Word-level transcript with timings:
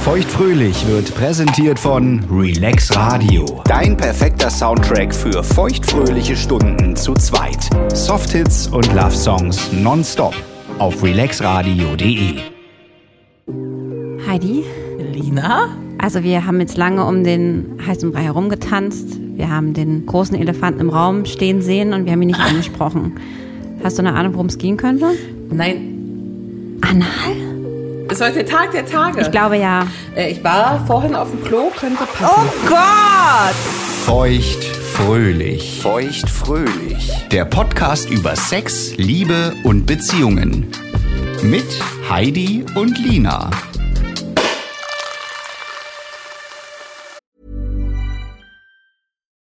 Feuchtfröhlich 0.00 0.86
wird 0.86 1.14
präsentiert 1.14 1.78
von 1.78 2.24
Relax 2.30 2.94
Radio. 2.96 3.44
Dein 3.64 3.96
perfekter 3.96 4.48
Soundtrack 4.48 5.14
für 5.14 5.42
feuchtfröhliche 5.42 6.34
Stunden 6.34 6.96
zu 6.96 7.12
zweit. 7.14 7.68
Softhits 7.94 8.68
und 8.68 8.86
Love 8.94 9.10
Songs 9.14 9.70
nonstop 9.72 10.34
auf 10.78 11.02
relaxradio.de. 11.02 12.36
Heidi, 14.26 14.64
Lina? 15.12 15.68
also 15.98 16.22
wir 16.22 16.46
haben 16.46 16.60
jetzt 16.60 16.76
lange 16.76 17.04
um 17.04 17.22
den 17.24 17.78
heißen 17.86 18.12
Brei 18.12 18.22
herumgetanzt. 18.22 19.18
Wir 19.36 19.50
haben 19.50 19.74
den 19.74 20.06
großen 20.06 20.36
Elefanten 20.36 20.80
im 20.80 20.90
Raum 20.90 21.26
stehen 21.26 21.60
sehen 21.60 21.92
und 21.92 22.06
wir 22.06 22.12
haben 22.12 22.22
ihn 22.22 22.28
nicht 22.28 22.40
angesprochen. 22.48 23.16
Hast 23.82 23.98
du 23.98 24.02
eine 24.02 24.14
Ahnung, 24.14 24.34
worum 24.34 24.46
es 24.46 24.56
gehen 24.58 24.76
könnte? 24.76 25.10
Nein, 25.50 26.78
Anal? 26.80 27.47
Ist 28.10 28.20
heute 28.20 28.44
der 28.44 28.46
Tag 28.46 28.72
der 28.72 28.86
Tage. 28.86 29.20
Ich 29.20 29.30
glaube 29.30 29.56
ja. 29.58 29.86
äh, 30.16 30.30
ich 30.30 30.42
war 30.42 30.84
vorhin 30.86 31.14
auf 31.14 31.30
dem 31.30 31.42
Klo, 31.44 31.70
könnte 31.76 32.04
Oh 32.04 32.24
passen. 32.24 32.50
Gott! 32.66 33.54
Feuchtfröhlich. 34.06 35.80
Feuchtfröhlich. 35.82 37.10
Der 37.30 37.44
Podcast 37.44 38.08
über 38.10 38.34
Sex, 38.36 38.96
Liebe 38.96 39.54
und 39.64 39.86
Beziehungen. 39.86 40.70
Mit 41.42 41.66
Heidi 42.08 42.64
und 42.74 42.98
Lina. 42.98 43.50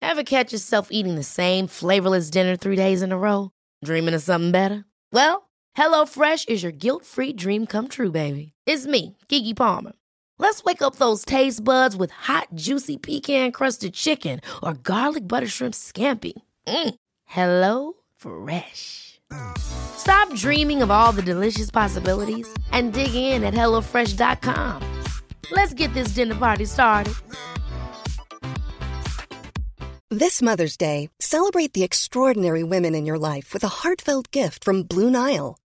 Ever 0.02 0.24
catch 0.24 0.52
yourself 0.52 0.88
eating 0.92 1.16
the 1.16 1.24
same 1.24 1.68
flavorless 1.68 2.30
dinner 2.32 2.56
three 2.58 2.76
days 2.76 3.02
in 3.02 3.12
a 3.12 3.18
row? 3.18 3.52
Dreaming 3.84 4.16
of 4.16 4.22
something 4.22 4.52
better? 4.52 4.86
Well, 5.12 5.47
HelloFresh 5.78 6.50
is 6.50 6.64
your 6.64 6.72
guilt-free 6.72 7.34
dream 7.34 7.68
come 7.68 7.88
true, 7.88 8.12
baby. 8.12 8.54
It's 8.66 8.88
me, 8.88 9.16
Gigi 9.30 9.54
Palmer. 9.54 9.94
Let's 10.40 10.64
wake 10.64 10.82
up 10.82 10.96
those 10.96 11.24
taste 11.24 11.64
buds 11.64 11.96
with 11.96 12.12
hot, 12.12 12.48
juicy 12.56 12.98
pecan-crusted 12.98 13.94
chicken 13.94 14.42
or 14.64 14.74
garlic 14.74 15.28
butter 15.28 15.48
shrimp 15.48 15.76
scampi. 15.76 16.34
Mm. 16.68 16.96
Hello 17.26 17.94
Fresh. 18.16 19.20
Stop 19.58 20.34
dreaming 20.34 20.82
of 20.82 20.90
all 20.90 21.12
the 21.12 21.22
delicious 21.22 21.72
possibilities 21.72 22.48
and 22.72 22.94
dig 22.94 23.14
in 23.14 23.44
at 23.44 23.54
HelloFresh.com. 23.54 24.82
Let's 25.52 25.74
get 25.74 25.94
this 25.94 26.10
dinner 26.10 26.36
party 26.36 26.66
started. 26.66 27.14
This 30.10 30.42
Mother's 30.42 30.78
Day, 30.78 31.10
celebrate 31.20 31.74
the 31.74 31.84
extraordinary 31.84 32.64
women 32.64 32.96
in 32.96 33.06
your 33.06 33.20
life 33.20 33.54
with 33.54 33.64
a 33.64 33.84
heartfelt 33.84 34.32
gift 34.32 34.64
from 34.64 34.84
Blue 34.84 35.12
Nile. 35.12 35.58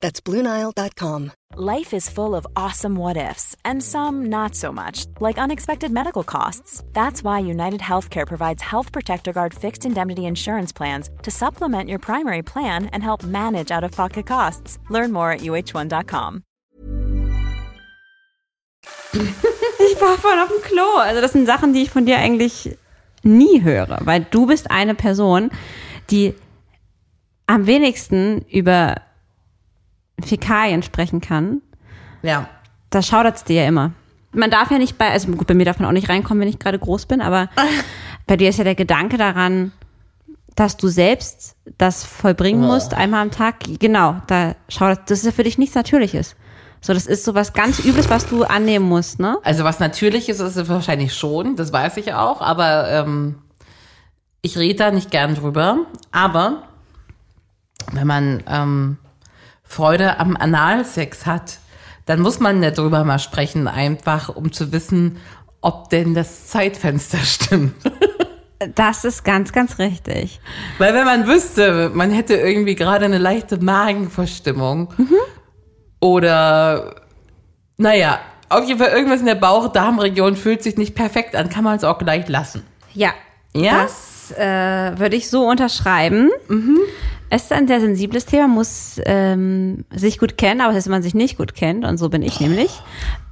That's 0.00 0.20
BlueNile.com. 0.20 1.32
Life 1.56 1.94
is 1.94 2.10
full 2.10 2.34
of 2.34 2.46
awesome 2.54 2.96
what 2.96 3.16
ifs, 3.16 3.56
and 3.64 3.82
some 3.82 4.26
not 4.26 4.54
so 4.54 4.72
much, 4.72 5.06
like 5.20 5.38
unexpected 5.38 5.90
medical 5.90 6.22
costs. 6.22 6.82
That's 6.92 7.22
why 7.22 7.38
United 7.38 7.80
Healthcare 7.80 8.26
provides 8.26 8.62
Health 8.62 8.92
Protector 8.92 9.32
Guard 9.32 9.54
fixed 9.54 9.86
indemnity 9.86 10.26
insurance 10.26 10.72
plans 10.72 11.08
to 11.22 11.30
supplement 11.30 11.88
your 11.88 11.98
primary 11.98 12.42
plan 12.42 12.86
and 12.92 13.02
help 13.02 13.22
manage 13.24 13.70
out 13.70 13.84
of 13.84 13.92
pocket 13.92 14.26
costs. 14.26 14.78
Learn 14.90 15.12
more 15.12 15.30
at 15.32 15.40
uh1.com. 15.40 16.42
Ich 19.78 20.00
war 20.00 20.18
vorhin 20.18 20.40
auf 20.40 20.48
dem 20.48 20.62
Klo. 20.62 20.98
Also 20.98 21.20
das 21.20 21.32
sind 21.32 21.46
Sachen, 21.46 21.72
die 21.72 21.82
ich 21.82 21.90
von 21.90 22.04
dir 22.04 22.18
eigentlich 22.18 22.76
nie 23.22 23.62
höre, 23.62 23.98
weil 24.04 24.26
du 24.30 24.46
bist 24.46 24.70
eine 24.70 24.94
Person, 24.94 25.50
die 26.10 26.34
am 27.46 27.66
wenigsten 27.66 28.44
über 28.50 28.96
Fäkalien 30.22 30.82
sprechen 30.82 31.20
kann. 31.20 31.62
Ja. 32.22 32.48
Da 32.90 33.02
schaudert 33.02 33.36
es 33.36 33.44
dir 33.44 33.62
ja 33.62 33.68
immer. 33.68 33.92
Man 34.32 34.50
darf 34.50 34.70
ja 34.70 34.78
nicht 34.78 34.98
bei, 34.98 35.10
also 35.10 35.30
gut, 35.32 35.46
bei 35.46 35.54
mir 35.54 35.64
darf 35.64 35.78
man 35.78 35.88
auch 35.88 35.92
nicht 35.92 36.08
reinkommen, 36.08 36.40
wenn 36.40 36.48
ich 36.48 36.58
gerade 36.58 36.78
groß 36.78 37.06
bin, 37.06 37.20
aber 37.20 37.48
bei 38.26 38.36
dir 38.36 38.48
ist 38.48 38.58
ja 38.58 38.64
der 38.64 38.74
Gedanke 38.74 39.16
daran, 39.16 39.72
dass 40.54 40.76
du 40.76 40.88
selbst 40.88 41.56
das 41.78 42.04
vollbringen 42.04 42.60
musst, 42.60 42.94
einmal 42.94 43.22
am 43.22 43.30
Tag. 43.30 43.56
Genau, 43.78 44.16
da 44.26 44.54
schaudert, 44.68 45.10
das 45.10 45.18
ist 45.18 45.26
ja 45.26 45.32
für 45.32 45.44
dich 45.44 45.58
nichts 45.58 45.74
Natürliches. 45.74 46.34
So, 46.80 46.94
das 46.94 47.06
ist 47.06 47.24
so 47.24 47.34
was 47.34 47.52
ganz 47.52 47.84
Übles, 47.84 48.08
was 48.10 48.26
du 48.26 48.44
annehmen 48.44 48.88
musst, 48.88 49.18
ne? 49.18 49.38
Also 49.42 49.64
was 49.64 49.80
natürlich 49.80 50.28
ist, 50.28 50.40
ist 50.40 50.56
es 50.56 50.68
wahrscheinlich 50.68 51.14
schon, 51.14 51.56
das 51.56 51.72
weiß 51.72 51.96
ich 51.98 52.14
auch, 52.14 52.40
aber 52.40 52.88
ähm, 52.90 53.36
ich 54.40 54.56
rede 54.56 54.78
da 54.78 54.90
nicht 54.90 55.10
gern 55.10 55.34
drüber. 55.34 55.78
Aber 56.12 56.62
wenn 57.92 58.06
man 58.06 58.42
ähm, 58.46 58.98
Freude 59.66 60.18
am 60.18 60.36
Analsex 60.36 61.26
hat, 61.26 61.58
dann 62.06 62.20
muss 62.20 62.40
man 62.40 62.62
ja 62.62 62.70
drüber 62.70 63.04
mal 63.04 63.18
sprechen, 63.18 63.68
einfach 63.68 64.28
um 64.28 64.52
zu 64.52 64.72
wissen, 64.72 65.18
ob 65.60 65.90
denn 65.90 66.14
das 66.14 66.46
Zeitfenster 66.46 67.18
stimmt. 67.24 67.74
Das 68.74 69.04
ist 69.04 69.24
ganz, 69.24 69.52
ganz 69.52 69.78
richtig. 69.78 70.40
Weil 70.78 70.94
wenn 70.94 71.04
man 71.04 71.26
wüsste, 71.26 71.90
man 71.92 72.10
hätte 72.10 72.36
irgendwie 72.36 72.74
gerade 72.74 73.04
eine 73.04 73.18
leichte 73.18 73.58
Magenverstimmung 73.58 74.94
oder 76.00 77.02
naja, 77.76 78.20
auf 78.48 78.66
jeden 78.66 78.78
Fall 78.78 78.92
irgendwas 78.92 79.20
in 79.20 79.26
der 79.26 79.34
Bauch-Darm-Region 79.34 80.36
fühlt 80.36 80.62
sich 80.62 80.76
nicht 80.76 80.94
perfekt 80.94 81.36
an, 81.36 81.50
kann 81.50 81.64
man 81.64 81.76
es 81.76 81.84
auch 81.84 81.98
gleich 81.98 82.28
lassen. 82.28 82.62
Ja. 82.94 83.12
Ja? 83.54 83.82
Das 83.82 84.32
äh, 84.36 84.98
würde 84.98 85.16
ich 85.16 85.28
so 85.28 85.46
unterschreiben. 85.46 86.30
Es 87.28 87.42
ist 87.44 87.52
ein 87.52 87.66
sehr 87.66 87.80
sensibles 87.80 88.24
Thema, 88.24 88.46
muss 88.46 89.00
ähm, 89.04 89.84
sich 89.90 90.18
gut 90.18 90.38
kennen, 90.38 90.60
aber 90.60 90.74
das 90.74 90.84
wenn 90.86 90.92
man 90.92 91.02
sich 91.02 91.14
nicht 91.14 91.36
gut 91.36 91.54
kennt, 91.54 91.84
und 91.84 91.98
so 91.98 92.08
bin 92.08 92.22
ich 92.22 92.38
nämlich, 92.38 92.70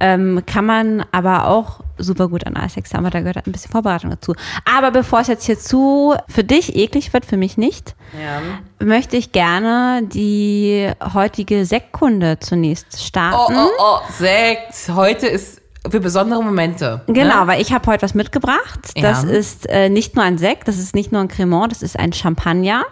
ähm, 0.01 0.43
kann 0.45 0.65
man 0.65 1.05
aber 1.13 1.47
auch 1.47 1.79
super 1.97 2.27
gut 2.27 2.45
Analsex 2.45 2.93
haben, 2.93 3.05
aber 3.05 3.11
da 3.11 3.19
gehört 3.21 3.37
halt 3.37 3.47
ein 3.47 3.53
bisschen 3.53 3.71
Vorbereitung 3.71 4.09
dazu. 4.09 4.35
Aber 4.69 4.91
bevor 4.91 5.21
es 5.21 5.27
jetzt 5.27 5.45
hier 5.45 5.57
zu 5.57 6.13
für 6.27 6.43
dich 6.43 6.75
eklig 6.75 7.13
wird, 7.13 7.25
für 7.25 7.37
mich 7.37 7.57
nicht, 7.57 7.95
Ja. 8.21 8.41
möchte 8.85 9.15
ich 9.15 9.31
gerne 9.31 10.01
die 10.03 10.89
heutige 11.13 11.65
Sektkunde 11.65 12.37
zunächst 12.39 12.87
Oh, 12.95 12.97
starten. 13.01 13.55
oh, 13.55 13.69
oh, 13.79 13.97
Sekt. 14.11 14.89
Heute 14.93 15.27
ist 15.27 15.61
für 15.89 16.01
besondere 16.01 16.43
Momente. 16.43 17.01
Genau, 17.07 17.41
Ne? 17.41 17.47
weil 17.47 17.61
ich 17.61 17.71
habe 17.71 17.85
heute 17.89 18.01
was 18.01 18.13
mitgebracht. 18.13 18.79
Das 18.99 19.23
Ja. 19.23 19.29
ist 19.29 19.69
äh, 19.69 19.87
nicht 19.87 20.15
nur 20.17 20.25
ein 20.25 20.37
Sekt, 20.37 20.67
das 20.67 20.79
ist 20.79 20.95
nicht 20.95 21.13
nur 21.13 21.21
ein 21.21 21.29
Cremant, 21.29 21.71
das 21.71 21.81
ist 21.81 21.97
ein 21.97 22.11
Champagner. 22.11 22.83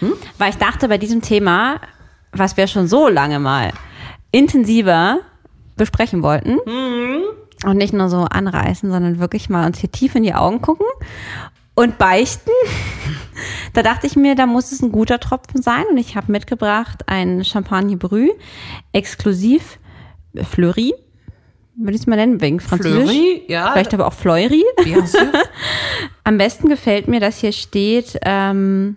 Mhm. 0.00 0.12
Weil 0.38 0.50
ich 0.50 0.56
dachte, 0.58 0.88
bei 0.88 0.98
diesem 0.98 1.22
Thema, 1.22 1.80
was 2.32 2.56
wir 2.56 2.66
schon 2.66 2.88
so 2.88 3.08
lange 3.08 3.38
mal 3.40 3.70
intensiver 4.30 5.18
besprechen 5.76 6.22
wollten 6.22 6.58
Mhm. 6.66 7.22
und 7.64 7.76
nicht 7.76 7.92
nur 7.92 8.08
so 8.08 8.24
anreißen, 8.24 8.90
sondern 8.90 9.18
wirklich 9.18 9.48
mal 9.48 9.66
uns 9.66 9.78
hier 9.78 9.90
tief 9.90 10.14
in 10.14 10.22
die 10.22 10.34
Augen 10.34 10.60
gucken 10.62 10.86
und 11.74 11.98
beichten. 11.98 12.50
da 13.72 13.82
dachte 13.82 14.06
ich 14.06 14.16
mir, 14.16 14.34
da 14.34 14.46
muss 14.46 14.72
es 14.72 14.82
ein 14.82 14.92
guter 14.92 15.18
Tropfen 15.20 15.62
sein 15.62 15.84
und 15.90 15.96
ich 15.98 16.16
habe 16.16 16.30
mitgebracht 16.32 17.04
ein 17.06 17.44
Champagner 17.44 17.96
Brü, 17.96 18.28
exklusiv 18.92 19.78
Fleury, 20.50 20.94
würde 21.74 21.94
ich 21.94 22.02
es 22.02 22.06
mal 22.06 22.16
nennen, 22.16 22.40
wegen 22.40 22.60
Französisch. 22.60 23.02
Fleury, 23.10 23.42
ja. 23.48 23.72
Vielleicht 23.72 23.94
aber 23.94 24.06
auch 24.06 24.12
Fleury. 24.12 24.64
Am 26.24 26.38
besten 26.38 26.68
gefällt 26.68 27.08
mir, 27.08 27.20
dass 27.20 27.38
hier 27.38 27.52
steht, 27.52 28.18
ähm, 28.22 28.96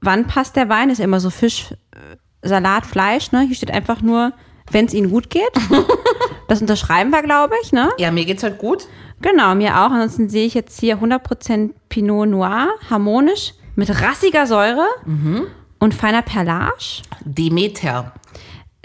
wann 0.00 0.26
passt 0.26 0.56
der 0.56 0.68
Wein? 0.68 0.90
Ist 0.90 0.98
ja 0.98 1.04
immer 1.04 1.20
so 1.20 1.30
Fisch, 1.30 1.72
äh, 1.92 2.16
Salat, 2.42 2.86
Fleisch, 2.86 3.32
ne? 3.32 3.42
Hier 3.42 3.56
steht 3.56 3.70
einfach 3.70 4.00
nur, 4.00 4.32
wenn 4.70 4.86
es 4.86 4.94
Ihnen 4.94 5.10
gut 5.10 5.30
geht. 5.30 5.52
Das 6.48 6.62
unterschreiben 6.62 7.10
wir, 7.10 7.22
glaube 7.22 7.54
ich, 7.62 7.72
ne? 7.72 7.90
Ja, 7.98 8.10
mir 8.10 8.24
geht's 8.24 8.42
heute 8.42 8.56
gut. 8.56 8.88
Genau, 9.20 9.54
mir 9.54 9.76
auch. 9.76 9.90
Ansonsten 9.90 10.30
sehe 10.30 10.46
ich 10.46 10.54
jetzt 10.54 10.80
hier 10.80 10.96
100% 10.96 11.72
Pinot 11.90 12.26
Noir, 12.26 12.68
harmonisch, 12.88 13.52
mit 13.76 13.90
rassiger 14.02 14.46
Säure 14.46 14.86
und 15.78 15.92
feiner 15.92 16.22
Perlage. 16.22 17.02
Demeter. 17.22 18.14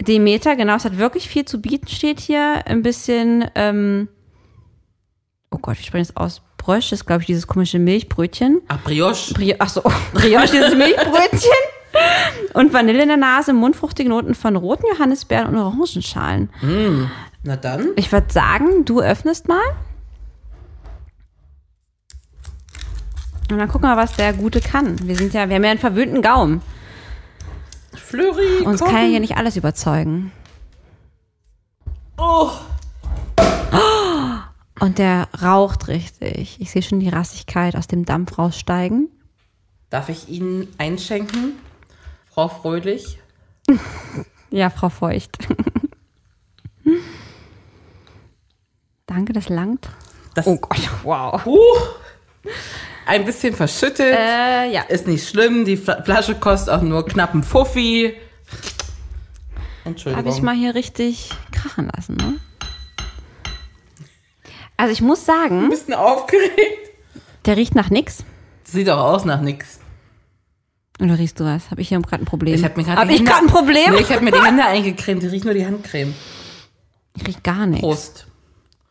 Demeter, 0.00 0.56
genau, 0.56 0.76
es 0.76 0.84
hat 0.84 0.98
wirklich 0.98 1.26
viel 1.26 1.46
zu 1.46 1.62
bieten, 1.62 1.88
steht 1.88 2.20
hier. 2.20 2.66
Ein 2.66 2.82
bisschen, 2.82 3.46
ähm, 3.54 4.08
oh 5.50 5.58
Gott, 5.58 5.78
wie 5.78 5.84
spreche 5.84 6.02
ich 6.02 6.08
das 6.08 6.16
aus? 6.16 6.42
Brösch 6.64 6.92
ist, 6.92 7.04
glaube 7.04 7.20
ich, 7.20 7.26
dieses 7.26 7.46
komische 7.46 7.78
Milchbrötchen. 7.78 8.62
Ach, 8.68 8.78
Brioche. 8.82 9.34
Bri 9.34 9.54
ach 9.58 9.68
so, 9.68 9.82
Brioche, 10.14 10.46
dieses 10.50 10.74
Milchbrötchen. 10.74 11.50
Und 12.54 12.72
Vanille 12.72 13.02
in 13.02 13.08
der 13.08 13.18
Nase, 13.18 13.52
mundfruchtige 13.52 14.08
Noten 14.08 14.34
von 14.34 14.56
roten 14.56 14.86
Johannisbeeren 14.90 15.54
und 15.54 15.58
Orangenschalen. 15.58 16.48
Na 17.42 17.56
dann. 17.56 17.88
Ich 17.96 18.10
würde 18.10 18.32
sagen, 18.32 18.86
du 18.86 19.02
öffnest 19.02 19.46
mal. 19.46 19.60
Und 23.50 23.58
dann 23.58 23.68
gucken 23.68 23.88
wir, 23.90 23.98
was 23.98 24.14
der 24.16 24.32
Gute 24.32 24.60
kann. 24.62 24.96
Wir 25.06 25.16
sind 25.16 25.34
ja, 25.34 25.46
wir 25.50 25.56
haben 25.56 25.64
ja 25.64 25.70
einen 25.70 25.78
verwöhnten 25.78 26.22
Gaumen. 26.22 26.62
Flurry, 27.94 28.64
Uns 28.64 28.80
komm. 28.80 28.90
kann 28.90 29.02
ja 29.02 29.08
hier 29.08 29.20
nicht 29.20 29.36
alles 29.36 29.56
überzeugen. 29.56 30.32
Oh. 32.16 32.50
Und 34.80 34.98
der 34.98 35.28
raucht 35.40 35.88
richtig. 35.88 36.60
Ich 36.60 36.70
sehe 36.70 36.82
schon 36.82 37.00
die 37.00 37.08
Rassigkeit 37.08 37.76
aus 37.76 37.86
dem 37.86 38.04
Dampf 38.04 38.38
raussteigen. 38.38 39.08
Darf 39.90 40.08
ich 40.08 40.28
Ihnen 40.28 40.68
einschenken, 40.78 41.52
Frau 42.32 42.48
Fröhlich? 42.48 43.18
Ja, 44.50 44.70
Frau 44.70 44.88
Feucht. 44.88 45.36
Danke, 49.06 49.32
das 49.32 49.48
langt. 49.48 49.88
Das 50.34 50.46
Oh 50.46 50.56
Gott, 50.56 50.88
wow. 51.02 51.44
Huch. 51.44 51.88
Ein 53.06 53.24
bisschen 53.24 53.54
verschüttet. 53.54 54.14
Äh, 54.16 54.70
ja. 54.72 54.82
Ist 54.82 55.06
nicht 55.08 55.28
schlimm. 55.28 55.64
Die 55.64 55.76
Fla- 55.76 56.02
Flasche 56.04 56.34
kostet 56.36 56.72
auch 56.72 56.82
nur 56.82 57.04
knapp 57.04 57.32
einen 57.34 57.42
Fuffi. 57.42 58.14
Entschuldigung. 59.84 60.24
Habe 60.24 60.34
ich 60.36 60.42
mal 60.42 60.54
hier 60.54 60.74
richtig 60.74 61.30
krachen 61.52 61.90
lassen, 61.94 62.14
ne? 62.16 62.34
Also 64.84 64.92
ich 64.92 65.00
muss 65.00 65.24
sagen, 65.24 65.70
Bist 65.70 65.88
du 65.88 65.98
aufgeregt? 65.98 66.90
der 67.46 67.56
riecht 67.56 67.74
nach 67.74 67.88
nix. 67.88 68.22
Sieht 68.64 68.88
doch 68.88 68.98
aus 68.98 69.24
nach 69.24 69.40
nix. 69.40 69.80
Oder 71.00 71.18
riechst 71.18 71.40
du 71.40 71.44
was? 71.46 71.70
Habe 71.70 71.80
ich 71.80 71.88
hier 71.88 71.98
gerade 72.02 72.22
ein 72.22 72.26
Problem? 72.26 72.54
Ich 72.54 72.64
habe 72.64 72.76
mir 72.76 72.84
gerade 72.84 73.00
Hab 73.00 73.08
ich 73.08 73.24
gerade 73.24 73.46
ein 73.46 73.50
Problem? 73.50 73.94
Nee, 73.94 74.02
ich 74.02 74.12
habe 74.12 74.22
mir 74.22 74.30
die 74.30 74.42
Hände 74.42 74.62
eingecremt. 74.62 75.22
Die 75.22 75.28
riecht 75.28 75.46
nur 75.46 75.54
die 75.54 75.64
Handcreme. 75.64 76.14
Ich 77.16 77.26
riech 77.26 77.42
gar 77.42 77.64
nichts. 77.64 77.80
Prost. 77.80 78.26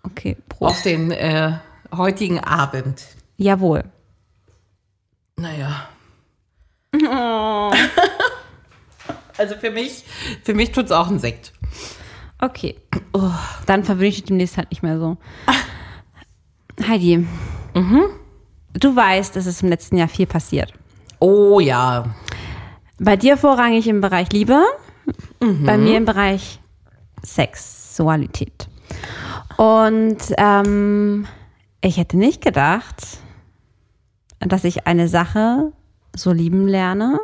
Okay, 0.01 0.35
Auf 0.49 0.57
Prost. 0.57 0.85
den 0.85 1.11
äh, 1.11 1.59
heutigen 1.95 2.39
Abend. 2.39 3.03
Jawohl. 3.37 3.83
Naja. 5.35 5.89
also 9.37 9.55
für 9.57 9.69
mich, 9.69 10.05
für 10.43 10.55
mich 10.55 10.71
tut's 10.71 10.91
auch 10.91 11.11
ein 11.11 11.19
Sekt. 11.19 11.53
Okay. 12.39 12.77
Dann 13.67 13.83
verwöhne 13.83 14.07
ich 14.07 14.23
demnächst 14.23 14.57
halt 14.57 14.71
nicht 14.71 14.81
mehr 14.81 14.97
so. 14.97 15.17
Heidi, 16.87 17.27
du 18.73 18.95
weißt, 18.95 19.35
es 19.37 19.45
ist 19.45 19.61
im 19.63 19.69
letzten 19.69 19.97
Jahr 19.97 20.07
viel 20.07 20.25
passiert. 20.27 20.73
Oh 21.19 21.59
ja. 21.59 22.05
Bei 22.99 23.15
dir 23.17 23.37
vorrangig 23.37 23.87
im 23.87 24.01
Bereich 24.01 24.31
Liebe, 24.31 24.63
bei 25.39 25.77
mir 25.77 25.97
im 25.97 26.05
Bereich 26.05 26.59
Sexualität. 27.23 28.67
Und 29.57 30.17
ähm, 30.37 31.27
ich 31.81 31.97
hätte 31.97 32.17
nicht 32.17 32.41
gedacht, 32.41 33.17
dass 34.39 34.63
ich 34.63 34.87
eine 34.87 35.07
Sache 35.07 35.71
so 36.15 36.31
lieben 36.31 36.67
lerne, 36.67 37.19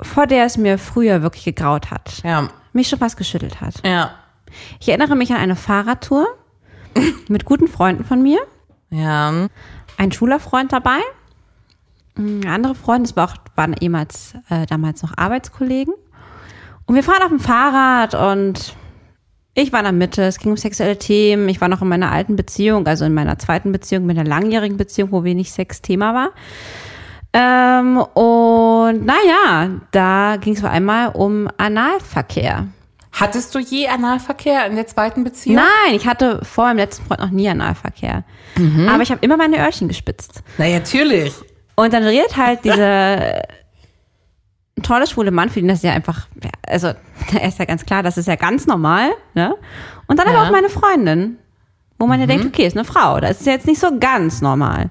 vor 0.00 0.26
der 0.26 0.44
es 0.44 0.56
mir 0.56 0.78
früher 0.78 1.22
wirklich 1.22 1.44
gegraut 1.44 1.90
hat, 1.90 2.22
Ja. 2.24 2.48
mich 2.72 2.88
schon 2.88 2.98
fast 2.98 3.16
geschüttelt 3.16 3.60
hat. 3.60 3.74
Ja. 3.86 4.10
Ich 4.80 4.88
erinnere 4.88 5.16
mich 5.16 5.30
an 5.30 5.38
eine 5.38 5.56
Fahrradtour 5.56 6.26
mit 7.28 7.44
guten 7.44 7.68
Freunden 7.68 8.04
von 8.04 8.22
mir, 8.22 8.38
Ja. 8.90 9.48
ein 9.98 10.12
Schülerfreund 10.12 10.72
dabei, 10.72 10.98
mm, 12.16 12.46
andere 12.46 12.74
Freunde, 12.74 13.08
das 13.08 13.16
war 13.16 13.28
auch, 13.30 13.34
waren 13.56 13.74
ehemals, 13.80 14.34
äh, 14.50 14.66
damals 14.66 15.02
noch 15.02 15.12
Arbeitskollegen. 15.16 15.94
Und 16.86 16.94
wir 16.94 17.02
fahren 17.02 17.22
auf 17.22 17.28
dem 17.28 17.40
Fahrrad 17.40 18.14
und 18.14 18.74
ich 19.54 19.72
war 19.72 19.80
in 19.80 19.84
der 19.84 19.92
Mitte, 19.92 20.22
es 20.22 20.38
ging 20.38 20.50
um 20.50 20.56
sexuelle 20.56 20.98
Themen, 20.98 21.48
ich 21.48 21.60
war 21.60 21.68
noch 21.68 21.82
in 21.82 21.88
meiner 21.88 22.10
alten 22.10 22.36
Beziehung, 22.36 22.86
also 22.86 23.04
in 23.04 23.14
meiner 23.14 23.38
zweiten 23.38 23.70
Beziehung, 23.70 24.06
mit 24.06 24.18
einer 24.18 24.28
langjährigen 24.28 24.76
Beziehung, 24.78 25.12
wo 25.12 25.24
wenig 25.24 25.52
Sex 25.52 25.82
Thema 25.82 26.14
war. 26.14 26.30
Ähm, 27.34 27.96
und 27.98 29.06
naja, 29.06 29.70
da 29.90 30.36
ging 30.36 30.54
es 30.54 30.60
vor 30.60 30.70
einmal 30.70 31.10
um 31.10 31.48
Analverkehr. 31.56 32.66
Hattest 33.12 33.54
du 33.54 33.58
je 33.58 33.88
Analverkehr 33.88 34.66
in 34.66 34.74
der 34.76 34.86
zweiten 34.86 35.22
Beziehung? 35.22 35.56
Nein, 35.56 35.94
ich 35.94 36.06
hatte 36.06 36.40
vor 36.44 36.64
meinem 36.64 36.78
letzten 36.78 37.04
Freund 37.06 37.20
noch 37.20 37.30
nie 37.30 37.48
Analverkehr. 37.48 38.24
Aber 38.88 39.02
ich 39.02 39.10
habe 39.10 39.20
immer 39.24 39.36
meine 39.36 39.58
Öhrchen 39.58 39.88
gespitzt. 39.88 40.42
Na 40.58 40.66
natürlich. 40.68 41.34
Und 41.74 41.92
dann 41.92 42.02
redet 42.04 42.36
halt 42.36 42.64
dieser 42.64 43.42
tolle 44.82 45.06
schwule 45.06 45.30
Mann, 45.30 45.50
für 45.50 45.60
den 45.60 45.68
das 45.68 45.82
ja 45.82 45.92
einfach, 45.92 46.26
also 46.66 46.88
er 47.38 47.48
ist 47.48 47.58
ja 47.58 47.66
ganz 47.66 47.84
klar, 47.84 48.02
das 48.02 48.16
ist 48.16 48.26
ja 48.28 48.36
ganz 48.36 48.66
normal, 48.66 49.10
ne? 49.34 49.54
Und 50.06 50.18
dann 50.18 50.26
aber 50.28 50.38
Ja. 50.38 50.44
auch 50.46 50.50
meine 50.50 50.70
Freundin, 50.70 51.38
wo 51.98 52.06
man 52.06 52.18
ja 52.18 52.26
denkt, 52.26 52.46
okay, 52.46 52.66
ist 52.66 52.76
eine 52.76 52.84
Frau, 52.84 53.20
das 53.20 53.40
ist 53.40 53.46
ja 53.46 53.52
jetzt 53.52 53.66
nicht 53.66 53.80
so 53.80 53.98
ganz 54.00 54.40
normal. 54.40 54.90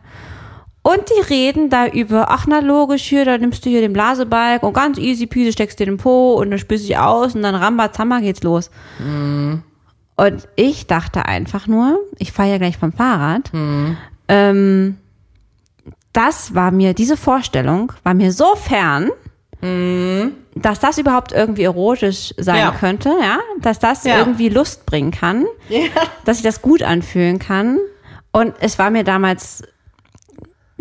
Und 0.84 1.02
die 1.10 1.22
reden 1.34 1.70
da 1.70 1.88
über, 1.88 2.32
ach 2.32 2.48
na 2.48 2.60
logisch, 2.60 3.04
hier, 3.04 3.24
da 3.24 3.38
nimmst 3.38 3.64
du 3.66 3.70
hier 3.70 3.82
den 3.82 3.94
Blasebalg 3.94 4.64
und 4.64 4.74
ganz 4.74 4.98
easy 4.98 5.28
peasy 5.28 5.52
steckst 5.52 5.80
dir 5.80 5.86
den 5.86 5.98
Po 5.98 6.34
und 6.34 6.50
dann 6.50 6.58
spürst 6.60 6.86
du 6.86 6.88
dich 6.88 6.98
aus 6.98 7.36
und 7.36 7.44
dann 7.44 7.54
rambazamba 7.54 8.20
geht's 8.20 8.42
los. 8.42 8.72
Und 9.00 10.48
ich 10.56 10.88
dachte 10.88 11.26
einfach 11.26 11.68
nur, 11.68 12.00
ich 12.18 12.32
fahre 12.32 12.50
ja 12.50 12.58
gleich 12.58 12.78
vom 12.78 12.92
Fahrrad, 12.94 13.52
ähm, 14.28 14.98
das 16.14 16.56
war 16.56 16.72
mir, 16.72 16.94
diese 16.96 17.16
Vorstellung 17.16 17.94
war 18.04 18.14
mir 18.16 18.32
so 18.32 18.56
fern, 18.56 19.10
dass 20.56 20.80
das 20.80 20.98
überhaupt 20.98 21.32
irgendwie 21.32 21.64
erotisch 21.64 22.34
sein 22.40 22.58
Ja. 22.58 22.72
könnte, 22.72 23.10
ja, 23.22 23.38
dass 23.60 23.78
das 23.78 24.04
Ja. 24.04 24.18
irgendwie 24.18 24.50
Lust 24.50 24.88
bringen 24.88 25.12
kann, 25.12 25.46
dass 26.26 26.38
ich 26.38 26.44
das 26.44 26.64
gut 26.64 26.82
anfühlen 26.82 27.38
kann. 27.38 27.78
Und 28.32 28.56
es 28.60 28.80
war 28.80 28.90
mir 28.90 29.04
damals, 29.04 29.62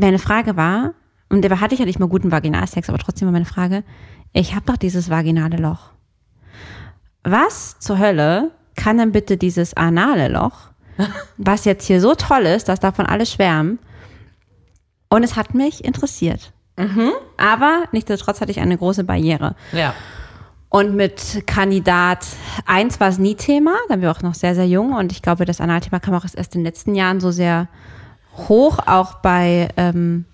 meine 0.01 0.19
Frage 0.19 0.57
war, 0.57 0.95
und 1.29 1.45
da 1.45 1.61
hatte 1.61 1.75
ich 1.75 1.81
ja 1.81 1.87
nicht 1.87 2.01
mal 2.01 2.09
guten 2.09 2.33
Vaginalsex, 2.33 2.89
aber 2.89 2.99
trotzdem 2.99 3.27
war 3.27 3.33
meine 3.33 3.45
Frage, 3.45 3.85
ich 4.33 4.55
habe 4.55 4.67
doch 4.67 4.77
dieses 4.77 5.11
vaginale 5.11 5.57
Loch. 5.57 5.91
Was 7.23 7.79
zur 7.79 7.99
Hölle 7.99 8.51
kann 8.77 8.99
denn 8.99 9.13
bitte 9.13 9.37
dieses 9.37 9.75
anale 9.75 10.29
Loch, 10.29 10.71
was 11.37 11.65
jetzt 11.65 11.87
hier 11.87 12.01
so 12.01 12.15
toll 12.15 12.43
ist, 12.43 12.69
dass 12.69 12.81
davon 12.81 13.07
alle 13.07 13.27
schwärmen, 13.27 13.79
und 15.13 15.25
es 15.25 15.35
hat 15.37 15.55
mich 15.55 15.85
interessiert. 15.85 16.53
Aber 17.37 17.85
nichtsdestotrotz 17.93 18.41
hatte 18.41 18.53
ich 18.53 18.61
eine 18.61 18.79
große 18.79 19.05
Barriere. 19.05 19.57
Ja. 19.73 19.93
Und 20.69 20.95
mit 20.95 21.43
Kandidat 21.47 22.25
1 22.65 23.01
war 23.01 23.09
es 23.09 23.19
nie 23.19 23.35
Thema, 23.35 23.75
da 23.89 23.95
waren 23.95 24.03
wir 24.03 24.11
auch 24.13 24.23
noch 24.23 24.35
sehr, 24.35 24.55
sehr 24.55 24.69
jung 24.69 24.93
und 24.93 25.11
ich 25.11 25.21
glaube, 25.21 25.45
das 25.45 25.61
Analthema 25.61 25.99
kam 25.99 26.15
auch 26.15 26.25
erst 26.25 26.55
in 26.55 26.61
den 26.61 26.65
letzten 26.65 26.95
Jahren 26.95 27.19
so 27.19 27.33
sehr 27.33 27.67
hoch, 28.37 28.79
auch 28.87 29.15
bei 29.17 29.69
ähm, 29.77 30.25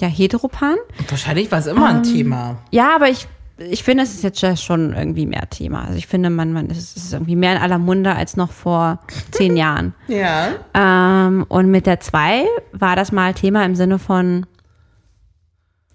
ja, 0.00 0.08
Heteropan. 0.08 0.76
Wahrscheinlich 1.08 1.50
war 1.50 1.58
es 1.58 1.66
immer 1.66 1.88
ein 1.88 2.02
Thema. 2.02 2.56
Ja, 2.70 2.94
aber 2.94 3.08
ich, 3.08 3.26
ich 3.58 3.82
finde, 3.82 4.04
es 4.04 4.14
ist 4.14 4.22
jetzt 4.22 4.62
schon 4.62 4.94
irgendwie 4.94 5.26
mehr 5.26 5.48
Thema. 5.50 5.84
Also 5.84 5.94
ich 5.94 6.06
finde, 6.06 6.30
man, 6.30 6.52
man 6.52 6.70
es 6.70 6.96
ist 6.96 7.12
irgendwie 7.12 7.36
mehr 7.36 7.56
in 7.56 7.62
aller 7.62 7.78
Munde 7.78 8.14
als 8.14 8.36
noch 8.36 8.52
vor 8.52 9.00
zehn 9.30 9.56
Jahren. 9.56 9.94
Ja. 10.06 10.48
Ähm, 10.74 11.44
und 11.48 11.70
mit 11.70 11.86
der 11.86 12.00
2 12.00 12.44
war 12.72 12.96
das 12.96 13.12
mal 13.12 13.34
Thema 13.34 13.64
im 13.64 13.74
Sinne 13.74 13.98
von, 13.98 14.46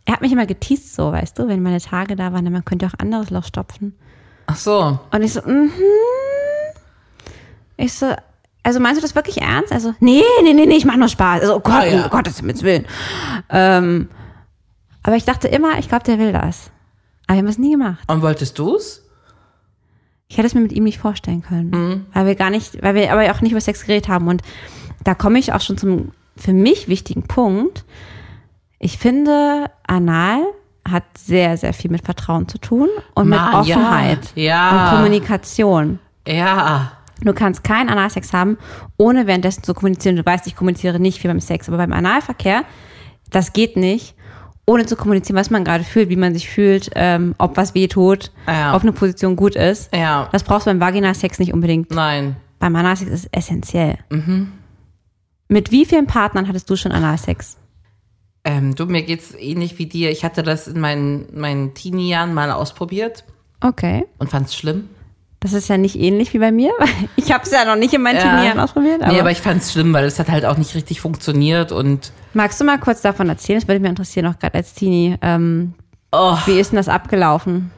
er 0.05 0.13
hat 0.15 0.21
mich 0.21 0.31
immer 0.31 0.45
geteased 0.45 0.93
so, 0.93 1.11
weißt 1.11 1.39
du, 1.39 1.47
wenn 1.47 1.63
meine 1.63 1.79
Tage 1.79 2.15
da 2.15 2.33
waren, 2.33 2.51
man 2.51 2.65
könnte 2.65 2.87
auch 2.87 2.99
anderes 2.99 3.29
Loch 3.29 3.45
stopfen. 3.45 3.95
Ach 4.47 4.57
so. 4.57 4.99
Und 5.11 5.21
ich 5.21 5.33
so, 5.33 5.41
mhm. 5.41 5.71
Ich 7.77 7.93
so, 7.93 8.13
also 8.63 8.79
meinst 8.79 8.97
du 8.99 9.01
das 9.01 9.15
wirklich 9.15 9.41
ernst? 9.41 9.71
Also, 9.71 9.93
nee, 9.99 10.21
nee, 10.43 10.53
nee, 10.53 10.65
nee, 10.65 10.75
ich 10.77 10.85
mach 10.85 10.95
nur 10.95 11.07
Spaß. 11.09 11.41
Also, 11.41 11.55
oh 11.55 11.59
Gott, 11.59 11.73
Ah, 11.81 11.85
ja. 11.85 12.03
um 12.05 12.09
Gottes 12.09 12.37
Himmels 12.39 12.63
Willen. 12.63 12.85
Ähm, 13.49 14.09
aber 15.03 15.15
ich 15.17 15.25
dachte 15.25 15.47
immer, 15.49 15.77
ich 15.79 15.89
glaube, 15.89 16.05
der 16.05 16.17
will 16.19 16.31
das. 16.31 16.71
Aber 17.27 17.35
wir 17.35 17.39
haben 17.39 17.47
es 17.47 17.57
nie 17.57 17.71
gemacht. 17.71 17.99
Und 18.07 18.21
wolltest 18.21 18.57
du's? 18.57 19.01
Ich 20.29 20.37
hätte 20.37 20.47
es 20.47 20.55
mir 20.55 20.61
mit 20.61 20.71
ihm 20.71 20.83
nicht 20.85 20.97
vorstellen 20.97 21.41
können. 21.43 21.69
Mhm. 21.69 22.05
Weil 22.13 22.25
wir 22.25 22.35
gar 22.35 22.49
nicht, 22.49 22.81
weil 22.81 22.95
wir 22.95 23.11
aber 23.11 23.29
auch 23.31 23.41
nicht 23.41 23.51
über 23.51 23.61
Sex 23.61 23.81
geredet 23.85 24.07
haben. 24.07 24.27
Und 24.27 24.41
da 25.03 25.13
komme 25.13 25.37
ich 25.39 25.53
auch 25.53 25.61
schon 25.61 25.77
zum 25.77 26.11
für 26.35 26.53
mich 26.53 26.87
wichtigen 26.87 27.23
Punkt. 27.23 27.83
Ich 28.79 28.97
finde, 28.97 29.65
Anal 29.85 30.41
hat 30.89 31.03
sehr, 31.17 31.55
sehr 31.57 31.73
viel 31.73 31.91
mit 31.91 32.03
Vertrauen 32.03 32.47
zu 32.47 32.57
tun 32.57 32.89
und 33.13 33.29
Mann, 33.29 33.45
mit 33.51 33.59
Offenheit 33.59 34.19
ja. 34.35 34.43
Ja. 34.43 34.71
und 34.89 34.95
Kommunikation. 34.95 35.99
Ja. 36.27 36.93
Du 37.23 37.33
kannst 37.33 37.63
keinen 37.63 37.89
Analsex 37.89 38.33
haben, 38.33 38.57
ohne 38.97 39.27
währenddessen 39.27 39.63
zu 39.63 39.73
kommunizieren. 39.73 40.15
Du 40.15 40.25
weißt, 40.25 40.45
ich 40.47 40.55
kommuniziere 40.55 40.99
nicht 40.99 41.19
viel 41.19 41.29
beim 41.29 41.39
Sex, 41.39 41.67
aber 41.67 41.77
beim 41.77 41.93
Analverkehr, 41.93 42.63
das 43.31 43.53
geht 43.53 43.77
nicht, 43.77 44.15
ohne 44.65 44.85
zu 44.85 44.95
kommunizieren, 44.95 45.37
was 45.37 45.49
man 45.49 45.63
gerade 45.63 45.83
fühlt, 45.83 46.09
wie 46.09 46.15
man 46.15 46.33
sich 46.33 46.49
fühlt, 46.49 46.89
ähm, 46.95 47.35
ob 47.37 47.57
was 47.57 47.73
weh 47.75 47.87
tut, 47.87 48.31
Ja. 48.47 48.75
ob 48.75 48.81
eine 48.83 48.91
Position 48.91 49.35
gut 49.35 49.55
ist. 49.55 49.93
Ja. 49.95 50.29
Das 50.31 50.43
brauchst 50.43 50.67
du 50.67 50.71
beim 50.71 50.79
Vaginalsex 50.79 51.39
nicht 51.39 51.53
unbedingt. 51.53 51.91
Nein. 51.91 52.35
Beim 52.59 52.75
Analsex 52.75 53.11
ist 53.11 53.25
es 53.25 53.29
essentiell. 53.31 53.97
Mhm. 54.09 54.51
Mit 55.49 55.71
wie 55.71 55.85
vielen 55.85 56.07
Partnern 56.07 56.47
hattest 56.47 56.69
du 56.69 56.75
schon 56.75 56.91
Analsex? 56.91 57.57
Ähm, 58.45 58.75
du, 58.75 58.85
mir 58.85 59.03
geht's 59.03 59.33
ähnlich 59.37 59.77
wie 59.79 59.85
dir. 59.85 60.11
Ich 60.11 60.23
hatte 60.25 60.43
das 60.43 60.67
in 60.67 60.79
meinen, 60.79 61.27
meinen 61.33 61.73
Teenie-Jahren 61.73 62.33
mal 62.33 62.51
ausprobiert 62.51 63.23
Okay. 63.61 64.05
und 64.17 64.29
fand's 64.29 64.55
schlimm. 64.55 64.89
Das 65.43 65.51
ist 65.51 65.67
ja 65.67 65.77
nicht 65.77 65.99
ähnlich 65.99 66.33
wie 66.33 66.39
bei 66.39 66.51
mir. 66.53 66.71
Ich 67.17 67.31
habe 67.33 67.43
es 67.43 67.51
ja 67.51 67.65
noch 67.65 67.75
nicht 67.75 67.93
in 67.93 68.01
meinen 68.01 68.15
Ja. 68.17 68.21
Teenie 68.21 68.45
Jahren 68.47 68.59
ausprobiert. 68.59 69.01
Aber 69.01 69.11
nee, 69.11 69.19
aber 69.19 69.31
ich 69.31 69.41
fand 69.41 69.61
es 69.61 69.71
schlimm, 69.73 69.93
weil 69.93 70.05
es 70.05 70.19
hat 70.19 70.29
halt 70.29 70.45
auch 70.45 70.57
nicht 70.57 70.73
richtig 70.75 70.99
funktioniert 71.01 71.71
und 71.71 72.11
magst 72.33 72.59
du 72.59 72.65
mal 72.65 72.77
kurz 72.79 73.01
davon 73.01 73.29
erzählen? 73.29 73.59
Das 73.59 73.67
würde 73.67 73.79
mich 73.79 73.89
interessieren, 73.89 74.25
auch 74.27 74.39
gerade 74.39 74.55
als 74.55 74.73
Teenie. 74.73 75.17
Ähm, 75.21 75.73
oh, 76.11 76.37
wie 76.45 76.59
ist 76.59 76.71
denn 76.71 76.77
das 76.77 76.87
abgelaufen? 76.89 77.71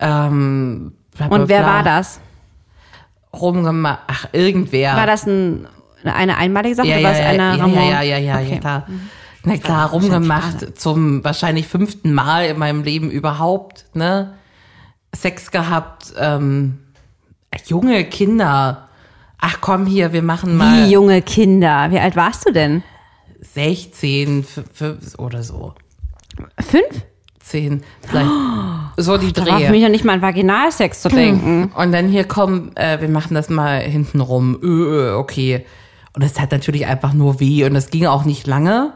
ähm, 0.00 0.92
bla, 1.16 1.28
bla, 1.28 1.36
Und 1.36 1.48
wer 1.48 1.64
war 1.64 1.82
das? 1.82 2.20
Rumgemacht. 3.32 4.00
Ach, 4.06 4.26
irgendwer. 4.32 4.96
War 4.96 5.06
das 5.06 5.26
ein, 5.26 5.66
eine 6.04 6.36
einmalige 6.36 6.74
Sache 6.74 6.88
ja, 6.88 6.98
oder 6.98 7.12
ja, 7.12 7.32
ja, 7.32 7.52
eine 7.52 7.58
ja, 7.58 7.66
ja, 7.66 7.82
ja, 7.82 8.02
ja, 8.02 8.18
ja, 8.18 8.34
Okay. 8.40 8.54
ja, 8.54 8.58
klar. 8.58 8.86
Na 9.44 9.56
klar, 9.56 9.90
rumgemacht 9.90 10.78
zum 10.78 11.24
wahrscheinlich 11.24 11.66
fünften 11.66 12.12
Mal 12.12 12.46
in 12.46 12.58
meinem 12.58 12.82
Leben 12.82 13.10
überhaupt, 13.10 13.86
ne? 13.94 14.34
Sex 15.14 15.50
gehabt, 15.50 16.12
ähm, 16.18 16.78
junge 17.66 18.04
Kinder. 18.04 18.88
Ach 19.40 19.58
komm 19.60 19.86
hier, 19.86 20.12
wir 20.12 20.22
machen 20.22 20.56
mal 20.56 20.86
Wie 20.86 20.92
junge 20.92 21.22
Kinder. 21.22 21.90
Wie 21.90 21.98
alt 21.98 22.14
warst 22.16 22.46
du 22.46 22.52
denn? 22.52 22.82
16 23.54 24.40
f- 24.40 24.64
f- 24.78 25.18
oder 25.18 25.42
so. 25.42 25.74
Fünf? 26.58 27.04
10, 27.40 27.82
vielleicht. 28.06 28.30
So 28.96 29.16
die 29.16 29.32
Da 29.32 29.44
für 29.44 29.50
Drehe. 29.52 29.70
mich 29.70 29.82
noch 29.82 29.88
nicht 29.88 30.04
mal 30.04 30.12
an 30.14 30.22
Vaginalsex 30.22 31.00
zu 31.00 31.08
denken. 31.08 31.72
Und 31.74 31.92
dann 31.92 32.08
hier 32.08 32.24
kommen, 32.24 32.76
äh, 32.76 33.00
wir 33.00 33.08
machen 33.08 33.34
das 33.34 33.48
mal 33.48 33.80
hinten 33.80 34.20
rum. 34.20 34.58
Äh, 34.62 35.12
okay. 35.12 35.64
Und 36.12 36.22
es 36.22 36.38
hat 36.40 36.50
natürlich 36.52 36.86
einfach 36.86 37.12
nur 37.14 37.40
weh 37.40 37.64
und 37.64 37.74
es 37.76 37.90
ging 37.90 38.06
auch 38.06 38.24
nicht 38.24 38.46
lange. 38.46 38.92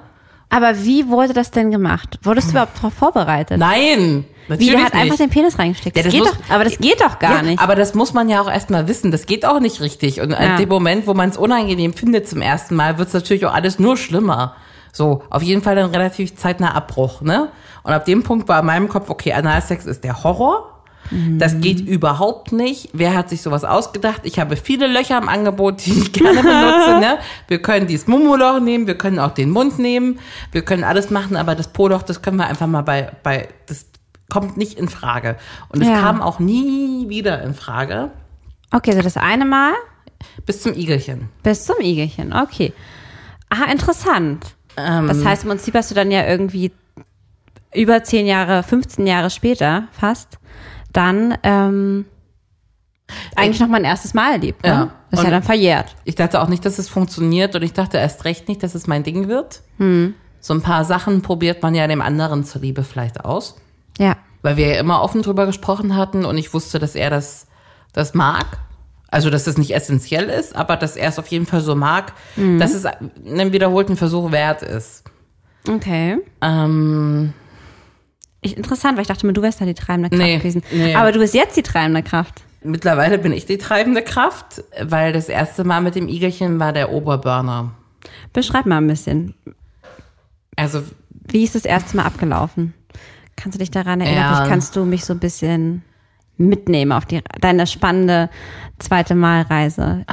Aber 0.55 0.85
wie 0.85 1.09
wurde 1.09 1.33
das 1.33 1.51
denn 1.51 1.71
gemacht? 1.71 2.19
Wurdest 2.23 2.49
du 2.49 2.53
überhaupt 2.53 2.77
darauf 2.79 2.95
vorbereitet? 2.95 3.59
Nein, 3.59 4.25
wie, 4.47 4.51
natürlich 4.51 4.71
der 4.75 4.85
hat 4.85 4.95
nicht. 4.95 5.03
einfach 5.03 5.17
den 5.17 5.31
Penis 5.31 5.59
reingesteckt. 5.59 5.97
Ja, 5.97 6.03
das 6.03 6.13
das 6.13 6.21
geht 6.23 6.31
muss- 6.31 6.39
doch, 6.47 6.55
aber 6.55 6.65
das 6.65 6.79
geht 6.79 7.01
doch 7.01 7.19
gar 7.19 7.37
ja, 7.37 7.43
nicht. 7.43 7.61
Aber 7.61 7.75
das 7.75 7.95
muss 7.95 8.13
man 8.13 8.29
ja 8.29 8.41
auch 8.41 8.49
erstmal 8.51 8.87
wissen. 8.87 9.11
Das 9.11 9.27
geht 9.27 9.45
auch 9.47 9.59
nicht 9.59 9.81
richtig. 9.81 10.21
Und 10.21 10.31
Ja. 10.31 10.39
in 10.39 10.57
dem 10.59 10.69
Moment, 10.69 11.07
wo 11.07 11.15
man 11.15 11.31
es 11.31 11.37
unangenehm 11.37 11.93
findet 11.93 12.29
zum 12.29 12.41
ersten 12.41 12.75
Mal, 12.77 12.99
wird 12.99 13.09
es 13.09 13.15
natürlich 13.15 13.45
auch 13.47 13.55
alles 13.55 13.79
nur 13.79 13.97
schlimmer. 13.97 14.55
So, 14.93 15.25
auf 15.29 15.43
jeden 15.43 15.61
Fall 15.63 15.75
dann 15.75 15.91
relativ 15.91 16.37
zeitnah 16.37 16.73
Abbruch, 16.75 17.21
ne? 17.21 17.49
Und 17.83 17.93
ab 17.93 18.05
dem 18.05 18.23
Punkt 18.23 18.49
war 18.49 18.61
in 18.61 18.67
meinem 18.67 18.89
Kopf, 18.89 19.11
okay, 19.11 19.33
Analsex 19.33 19.87
ist 19.87 20.05
der 20.05 20.23
Horror. 20.23 20.74
Das 21.39 21.61
geht 21.61 21.81
überhaupt 21.81 22.53
nicht. 22.53 22.89
Wer 22.93 23.15
hat 23.15 23.29
sich 23.29 23.43
sowas 23.43 23.65
ausgedacht? 23.65 24.23
Ich 24.25 24.39
habe 24.39 24.57
viele 24.57 24.87
Löcher 24.87 25.19
im 25.19 25.29
Angebot, 25.29 25.85
die 25.85 25.93
ich 25.93 26.13
gerne 26.13 26.43
benutze. 26.43 26.99
Ne? 27.01 27.19
Wir 27.49 27.61
können 27.61 27.87
dieses 27.87 28.07
Mumoloch 28.07 28.61
nehmen, 28.61 28.87
wir 28.87 28.97
können 28.97 29.19
auch 29.19 29.33
den 29.33 29.51
Mund 29.51 29.79
nehmen, 29.79 30.19
wir 30.53 30.63
können 30.63 30.85
alles 30.85 31.11
machen, 31.11 31.37
aber 31.37 31.55
das 31.55 31.69
Po-Loch, 31.69 32.03
das 32.03 32.23
können 32.23 32.37
wir 32.39 32.47
einfach 32.47 32.67
mal 32.67 32.83
bei, 32.83 33.13
bei, 33.23 33.49
das 33.67 33.87
kommt 34.31 34.57
nicht 34.57 34.79
in 34.79 34.89
Frage. 34.89 35.37
Und 35.69 35.83
es 35.83 35.89
Ja. 35.89 36.01
kam 36.01 36.23
auch 36.23 36.39
nie 36.39 37.09
wieder 37.09 37.43
in 37.43 37.55
Frage 37.55 38.11
okay, 38.73 38.93
so 38.93 39.03
das 39.03 39.17
eine 39.17 39.45
Mal 39.45 39.73
bis 40.47 40.63
zum 40.63 40.73
Igelchen. 40.75 41.29
bis 41.43 41.65
zum 41.65 41.77
Igelchen. 41.81 42.33
Okay. 42.33 42.73
Ah, 43.51 43.71
interessant. 43.71 44.47
Ähm, 44.77 45.07
Das 45.09 45.25
heißt, 45.25 45.43
im 45.45 45.51
Prinzip 45.51 45.75
hast 45.75 45.91
du 45.91 45.95
dann 45.95 46.11
ja 46.11 46.27
irgendwie 46.27 46.73
über 47.75 48.03
10 48.03 48.27
Jahre, 48.27 48.63
15 48.63 49.07
Jahre 49.07 49.31
später 49.31 49.85
fast, 49.93 50.39
dann 50.95 51.37
ähm, 51.43 52.07
eigentlich 53.37 53.61
noch 53.61 53.69
mein 53.69 53.85
erstes 53.85 54.15
Mal 54.15 54.33
erlebt. 54.33 54.63
Ne? 54.63 54.69
Ja. 54.71 54.91
Das 55.11 55.21
ist 55.21 55.25
ja 55.25 55.31
dann 55.31 55.43
verjährt. 55.43 55.95
Ich 56.05 56.15
dachte 56.15 56.41
auch 56.41 56.49
nicht, 56.49 56.65
dass 56.65 56.79
es 56.79 56.89
funktioniert 56.89 57.55
und 57.55 57.63
ich 57.63 57.75
dachte 57.75 57.99
erst 57.99 58.25
recht 58.25 58.49
nicht, 58.49 58.63
dass 58.63 58.75
es 58.75 58.87
mein 58.87 59.03
Ding 59.03 59.29
wird. 59.29 59.61
So 60.41 60.55
ein 60.55 60.63
paar 60.63 60.85
Sachen 60.85 61.21
probiert 61.23 61.63
man 61.63 61.75
ja 61.75 61.87
dem 61.87 62.01
anderen 62.01 62.45
zuliebe 62.45 62.83
vielleicht 62.83 63.25
aus. 63.25 63.57
Ja. 63.99 64.17
weil 64.43 64.57
wir 64.57 64.67
ja 64.75 64.81
immer 64.81 65.03
offen 65.03 65.23
drüber 65.23 65.47
gesprochen 65.47 65.97
hatten 65.97 66.25
und 66.25 66.37
ich 66.37 66.53
wusste, 66.53 66.79
dass 66.79 66.95
er 66.95 67.11
das, 67.11 67.47
das 67.93 68.13
mag. 68.13 68.59
Also, 69.09 69.31
dass 69.31 69.47
es 69.47 69.57
nicht 69.57 69.73
essentiell 69.73 70.29
ist, 70.29 70.57
aber 70.57 70.77
dass 70.77 70.97
er 70.97 71.09
es 71.09 71.19
auf 71.21 71.29
jeden 71.29 71.47
Fall 71.47 71.61
so 71.61 71.77
mag, 71.77 72.13
dass 72.59 72.75
es 72.75 72.85
einen 72.85 73.53
wiederholten 73.53 73.97
Versuch 73.97 74.33
wert 74.33 74.63
ist. 74.63 75.05
Okay. 75.69 76.19
Ähm, 76.43 77.33
Ich, 78.45 78.57
interessant, 78.57 78.97
weil 78.97 79.03
ich 79.03 79.09
dachte 79.09 79.27
mir, 79.27 79.33
du 79.33 79.43
wärst 79.43 79.61
da 79.61 79.65
die 79.65 79.75
treibende 79.75 80.11
Kraft 80.11 80.23
Nee, 80.23 80.39
gewesen. 80.39 80.63
nee. 80.71 80.95
Aber 80.95 81.13
du 81.13 81.19
bist 81.19 81.35
jetzt 81.35 81.57
die 81.57 81.63
treibende 81.63 82.03
Kraft. 82.03 82.43
mittlerweile 82.63 83.19
bin 83.19 83.33
ich 83.33 83.47
die 83.47 83.59
treibende 83.59 84.03
Kraft, 84.03 84.63
weil 84.83 85.13
das 85.13 85.29
erste 85.29 85.65
Mal 85.65 85.81
mit 85.81 85.95
dem 85.95 86.09
Igelchen 86.09 86.61
war 86.61 86.73
der 86.73 86.93
Oberburner. 86.93 87.73
Beschreib 88.33 88.67
mal 88.67 88.79
ein 88.79 88.87
bisschen. 88.87 89.35
Also, 90.57 90.83
Wie 91.11 91.43
ist 91.45 91.55
das 91.55 91.65
erste 91.65 91.97
Mal 91.97 92.05
abgelaufen? 92.05 92.75
Kannst 93.37 93.57
du 93.57 93.59
dich 93.59 93.71
daran 93.71 94.01
erinnern? 94.01 94.43
Ja. 94.43 94.47
Kannst 94.49 94.77
du 94.77 94.85
mich 94.85 95.05
so 95.05 95.13
ein 95.15 95.19
bisschen 95.19 95.83
mitnehmen 96.37 96.93
auf 96.93 97.07
die, 97.07 97.23
deine 97.41 97.67
spannende 97.67 98.29
zweite 98.79 99.15
Malreise. 99.15 100.05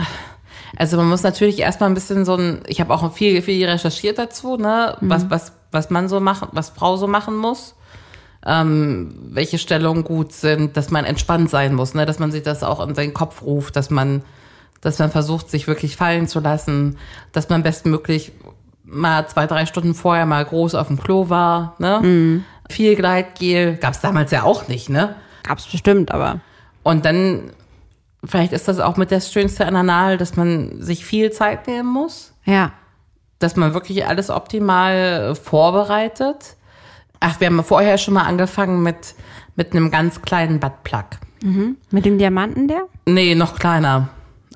Also 0.78 0.98
man 0.98 1.10
muss 1.10 1.24
natürlich 1.24 1.60
erstmal 1.60 1.90
ein 1.90 1.94
bisschen 1.96 2.26
so 2.26 2.36
ein, 2.36 2.62
ich 2.68 2.80
habe 2.80 2.94
auch 2.94 3.14
viel, 3.14 3.42
viel 3.42 3.68
recherchiert 3.68 4.18
dazu, 4.18 4.56
ne, 4.56 4.96
was, 5.02 5.30
was, 5.30 5.54
was 5.72 5.90
man 5.90 6.08
so 6.08 6.20
machen, 6.20 6.48
was 6.54 6.70
Frau 6.70 6.96
so 6.98 7.08
machen 7.08 7.36
muss, 7.36 7.76
ähm, 8.46 9.14
welche 9.30 9.58
Stellungen 9.58 10.04
gut 10.04 10.34
sind, 10.34 10.76
dass 10.78 10.90
man 10.92 11.06
entspannt 11.06 11.50
sein 11.50 11.74
muss, 11.76 11.94
ne, 11.94 12.06
dass 12.06 12.20
man 12.20 12.32
sich 12.32 12.44
das 12.44 12.64
auch 12.64 12.86
in 12.86 12.96
seinen 12.96 13.14
Kopf 13.14 13.42
ruft, 13.44 13.76
dass 13.76 13.90
man, 13.90 14.24
dass 14.82 14.98
man 15.00 15.12
versucht, 15.12 15.50
sich 15.50 15.68
wirklich 15.68 15.96
fallen 15.96 16.28
zu 16.28 16.40
lassen, 16.40 16.98
dass 17.32 17.50
man 17.50 17.62
bestmöglich 17.64 18.32
mal 18.84 19.28
zwei, 19.28 19.46
drei 19.48 19.66
Stunden 19.66 19.94
vorher 19.94 20.26
mal 20.26 20.44
groß 20.44 20.76
auf 20.76 20.88
dem 20.88 21.00
Klo 21.00 21.30
war, 21.30 21.76
ne, 21.80 22.44
viel 22.70 22.96
Gleitgel, 22.96 23.76
gab's 23.78 24.02
damals 24.02 24.32
ja 24.32 24.44
auch 24.44 24.68
nicht, 24.68 24.90
ne, 24.90 25.16
Gab's 25.44 25.68
bestimmt, 25.68 26.12
aber. 26.12 26.40
und 26.84 27.06
dann, 27.06 27.52
vielleicht 28.24 28.54
ist 28.54 28.68
das 28.68 28.80
auch 28.80 28.98
mit 28.98 29.12
das 29.12 29.32
Schönste 29.32 29.66
an 29.66 29.76
Anal, 29.76 30.18
dass 30.18 30.36
man 30.36 30.82
sich 30.82 31.06
viel 31.06 31.32
Zeit 31.32 31.68
nehmen 31.68 31.90
muss, 31.92 32.34
Ja. 32.46 32.72
dass 33.40 33.56
man 33.56 33.74
wirklich 33.74 34.08
alles 34.08 34.30
optimal 34.30 35.36
vorbereitet. 35.36 36.58
Ach, 37.22 37.40
wir 37.40 37.48
haben 37.48 37.64
vorher 37.64 37.98
schon 37.98 38.16
mal 38.16 38.24
angefangen 38.24 38.84
mit, 38.84 39.16
mit 39.56 39.72
einem 39.72 39.90
ganz 39.92 40.22
kleinen 40.22 40.60
Buttplug. 40.60 41.06
Mit 41.90 42.06
dem 42.06 42.18
Diamanten 42.18 42.68
der? 42.68 42.84
Nee, 43.06 43.34
noch 43.36 43.58
kleiner. 43.58 44.10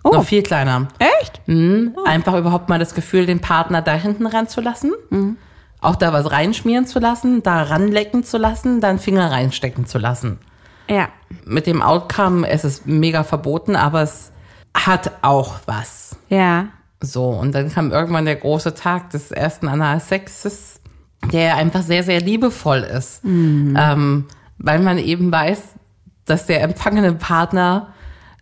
Oh. 0.04 0.10
Noch 0.12 0.26
viel 0.26 0.44
kleiner. 0.44 0.88
Echt? 1.00 1.42
Mhm. 1.48 1.96
Einfach 2.06 2.36
überhaupt 2.36 2.68
mal 2.70 2.78
das 2.78 2.94
Gefühl, 2.94 3.26
den 3.26 3.40
Partner 3.40 3.82
da 3.82 3.94
hinten 3.94 4.28
ranzulassen. 4.28 4.94
Auch 5.82 5.96
da 5.96 6.14
was 6.14 6.30
reinschmieren 6.32 6.86
zu 6.86 7.00
lassen, 7.00 7.42
da 7.42 7.64
ranlecken 7.64 8.24
zu 8.24 8.38
lassen, 8.38 8.82
dann 8.82 9.00
Finger 9.00 9.32
reinstecken 9.32 9.86
zu 9.88 9.98
lassen. 9.98 10.40
Ja. 10.88 11.08
mit 11.46 11.66
dem 11.66 11.82
Outcome, 11.82 12.48
es 12.48 12.64
ist 12.64 12.86
mega 12.86 13.24
verboten, 13.24 13.76
aber 13.76 14.04
es 14.04 14.32
hat 14.76 15.12
auch 15.24 15.56
was. 15.66 16.16
Ja. 16.30 16.68
So, 17.02 17.30
und 17.30 17.56
dann 17.56 17.72
kam 17.72 17.92
irgendwann 17.92 18.26
der 18.26 18.36
große 18.36 18.76
Tag 18.76 19.10
des 19.10 19.32
ersten 19.32 19.68
Analsexes, 19.68 20.75
der 21.32 21.56
einfach 21.58 21.82
sehr, 21.82 22.04
sehr 22.04 22.20
liebevoll 22.22 22.80
ist. 22.80 23.22
Ähm, 23.24 24.26
weil 24.58 24.80
man 24.80 24.98
eben 24.98 25.32
weiß, 25.32 25.62
dass 26.26 26.46
der 26.46 26.64
empfangene 26.64 27.14
Partner 27.14 27.94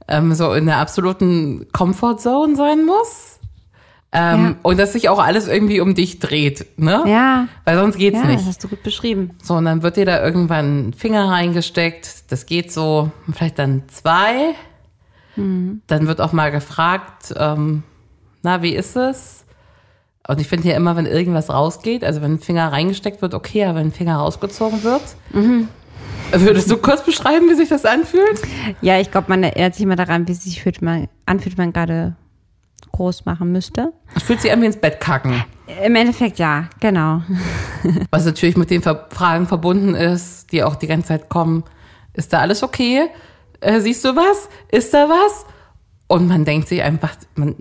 ähm, 0.08 0.34
so 0.34 0.54
in 0.54 0.66
der 0.66 0.78
absoluten 0.78 1.68
Comfortzone 1.72 2.56
sein 2.56 2.86
muss. 2.86 3.40
Ähm, 4.12 4.44
Ja. 4.44 4.56
Und 4.62 4.78
dass 4.80 4.94
sich 4.94 5.10
auch 5.10 5.18
alles 5.20 5.48
irgendwie 5.48 5.80
um 5.80 5.96
dich 5.96 6.20
dreht, 6.20 6.78
ne? 6.78 7.04
Ja. 7.08 7.48
Weil 7.66 7.78
sonst 7.80 7.98
geht's 7.98 8.20
Ja, 8.20 8.26
nicht. 8.28 8.40
das 8.42 8.46
hast 8.48 8.64
du 8.64 8.68
gut 8.68 8.84
beschrieben. 8.84 9.32
So, 9.42 9.56
und 9.56 9.66
dann 9.66 9.82
wird 9.82 9.98
dir 9.98 10.06
da 10.06 10.24
irgendwann 10.24 10.90
ein 10.90 10.94
Finger 10.94 11.30
reingesteckt. 11.30 12.32
Das 12.32 12.46
geht 12.46 12.72
so, 12.72 13.12
vielleicht 13.32 13.58
dann 13.60 13.84
zwei. 13.88 14.54
Dann 15.36 15.82
wird 16.08 16.22
auch 16.22 16.32
mal 16.32 16.52
gefragt, 16.52 17.34
ähm, 17.36 17.82
na, 18.44 18.62
wie 18.62 18.76
ist 18.76 18.96
es? 18.96 19.43
Und 20.28 20.40
ich 20.40 20.48
finde 20.48 20.70
ja 20.70 20.76
immer, 20.76 20.96
wenn 20.96 21.06
irgendwas 21.06 21.50
rausgeht, 21.50 22.04
also 22.04 22.22
wenn 22.22 22.34
ein 22.34 22.40
Finger 22.40 22.72
reingesteckt 22.72 23.22
wird, 23.22 23.34
okay, 23.34 23.66
aber 23.66 23.80
wenn 23.80 23.88
ein 23.88 23.92
Finger 23.92 24.18
rausgezogen 24.18 24.84
wird, 24.84 25.02
würdest 26.32 26.72
du 26.72 26.78
kurz 26.78 27.04
beschreiben, 27.04 27.50
wie 27.50 27.56
sich 27.56 27.70
das 27.70 27.84
anfühlt? 27.84 28.42
Ja, 28.82 29.00
ich 29.00 29.12
glaube, 29.12 29.28
man 29.30 29.44
erinnert 29.44 29.76
sich 29.76 29.84
immer 29.84 29.98
daran, 29.98 30.28
wie 30.28 30.34
sich 30.34 30.62
fühlt 30.62 30.82
man, 30.82 31.10
anfühlt, 31.26 31.58
man 31.58 31.74
gerade 31.74 32.16
groß 32.94 33.26
machen 33.26 33.52
müsste. 33.52 33.92
Es 34.16 34.24
fühlt 34.24 34.40
sich 34.40 34.52
an 34.52 34.62
wie 34.62 34.68
ins 34.68 34.78
Bett 34.78 35.00
kacken. 35.00 35.44
Im 35.84 35.96
Endeffekt 35.96 36.40
ja, 36.40 36.70
genau. 36.80 37.22
Was 38.12 38.26
natürlich 38.26 38.56
mit 38.56 38.70
den 38.70 38.82
Fragen 38.82 39.48
verbunden 39.48 39.96
ist, 39.96 40.52
die 40.52 40.64
auch 40.64 40.76
die 40.76 40.88
ganze 40.88 41.10
Zeit 41.10 41.30
kommen. 41.30 41.64
Ist 42.14 42.32
da 42.32 42.40
alles 42.40 42.64
okay? 42.64 43.10
Äh, 43.60 43.82
siehst 43.82 44.06
du 44.06 44.16
was? 44.16 44.50
Ist 44.72 44.94
da 44.94 45.10
was? 45.10 45.46
Und 46.08 46.28
man 46.28 46.46
denkt 46.46 46.68
sich 46.68 46.84
einfach, 46.84 47.16
man. 47.36 47.56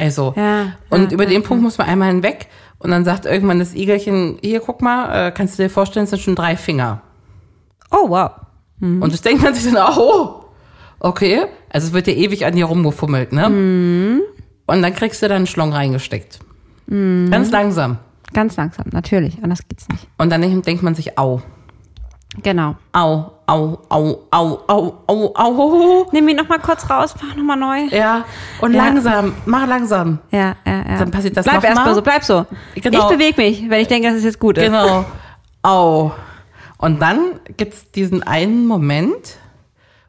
Also, 0.00 0.32
Ja, 0.36 0.72
und 0.88 1.10
ja, 1.10 1.10
über 1.12 1.26
den 1.26 1.42
Punkt 1.42 1.62
muss 1.62 1.78
man 1.78 1.86
einmal 1.86 2.08
hinweg. 2.08 2.48
Und 2.78 2.90
dann 2.90 3.04
sagt 3.04 3.26
irgendwann 3.26 3.58
das 3.58 3.74
Igelchen, 3.74 4.38
hier, 4.42 4.60
guck 4.60 4.80
mal, 4.80 5.28
äh, 5.28 5.30
kannst 5.32 5.58
du 5.58 5.62
dir 5.62 5.68
vorstellen, 5.68 6.04
es 6.04 6.10
sind 6.10 6.22
schon 6.22 6.34
drei 6.34 6.56
Finger. 6.56 7.02
Oh, 7.90 8.08
wow. 8.08 8.30
Und 8.80 9.12
das 9.12 9.20
denkt 9.20 9.42
man 9.42 9.52
sich 9.52 9.70
dann 9.70 9.94
oh, 9.98 10.44
okay. 11.00 11.44
Also 11.68 11.88
es 11.88 11.92
wird 11.92 12.06
ja 12.06 12.14
ewig 12.14 12.46
an 12.46 12.54
dir 12.56 12.64
rumgefummelt, 12.64 13.32
ne? 13.32 14.22
Und 14.66 14.82
dann 14.82 14.94
kriegst 14.94 15.22
du 15.22 15.28
dann 15.28 15.38
einen 15.38 15.46
Schlong 15.46 15.72
reingesteckt. 15.74 16.40
Ganz 16.88 17.50
langsam. 17.50 17.98
Ganz 18.32 18.56
langsam, 18.56 18.86
natürlich. 18.92 19.42
Anders 19.42 19.60
geht's 19.68 19.86
nicht. 19.88 20.08
Und 20.16 20.30
dann 20.30 20.62
denkt 20.62 20.82
man 20.82 20.94
sich, 20.94 21.18
au. 21.18 21.42
Genau. 22.42 22.76
Au, 22.92 23.32
au, 23.48 23.78
au, 23.88 24.20
au, 24.30 24.58
au, 24.68 25.02
au, 25.08 25.32
au. 25.34 26.08
Nimm 26.12 26.28
ihn 26.28 26.36
noch 26.36 26.48
mal 26.48 26.60
kurz 26.60 26.88
raus, 26.88 27.14
mach 27.20 27.34
noch 27.34 27.42
mal 27.44 27.56
neu. 27.56 27.88
Ja, 27.90 28.24
und 28.60 28.72
Ja. 28.72 28.84
langsam, 28.84 29.34
mach 29.46 29.66
langsam. 29.66 30.20
Ja, 30.30 30.54
ja, 30.64 30.84
ja. 30.88 30.98
Dann 30.98 31.10
passiert 31.10 31.36
das 31.36 31.44
Bleib 31.44 31.64
erstmal 31.64 31.94
so, 31.94 32.02
bleib 32.02 32.22
so. 32.22 32.46
Genau. 32.76 32.98
Ich 33.10 33.16
bewege 33.16 33.40
mich, 33.40 33.68
wenn 33.68 33.80
ich 33.80 33.88
denke, 33.88 34.08
dass 34.08 34.18
es 34.18 34.24
jetzt 34.24 34.38
gut 34.38 34.58
ist. 34.58 34.64
Genau. 34.64 35.04
Au. 35.62 36.12
Und 36.78 37.02
dann 37.02 37.40
gibt's 37.56 37.90
diesen 37.90 38.22
einen 38.22 38.64
Moment, 38.66 39.36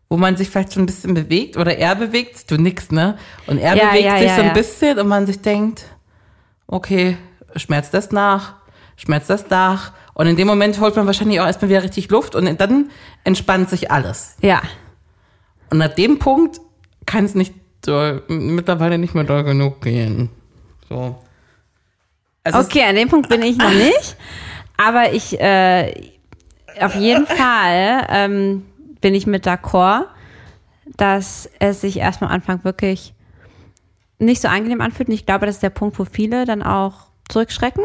wo 0.08 0.16
man 0.18 0.38
sich 0.38 0.50
vielleicht 0.50 0.74
schon 0.74 0.84
ein 0.84 0.86
bisschen 0.86 1.14
bewegt 1.16 1.58
oder 1.58 1.76
er 1.76 1.96
bewegt, 1.96 2.50
du 2.52 2.58
nix, 2.58 2.92
ne? 2.92 3.18
Und 3.48 3.58
er 3.58 3.76
Ja, 3.76 3.88
bewegt 3.90 4.06
ja, 4.06 4.18
sich 4.20 4.32
so 4.32 4.42
ein 4.42 4.54
bisschen 4.54 5.00
und 5.00 5.08
man 5.08 5.26
sich 5.26 5.42
denkt, 5.42 5.86
okay, 6.68 7.18
schmerzt 7.56 7.94
das 7.94 8.12
nach, 8.12 8.54
schmerzt 8.96 9.30
das 9.30 9.50
nach. 9.50 9.92
Und 10.14 10.28
in 10.28 10.36
dem 10.36 10.48
Moment 10.48 10.80
holt 10.80 10.96
man 10.96 11.06
wahrscheinlich 11.06 11.40
auch 11.40 11.46
erstmal 11.46 11.70
wieder 11.70 11.84
richtig 11.84 12.10
Luft 12.10 12.36
und 12.36 12.60
dann 12.60 12.90
entspannt 13.24 13.70
sich 13.70 13.92
alles. 13.92 14.36
Ja. 14.42 14.62
Und 15.70 15.82
ab 15.82 15.96
dem 15.96 16.20
Punkt 16.20 16.60
kann 17.06 17.24
es 17.26 17.34
nicht 17.34 17.54
doll, 17.86 18.24
mittlerweile 18.28 18.98
nicht 18.98 19.16
mehr 19.16 19.24
doll 19.24 19.44
genug 19.44 19.82
gehen. 19.82 20.30
So. 20.90 21.16
Es- 22.44 22.54
Okay, 22.56 22.84
an 22.84 22.96
dem 22.96 23.08
Punkt 23.10 23.30
bin 23.30 23.42
ich 23.42 23.58
noch 23.58 23.72
nicht. 23.74 24.16
Aber 24.78 25.14
ich, 25.14 25.40
äh, 25.40 25.94
auf 26.80 26.96
jeden 26.96 27.26
Fall 27.28 28.06
ähm, 28.10 28.66
bin 29.00 29.16
ich 29.16 29.28
mit 29.28 29.46
d'accord, 29.48 30.06
dass 30.98 31.50
es 31.60 31.82
sich 31.82 31.98
erstmal 31.98 32.30
am 32.32 32.36
Anfang 32.36 32.64
wirklich 32.64 33.14
nicht 34.20 34.42
so 34.42 34.48
angenehm 34.48 34.82
anfühlt. 34.82 35.08
Und 35.10 35.16
ich 35.16 35.26
glaube, 35.26 35.46
das 35.46 35.56
ist 35.56 35.64
der 35.64 35.70
Punkt, 35.70 35.98
wo 36.00 36.06
viele 36.06 36.46
dann 36.46 36.62
auch 36.64 37.08
zurückschrecken 37.30 37.84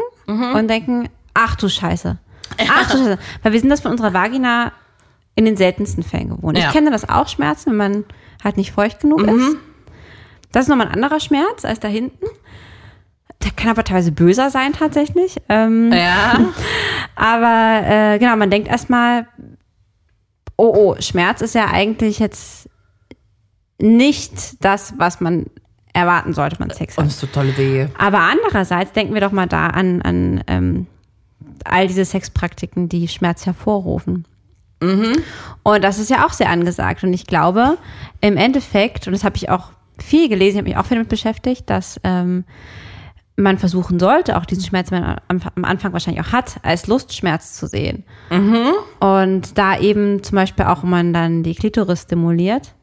und 0.55 0.67
denken, 0.67 1.07
ach 1.37 1.55
du 1.55 1.69
Scheiße. 1.69 2.17
Ach 2.69 2.91
du 2.91 2.97
Scheiße. 2.97 3.19
Weil 3.43 3.53
wir 3.53 3.59
sind 3.59 3.69
das 3.69 3.81
von 3.81 3.91
unserer 3.91 4.13
Vagina 4.13 4.71
in 5.35 5.45
den 5.45 5.55
seltensten 5.55 6.03
Fällen 6.03 6.29
gewohnt. 6.29 6.57
Ja. 6.57 6.65
Ich 6.65 6.73
kenne 6.73 6.89
das 6.89 7.07
auch 7.07 7.27
Schmerzen, 7.27 7.71
wenn 7.71 7.77
man 7.77 8.05
halt 8.43 8.57
nicht 8.57 8.71
feucht 8.71 8.99
genug 8.99 9.21
ist. 9.21 9.57
Das 10.51 10.63
ist 10.63 10.69
nochmal 10.69 10.87
ein 10.87 10.93
anderer 10.93 11.19
Schmerz 11.19 11.63
als 11.63 11.79
da 11.79 11.87
hinten. 11.87 12.25
Der 13.43 13.51
kann 13.51 13.69
aber 13.69 13.83
teilweise 13.83 14.11
böser 14.11 14.49
sein 14.49 14.73
tatsächlich. 14.73 15.37
Ähm, 15.47 15.93
ja. 15.93 16.39
aber 17.15 17.87
äh, 17.87 18.19
genau, 18.19 18.35
man 18.35 18.49
denkt 18.49 18.67
erstmal, 18.67 19.27
oh, 20.55 20.73
oh, 20.75 20.95
Schmerz 20.99 21.41
ist 21.41 21.53
ja 21.53 21.67
eigentlich 21.67 22.17
jetzt 22.17 22.67
nicht 23.79 24.63
das, 24.65 24.95
was 24.97 25.21
man 25.21 25.45
erwarten 25.93 26.33
sollte, 26.33 26.59
wenn 26.59 26.67
man 26.67 26.75
Sex 26.75 26.97
Und 26.97 27.05
hat. 27.05 27.11
es 27.11 27.19
tut 27.19 27.33
tolle 27.33 27.55
weh. 27.57 27.87
Aber 27.99 28.19
andererseits 28.19 28.91
denken 28.93 29.13
wir 29.13 29.21
doch 29.21 29.31
mal 29.31 29.47
da 29.47 29.67
an, 29.67 30.01
an 30.01 30.43
ähm, 30.47 30.87
all 31.65 31.87
diese 31.87 32.05
Sexpraktiken, 32.05 32.89
die 32.89 33.07
Schmerz 33.07 33.45
hervorrufen. 33.45 34.25
Und 35.63 35.83
das 35.83 35.97
ist 35.97 36.09
ja 36.11 36.25
auch 36.25 36.33
sehr 36.33 36.49
angesagt. 36.49 37.03
Und 37.03 37.11
ich 37.13 37.25
glaube, 37.25 37.77
im 38.21 38.37
Endeffekt, 38.37 39.07
und 39.07 39.13
das 39.13 39.23
habe 39.23 39.35
ich 39.35 39.49
auch 39.49 39.71
viel 39.97 40.29
gelesen, 40.29 40.51
ich 40.51 40.57
habe 40.59 40.69
mich 40.69 40.77
auch 40.77 40.85
viel 40.85 40.97
damit 40.97 41.09
beschäftigt, 41.09 41.67
dass 41.69 41.99
ähm, 42.03 42.43
man 43.37 43.57
versuchen 43.57 43.99
sollte, 43.99 44.37
auch 44.37 44.45
diesen 44.45 44.63
Schmerz, 44.63 44.89
den 44.89 45.01
man 45.01 45.17
am, 45.27 45.65
Anfang 45.65 45.93
wahrscheinlich 45.93 46.23
auch 46.23 46.31
hat, 46.31 46.57
als 46.63 46.85
Lustschmerz 46.87 47.53
zu 47.53 47.67
sehen. 47.67 48.03
Und 48.99 49.57
da 49.57 49.79
eben 49.79 50.21
zum 50.23 50.35
Beispiel 50.35 50.65
auch, 50.65 50.83
wenn 50.83 50.89
man 50.91 51.13
dann 51.13 51.41
die 51.43 51.55
Klitoris 51.55 52.03
stimuliert, 52.03 52.73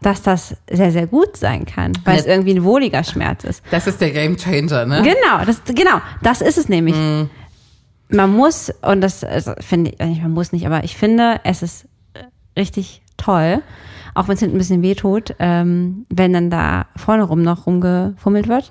dass 0.00 0.22
das 0.22 0.56
sehr, 0.70 0.92
sehr 0.92 1.06
gut 1.08 1.36
sein 1.36 1.66
kann, 1.66 1.92
weil 2.04 2.18
es 2.18 2.26
Ja. 2.26 2.32
irgendwie 2.32 2.54
ein 2.54 2.62
wohliger 2.64 3.02
Schmerz 3.02 3.42
ist. 3.44 3.64
Das 3.72 3.86
ist 3.88 4.00
der 4.00 4.10
Game 4.10 4.36
Changer, 4.36 4.86
ne? 4.86 5.02
Genau, 5.02 5.44
das, 5.44 5.62
genau, 5.74 6.00
das 6.22 6.40
ist 6.40 6.58
es 6.58 6.68
nämlich. 6.68 6.94
Man 8.10 8.34
muss, 8.34 8.72
und 8.82 9.00
das 9.00 9.22
also, 9.22 9.52
finde 9.60 9.90
ich, 9.90 10.00
äh, 10.00 10.06
man 10.22 10.32
muss 10.32 10.52
nicht, 10.52 10.66
aber 10.66 10.84
ich 10.84 10.96
finde, 10.96 11.40
es 11.44 11.62
ist 11.62 11.86
richtig 12.56 13.02
toll, 13.16 13.62
auch 14.14 14.28
wenn 14.28 14.34
es 14.34 14.40
hinten 14.40 14.56
ein 14.56 14.58
bisschen 14.58 14.82
weh 14.82 14.94
tut, 14.94 15.34
ähm, 15.38 16.06
wenn 16.08 16.32
dann 16.32 16.50
da 16.50 16.86
vorne 16.96 17.22
rum 17.22 17.42
noch 17.42 17.66
rumgefummelt 17.66 18.48
wird. 18.48 18.70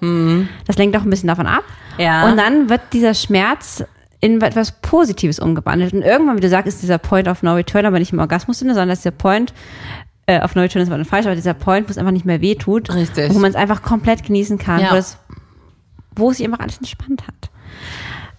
Das 0.66 0.78
lenkt 0.78 0.98
auch 0.98 1.04
ein 1.04 1.10
bisschen 1.10 1.28
davon 1.28 1.48
ab. 1.48 1.64
Ja. 1.98 2.28
Und 2.30 2.38
dann 2.38 2.70
wird 2.70 2.82
dieser 2.92 3.14
Schmerz 3.14 3.84
in 4.20 4.42
etwas 4.42 4.72
Positives 4.82 5.40
umgewandelt. 5.40 5.94
Und 5.94 6.02
irgendwann, 6.02 6.38
wie 6.38 6.42
du 6.42 6.50
sagst, 6.50 6.68
ist 6.68 6.82
dieser 6.82 6.98
Point 6.98 7.28
of 7.28 7.44
No 7.44 7.54
Return 7.54 7.86
aber 7.86 8.00
nicht 8.00 8.12
im 8.12 8.20
Orgasmus-Sinne, 8.20 8.74
sondern 8.74 8.90
ist 8.90 9.06
der 9.06 9.12
Point 9.12 9.54
äh, 10.26 10.42
of 10.44 10.56
No 10.56 10.62
Return 10.62 10.82
ist 10.82 11.10
falsch, 11.10 11.26
aber 11.26 11.36
dieser 11.36 11.54
Point, 11.54 11.88
wo 11.88 11.92
es 11.92 11.98
einfach 11.98 12.12
nicht 12.12 12.26
mehr 12.26 12.42
weh 12.42 12.56
tut. 12.56 12.94
Richtig. 12.94 13.34
Wo 13.34 13.40
man 13.40 13.50
es 13.52 13.56
einfach 13.56 13.82
komplett 13.82 14.24
genießen 14.24 14.58
kann, 14.58 14.82
Ja. 14.82 14.92
wo, 14.92 14.96
es, 14.96 15.18
wo 16.16 16.32
sich 16.34 16.46
einfach 16.46 16.60
alles 16.60 16.78
entspannt 16.78 17.24
hat. 17.28 17.50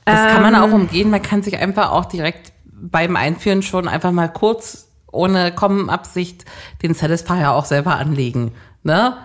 Das 0.08 0.32
kann 0.32 0.44
Ähm. 0.44 0.52
man 0.52 0.54
auch 0.56 0.72
umgehen. 0.72 1.10
Man 1.10 1.22
kann 1.22 1.42
sich 1.42 1.58
einfach 1.58 1.90
auch 1.90 2.06
direkt 2.06 2.52
beim 2.64 3.16
Einführen 3.16 3.62
schon 3.62 3.88
einfach 3.88 4.12
mal 4.12 4.28
kurz 4.28 4.88
ohne 5.10 5.52
Kommenabsicht 5.52 6.44
den 6.82 6.94
Satisfier 6.94 7.52
auch 7.52 7.64
selber 7.64 7.96
anlegen. 7.96 8.52
Ne? 8.82 9.16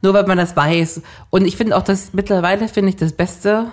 Nur 0.00 0.14
weil 0.14 0.26
man 0.26 0.38
das 0.38 0.56
weiß. 0.56 1.02
Und 1.30 1.44
ich 1.46 1.56
finde 1.56 1.76
auch 1.76 1.82
das 1.82 2.12
mittlerweile 2.12 2.68
finde 2.68 2.90
ich 2.90 2.96
das 2.96 3.12
Beste, 3.12 3.72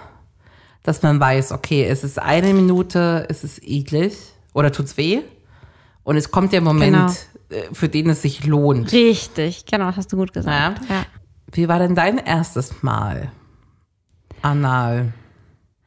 dass 0.83 1.01
man 1.01 1.19
weiß, 1.19 1.51
okay, 1.51 1.85
es 1.85 2.03
ist 2.03 2.19
eine 2.19 2.53
Minute, 2.53 3.25
es 3.29 3.43
ist 3.43 3.61
eklig 3.63 4.15
oder 4.53 4.71
tut's 4.71 4.97
weh. 4.97 5.21
Und 6.03 6.17
es 6.17 6.31
kommt 6.31 6.53
der 6.53 6.61
Moment, 6.61 7.11
äh, 7.49 7.63
für 7.73 7.87
den 7.89 8.09
es 8.09 8.21
sich 8.23 8.45
lohnt. 8.45 8.91
Richtig, 8.91 9.65
genau, 9.65 9.87
das 9.87 9.97
hast 9.97 10.13
du 10.13 10.17
gut 10.17 10.33
gesagt. 10.33 10.81
Ja. 10.89 11.05
Wie 11.51 11.67
war 11.67 11.79
denn 11.79 11.95
dein 11.95 12.17
erstes 12.17 12.81
Mal? 12.81 13.31
Anal. 14.41 15.13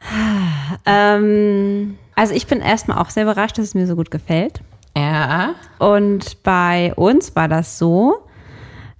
Ähm, 0.86 1.96
also 2.16 2.34
ich 2.34 2.46
bin 2.46 2.60
erstmal 2.60 2.98
auch 2.98 3.10
sehr 3.10 3.22
überrascht, 3.24 3.58
dass 3.58 3.66
es 3.66 3.74
mir 3.74 3.86
so 3.86 3.94
gut 3.94 4.10
gefällt. 4.10 4.60
Ja. 4.96 5.54
Und 5.78 6.42
bei 6.42 6.92
uns 6.96 7.36
war 7.36 7.46
das 7.48 7.78
so, 7.78 8.26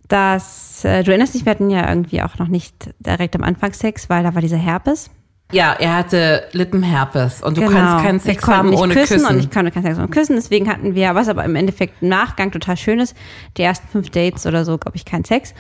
dass, 0.09 0.85
äh, 0.85 1.03
du 1.03 1.11
erinnerst 1.11 1.35
dich, 1.35 1.45
wir 1.45 1.51
hatten 1.51 1.71
ja 1.71 1.89
irgendwie 1.89 2.23
auch 2.23 2.39
noch 2.39 2.49
nicht 2.49 2.91
direkt 3.01 3.35
am 3.35 3.43
Anfang 3.43 3.73
Sex, 3.73 4.09
weil 4.11 4.23
da 4.23 4.35
war 4.35 4.43
dieser 4.43 4.59
Herpes. 4.59 5.11
Ja, 5.51 5.73
er 5.79 5.97
hatte 5.97 6.45
Lippenherpes 6.53 7.43
und 7.43 7.57
du 7.57 7.63
Genau. 7.63 7.73
kannst 7.73 8.05
keinen 8.05 8.21
Sex 8.21 8.47
haben 8.47 8.73
ohne 8.75 8.95
küssen, 8.95 9.19
Küssen. 9.19 9.27
und 9.37 9.39
ich 9.41 9.51
konnte 9.51 9.71
keinen 9.71 9.83
Sex 9.85 9.99
ohne 9.99 10.09
Küssen. 10.09 10.37
Deswegen 10.37 10.69
hatten 10.71 10.95
wir, 10.95 11.15
was 11.15 11.29
aber 11.29 11.45
im 11.45 11.57
Endeffekt 11.57 12.03
im 12.03 12.09
Nachgang 12.09 12.51
total 12.53 12.77
schön 12.77 13.01
ist, 13.01 13.15
die 13.59 13.63
ersten 13.63 13.87
fünf 13.89 14.09
Dates 14.11 14.47
oder 14.47 14.65
so, 14.65 14.79
glaube 14.79 14.97
ich, 14.97 15.05
keinen 15.05 15.25
Sex. 15.25 15.53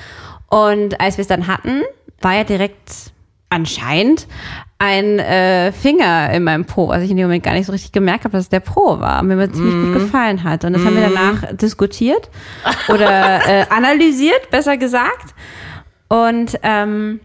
Und 0.49 0.99
als 1.01 1.19
wir 1.19 1.23
es 1.23 1.29
dann 1.29 1.47
hatten, 1.47 1.83
war 2.23 2.35
ja 2.35 2.45
direkt 2.45 3.13
anscheinend 3.53 4.27
ein 4.79 5.19
äh, 5.21 5.71
Finger 5.71 6.31
in 6.33 6.43
meinem 6.43 6.65
Po, 6.65 6.89
was 6.89 7.03
ich 7.03 7.11
in 7.11 7.17
dem 7.17 7.27
Moment 7.27 7.45
gar 7.45 7.53
nicht 7.53 7.67
so 7.67 7.73
richtig 7.73 7.93
gemerkt 7.93 8.25
habe, 8.25 8.33
dass 8.33 8.45
es 8.45 8.49
der 8.49 8.61
Po 8.61 8.99
war, 8.99 9.23
mir 9.23 9.37
mir 9.37 9.53
ziemlich 9.53 9.75
Mhm. 9.75 9.93
gut 9.93 10.03
gefallen 10.03 10.43
hat. 10.43 10.65
Und 10.65 10.73
das 10.73 10.85
haben 10.85 10.97
wir 10.97 11.03
danach 11.09 11.55
diskutiert 11.57 12.31
oder 12.89 13.47
äh, 13.47 13.67
analysiert, 13.71 14.51
besser 14.51 14.77
gesagt. 14.77 15.35
Und 16.09 16.59
ähm, 16.63 17.21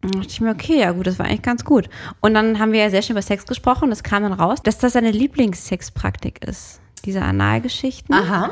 dann 0.00 0.10
dachte 0.12 0.28
ich 0.28 0.40
mir, 0.40 0.50
okay, 0.52 0.78
ja 0.80 0.92
gut, 0.92 1.06
das 1.06 1.18
war 1.18 1.26
eigentlich 1.26 1.42
ganz 1.42 1.64
gut. 1.64 1.90
Und 2.20 2.32
dann 2.34 2.58
haben 2.58 2.72
wir 2.72 2.80
ja 2.80 2.88
sehr 2.90 3.02
schön 3.02 3.14
über 3.14 3.22
Sex 3.22 3.44
gesprochen 3.46 3.84
und 3.84 3.92
es 3.92 4.02
kam 4.02 4.22
dann 4.22 4.32
raus, 4.32 4.62
dass 4.62 4.78
das 4.78 4.94
seine 4.94 5.10
Lieblingssexpraktik 5.10 6.42
ist, 6.46 6.80
diese 7.04 7.20
Analgeschichten. 7.20 8.14
Aha. 8.14 8.50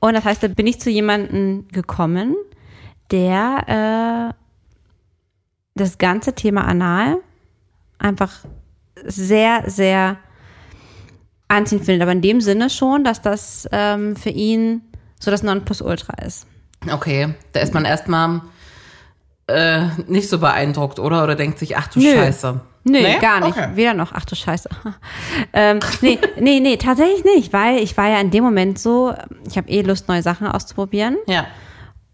Und 0.00 0.14
das 0.14 0.24
heißt, 0.24 0.42
da 0.42 0.48
bin 0.48 0.66
ich 0.66 0.80
zu 0.80 0.90
jemandem 0.90 1.66
gekommen, 1.70 2.34
der 3.12 4.32
äh, 4.32 4.45
das 5.76 5.98
ganze 5.98 6.32
Thema 6.34 6.66
Anal 6.66 7.18
einfach 7.98 8.32
sehr, 9.04 9.64
sehr 9.66 10.16
anziehend 11.48 11.84
findet. 11.84 12.02
Aber 12.02 12.12
in 12.12 12.22
dem 12.22 12.40
Sinne 12.40 12.70
schon, 12.70 13.04
dass 13.04 13.22
das 13.22 13.68
ähm, 13.72 14.16
für 14.16 14.30
ihn 14.30 14.82
so 15.20 15.30
das 15.30 15.42
Nonplusultra 15.42 16.14
ist. 16.24 16.46
Okay, 16.90 17.34
da 17.52 17.60
ist 17.60 17.72
man 17.74 17.84
erstmal 17.84 18.42
äh, 19.46 19.86
nicht 20.06 20.28
so 20.28 20.38
beeindruckt, 20.38 20.98
oder? 20.98 21.22
Oder 21.24 21.34
denkt 21.36 21.58
sich, 21.58 21.76
ach 21.76 21.88
du 21.88 22.00
Nö. 22.00 22.12
Scheiße. 22.14 22.60
Nö, 22.88 23.02
Nee? 23.02 23.18
gar 23.18 23.40
nicht. 23.40 23.56
Okay. 23.56 23.70
Weder 23.74 23.94
noch. 23.94 24.12
Ach 24.12 24.24
du 24.24 24.36
Scheiße. 24.36 24.68
ähm, 25.52 25.80
nee, 26.02 26.18
nee, 26.38 26.60
nee, 26.60 26.76
tatsächlich 26.76 27.24
nicht, 27.24 27.52
weil 27.52 27.78
ich 27.78 27.96
war 27.96 28.08
ja 28.08 28.20
in 28.20 28.30
dem 28.30 28.44
Moment 28.44 28.78
so, 28.78 29.12
ich 29.48 29.56
habe 29.56 29.68
eh 29.68 29.82
Lust, 29.82 30.08
neue 30.08 30.22
Sachen 30.22 30.46
auszuprobieren 30.46 31.16
Ja. 31.26 31.46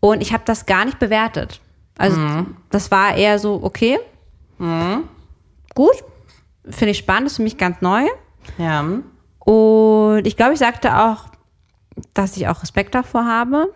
und 0.01 0.22
ich 0.22 0.33
habe 0.33 0.44
das 0.46 0.64
gar 0.66 0.85
nicht 0.87 0.98
bewertet. 0.98 1.61
Also 1.98 2.18
das 2.70 2.90
war 2.90 3.16
eher 3.16 3.38
so, 3.38 3.61
okay, 3.62 3.98
gut, 5.74 6.05
finde 6.68 6.90
ich 6.90 6.98
spannend, 6.98 7.28
ist 7.28 7.37
für 7.37 7.42
mich 7.42 7.59
ganz 7.59 7.81
neu. 7.81 8.05
Ja. 8.59 8.85
Und 9.40 10.26
ich 10.26 10.37
glaube, 10.37 10.55
ich 10.55 10.59
sagte 10.59 10.96
auch, 10.98 11.26
dass 12.14 12.37
ich 12.37 12.48
auch 12.48 12.62
Respekt 12.62 12.94
davor 12.94 13.26
habe. 13.26 13.72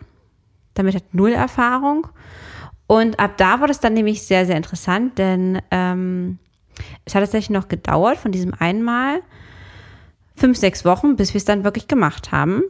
Damit 0.74 0.94
hat 0.94 1.04
null 1.12 1.32
Erfahrung. 1.32 2.06
Und 2.86 3.18
ab 3.18 3.36
da 3.36 3.60
wurde 3.60 3.72
es 3.72 3.80
dann 3.80 3.94
nämlich 3.94 4.22
sehr, 4.22 4.46
sehr 4.46 4.56
interessant, 4.56 5.18
denn 5.18 5.60
ähm, 5.70 6.38
es 7.04 7.14
hat 7.14 7.22
tatsächlich 7.22 7.50
noch 7.50 7.68
gedauert 7.68 8.16
von 8.16 8.30
diesem 8.30 8.54
einmal 8.56 9.22
fünf, 10.36 10.56
sechs 10.56 10.84
Wochen, 10.84 11.16
bis 11.16 11.34
wir 11.34 11.38
es 11.38 11.44
dann 11.44 11.64
wirklich 11.64 11.88
gemacht 11.88 12.30
haben. 12.30 12.62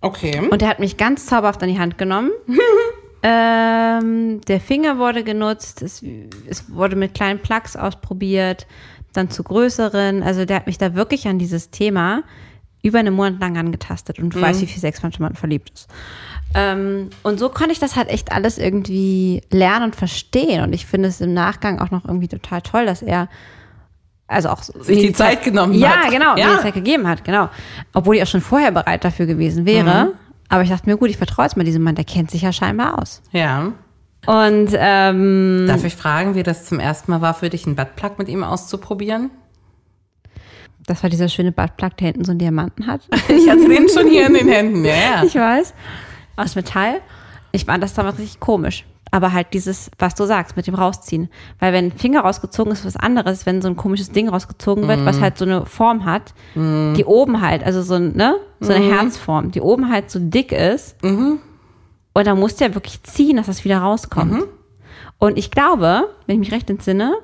Okay. 0.00 0.48
Und 0.50 0.62
er 0.62 0.68
hat 0.68 0.80
mich 0.80 0.96
ganz 0.96 1.26
zauberhaft 1.26 1.62
an 1.62 1.68
die 1.68 1.78
Hand 1.78 1.98
genommen. 1.98 2.30
ähm, 3.26 4.42
der 4.42 4.60
Finger 4.60 4.98
wurde 4.98 5.24
genutzt, 5.24 5.80
es, 5.80 6.02
es 6.46 6.70
wurde 6.70 6.94
mit 6.94 7.14
kleinen 7.14 7.38
Plugs 7.40 7.74
ausprobiert, 7.74 8.66
dann 9.14 9.30
zu 9.30 9.42
größeren. 9.42 10.22
Also 10.22 10.44
der 10.44 10.56
hat 10.56 10.66
mich 10.66 10.76
da 10.76 10.94
wirklich 10.94 11.26
an 11.26 11.38
dieses 11.38 11.70
Thema 11.70 12.22
über 12.82 12.98
einen 12.98 13.14
Monat 13.14 13.40
lang 13.40 13.56
angetastet 13.56 14.18
und 14.18 14.34
du 14.34 14.40
weißt, 14.42 14.60
wie 14.60 14.66
viel 14.66 14.78
Sex 14.78 15.02
man 15.02 15.10
schon 15.10 15.24
mal 15.24 15.34
verliebt 15.34 15.70
ist. 15.74 15.88
Ähm, 16.54 17.08
und 17.22 17.38
so 17.38 17.48
konnte 17.48 17.72
ich 17.72 17.78
das 17.78 17.96
halt 17.96 18.10
echt 18.10 18.30
alles 18.30 18.58
irgendwie 18.58 19.40
lernen 19.50 19.86
und 19.86 19.96
verstehen. 19.96 20.62
Und 20.62 20.74
ich 20.74 20.84
finde 20.84 21.08
es 21.08 21.22
im 21.22 21.32
Nachgang 21.32 21.80
auch 21.80 21.90
noch 21.90 22.04
irgendwie 22.04 22.28
total 22.28 22.60
toll, 22.60 22.84
dass 22.84 23.00
er 23.00 23.28
also 24.26 24.50
auch 24.50 24.62
Sich 24.62 24.98
die 25.00 25.12
Zeit 25.14 25.42
genommen 25.42 25.72
ja, 25.72 25.96
hat. 25.96 26.10
genau, 26.10 26.36
Ja. 26.36 26.48
mir 26.48 26.56
die 26.56 26.62
Zeit 26.62 26.74
gegeben 26.74 27.08
hat, 27.08 27.24
genau. 27.24 27.48
Obwohl 27.94 28.16
ich 28.16 28.22
auch 28.22 28.26
schon 28.26 28.42
vorher 28.42 28.70
bereit 28.70 29.02
dafür 29.02 29.24
gewesen 29.24 29.64
wäre. 29.64 30.06
Mhm. 30.06 30.23
Aber 30.48 30.62
ich 30.62 30.68
dachte 30.68 30.88
mir, 30.88 30.96
gut, 30.96 31.10
ich 31.10 31.16
vertraue 31.16 31.46
jetzt 31.46 31.56
mal 31.56 31.64
diesem 31.64 31.82
Mann, 31.82 31.94
der 31.94 32.04
kennt 32.04 32.30
sich 32.30 32.42
ja 32.42 32.52
scheinbar 32.52 33.00
aus. 33.00 33.22
Ja. 33.32 33.72
Und 34.26 34.70
ähm, 34.74 35.64
Darf 35.66 35.84
ich 35.84 35.96
fragen, 35.96 36.34
wie 36.34 36.42
das 36.42 36.64
zum 36.64 36.80
ersten 36.80 37.10
Mal 37.10 37.20
war 37.20 37.34
für 37.34 37.50
dich, 37.50 37.66
einen 37.66 37.76
Buttplug 37.76 38.18
mit 38.18 38.28
ihm 38.28 38.42
auszuprobieren? 38.42 39.30
das 40.86 41.02
war 41.02 41.10
dieser 41.10 41.28
schöne 41.28 41.52
Buttplug, 41.52 41.96
der 41.96 42.08
hinten 42.08 42.24
so 42.24 42.32
einen 42.32 42.38
Diamanten 42.38 42.86
hat. 42.86 43.02
Ich 43.28 43.48
hatte 43.48 43.68
den 43.68 43.88
schon 43.88 44.08
hier 44.08 44.26
in 44.26 44.34
den 44.34 44.48
Händen, 44.48 44.84
ja, 44.84 44.94
ja. 44.94 45.24
ich 45.24 45.34
weiß. 45.34 45.74
Aus 46.36 46.54
Metall. 46.54 47.00
Ich 47.52 47.64
fand 47.64 47.82
das 47.82 47.94
damals 47.94 48.18
richtig 48.18 48.40
komisch. 48.40 48.84
Aber 49.14 49.32
halt 49.32 49.48
dieses, 49.54 49.92
was 49.96 50.16
du 50.16 50.24
sagst, 50.24 50.56
mit 50.56 50.66
dem 50.66 50.74
Rausziehen. 50.74 51.28
Weil 51.60 51.72
wenn 51.72 51.84
ein 51.86 51.92
Finger 51.92 52.22
rausgezogen 52.22 52.72
ist, 52.72 52.84
was 52.84 52.96
anderes, 52.96 53.46
wenn 53.46 53.62
so 53.62 53.68
ein 53.68 53.76
komisches 53.76 54.10
Ding 54.10 54.28
rausgezogen 54.28 54.88
wird, 54.88 55.04
was 55.04 55.20
halt 55.20 55.38
so 55.38 55.44
eine 55.44 55.66
Form 55.66 56.04
hat, 56.04 56.34
die 56.56 57.04
oben 57.04 57.40
halt, 57.40 57.62
also 57.62 57.80
so, 57.82 57.96
ne, 57.96 58.34
so 58.58 58.72
eine 58.72 58.84
Herzform, 58.84 59.52
die 59.52 59.60
oben 59.60 59.88
halt 59.88 60.10
so 60.10 60.18
dick 60.20 60.50
ist. 60.50 60.96
Und 61.04 62.26
dann 62.26 62.40
musst 62.40 62.60
du 62.60 62.64
ja 62.64 62.74
wirklich 62.74 63.04
ziehen, 63.04 63.36
dass 63.36 63.46
das 63.46 63.64
wieder 63.64 63.78
rauskommt. 63.78 64.42
Und 65.18 65.38
ich 65.38 65.52
glaube, 65.52 66.08
wenn 66.26 66.34
ich 66.34 66.40
mich 66.40 66.52
recht 66.52 66.68
entsinne, 66.68 67.14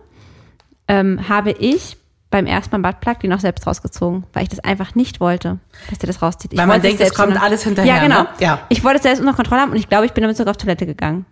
ähm, 0.87 1.29
habe 1.29 1.51
ich 1.51 1.97
beim 2.31 2.47
ersten 2.47 2.81
Mal 2.81 2.93
Buttplug 2.93 3.19
den 3.19 3.33
auch 3.33 3.41
selbst 3.41 3.67
rausgezogen, 3.67 4.23
weil 4.33 4.45
ich 4.45 4.49
das 4.49 4.61
einfach 4.61 4.95
nicht 4.95 5.19
wollte, 5.19 5.59
dass 5.89 5.99
der 5.99 6.07
das 6.07 6.23
rauszieht. 6.23 6.53
Ich 6.53 6.59
Weil 6.61 6.69
man 6.69 6.81
denkt, 6.81 7.01
es 7.01 7.15
kommt 7.15 7.41
alles 7.43 7.65
hinterher, 7.65 7.97
Ja, 7.97 8.03
genau. 8.03 8.23
ne? 8.23 8.29
Ja. 8.39 8.61
Ich 8.69 8.85
wollte 8.85 8.99
es 8.99 9.03
selbst 9.03 9.19
unter 9.21 9.35
Kontrolle 9.35 9.63
haben 9.63 9.73
und 9.73 9.77
ich 9.77 9.89
glaube, 9.89 10.07
ich 10.07 10.13
bin 10.13 10.23
damit 10.23 10.37
sogar 10.37 10.53
auf 10.53 10.57
Toilette 10.57 10.87
gegangen. 10.87 11.27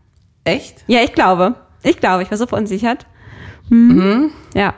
Echt? 0.49 0.85
Ja, 0.87 1.03
ich 1.03 1.13
glaube. 1.13 1.55
Ich 1.83 1.99
glaube, 1.99 2.23
ich 2.23 2.31
war 2.31 2.39
so 2.39 2.47
verunsichert. 2.47 3.07
Mhm. 3.69 4.33
Ja. 4.55 4.75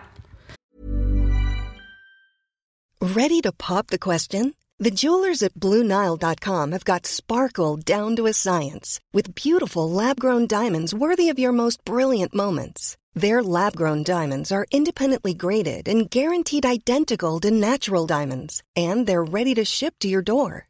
Ready 3.00 3.40
to 3.40 3.52
pop 3.52 3.86
the 3.88 3.98
question? 3.98 4.54
The 4.78 4.90
jewelers 4.90 5.42
at 5.42 5.54
BlueNile.com 5.54 6.72
have 6.72 6.84
got 6.84 7.06
sparkle 7.06 7.76
down 7.76 8.16
to 8.16 8.26
a 8.26 8.32
science 8.32 8.98
with 9.12 9.34
beautiful 9.34 9.90
lab 9.90 10.18
grown 10.18 10.46
diamonds 10.46 10.94
worthy 10.94 11.28
of 11.28 11.38
your 11.38 11.52
most 11.52 11.84
brilliant 11.84 12.34
moments. 12.34 12.96
Their 13.14 13.42
lab 13.42 13.76
grown 13.76 14.02
diamonds 14.04 14.50
are 14.50 14.66
independently 14.70 15.34
graded 15.34 15.88
and 15.88 16.10
guaranteed 16.10 16.64
identical 16.64 17.40
to 17.40 17.50
natural 17.50 18.06
diamonds, 18.06 18.62
and 18.74 19.06
they're 19.06 19.24
ready 19.24 19.54
to 19.54 19.64
ship 19.64 19.94
to 20.00 20.08
your 20.08 20.22
door. 20.22 20.69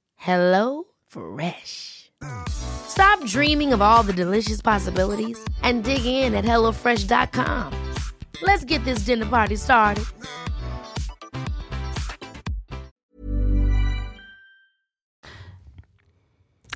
Hello 0.23 0.83
Fresh. 1.07 2.11
Stop 2.47 3.25
dreaming 3.25 3.73
of 3.73 3.81
all 3.81 4.03
the 4.03 4.13
delicious 4.13 4.61
possibilities 4.61 5.43
and 5.63 5.83
dig 5.83 6.05
in 6.05 6.35
at 6.35 6.45
HelloFresh.com. 6.45 7.73
Let's 8.43 8.63
get 8.63 8.83
this 8.85 8.99
dinner 8.99 9.25
party 9.25 9.57
started. 9.57 10.05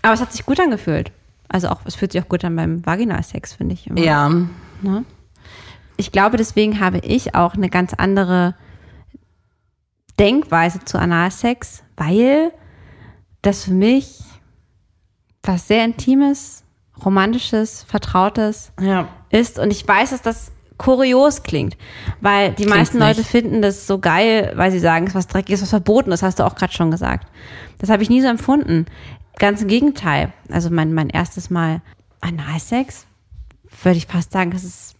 Aber 0.01 0.13
es 0.13 0.21
hat 0.21 0.31
sich 0.31 0.43
gut 0.43 0.59
angefühlt. 0.59 1.11
Also 1.47 1.67
auch, 1.69 1.81
es 1.85 1.93
fühlt 1.93 2.13
sich 2.13 2.23
auch 2.23 2.27
gut 2.27 2.43
an 2.43 2.55
beim 2.55 2.83
Vaginalsex, 2.83 3.53
finde 3.53 3.75
ich. 3.75 3.85
Immer. 3.85 4.01
Ja. 4.01 4.31
Ich 5.97 6.11
glaube, 6.11 6.37
deswegen 6.37 6.79
habe 6.79 6.97
ich 6.97 7.35
auch 7.35 7.53
eine 7.53 7.69
ganz 7.69 7.93
andere 7.93 8.55
Denkweise 10.17 10.79
zu 10.83 10.97
Analsex, 10.97 11.83
weil 11.95 12.51
das 13.45 13.63
für 13.65 13.73
mich 13.73 14.19
was 15.43 15.67
sehr 15.67 15.85
Intimes, 15.85 16.63
Romantisches, 17.03 17.83
Vertrautes 17.87 18.71
Ja. 18.81 19.09
ist. 19.29 19.59
Und 19.59 19.69
ich 19.71 19.87
weiß, 19.87 20.09
dass 20.11 20.21
das 20.21 20.51
kurios 20.77 21.43
klingt, 21.43 21.77
weil 22.21 22.53
die 22.53 22.65
meisten 22.65 22.97
nicht. 22.97 23.07
Leute 23.07 23.23
finden 23.23 23.61
das 23.61 23.85
so 23.87 23.99
geil, 23.99 24.53
weil 24.55 24.71
sie 24.71 24.79
sagen, 24.79 25.05
es 25.05 25.11
ist 25.11 25.15
was 25.15 25.27
Dreckiges, 25.27 25.61
was 25.61 25.69
verboten 25.69 26.11
ist, 26.11 26.23
hast 26.23 26.39
du 26.39 26.43
auch 26.45 26.55
gerade 26.55 26.73
schon 26.73 26.91
gesagt. 26.91 27.27
Das 27.77 27.89
habe 27.89 28.01
ich 28.03 28.09
nie 28.09 28.21
so 28.21 28.27
empfunden. 28.27 28.85
Ganz 29.37 29.61
im 29.61 29.67
Gegenteil. 29.67 30.33
Also 30.49 30.69
mein, 30.69 30.93
mein 30.93 31.09
erstes 31.09 31.49
Mal 31.49 31.81
Analsex, 32.21 33.05
würde 33.83 33.97
ich 33.97 34.07
fast 34.07 34.31
sagen, 34.31 34.51
dass 34.51 34.63
es 34.63 34.93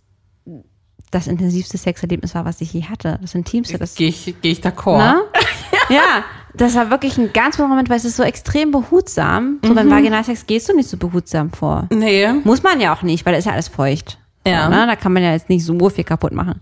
das 1.12 1.28
intensivste 1.28 1.78
Sexerlebnis 1.78 2.36
war, 2.36 2.46
was 2.46 2.62
ich 2.62 2.74
je 2.74 2.84
hatte. 2.84 3.18
Das 3.22 3.34
intimste, 3.36 3.78
das 3.78 3.96
Gehe 3.96 4.10
ich, 4.10 4.36
geh 4.42 4.52
ich 4.52 4.60
d'accord. 4.60 5.22
Ja, 5.90 6.24
das 6.58 6.76
war 6.76 6.90
wirklich 6.90 7.18
ein 7.18 7.34
ganz 7.34 7.56
besonderer 7.56 7.76
Moment, 7.76 7.90
weil 7.90 7.98
es 7.98 8.06
ist 8.06 8.18
so 8.18 8.24
extrem 8.24 8.72
behutsam. 8.72 9.60
So 9.64 9.74
beim 9.74 9.90
Vaginalsex 9.90 10.46
gehst 10.48 10.70
du 10.70 10.76
nicht 10.76 10.90
so 10.90 10.98
behutsam 10.98 11.52
vor. 11.52 11.88
Nee. 11.92 12.32
Muss 12.44 12.64
man 12.64 12.80
ja 12.80 12.94
auch 12.96 13.02
nicht, 13.02 13.26
weil 13.26 13.34
da 13.34 13.40
ist 13.40 13.46
ja 13.46 13.52
alles 13.54 13.68
feucht. 13.68 14.18
Ja. 14.48 14.66
So, 14.66 14.70
ne? 14.70 14.86
Da 14.88 14.96
kann 14.96 15.14
man 15.14 15.24
ja 15.24 15.32
jetzt 15.32 15.50
nicht 15.50 15.66
so 15.66 15.90
viel 15.90 16.04
kaputt 16.04 16.32
machen. 16.32 16.62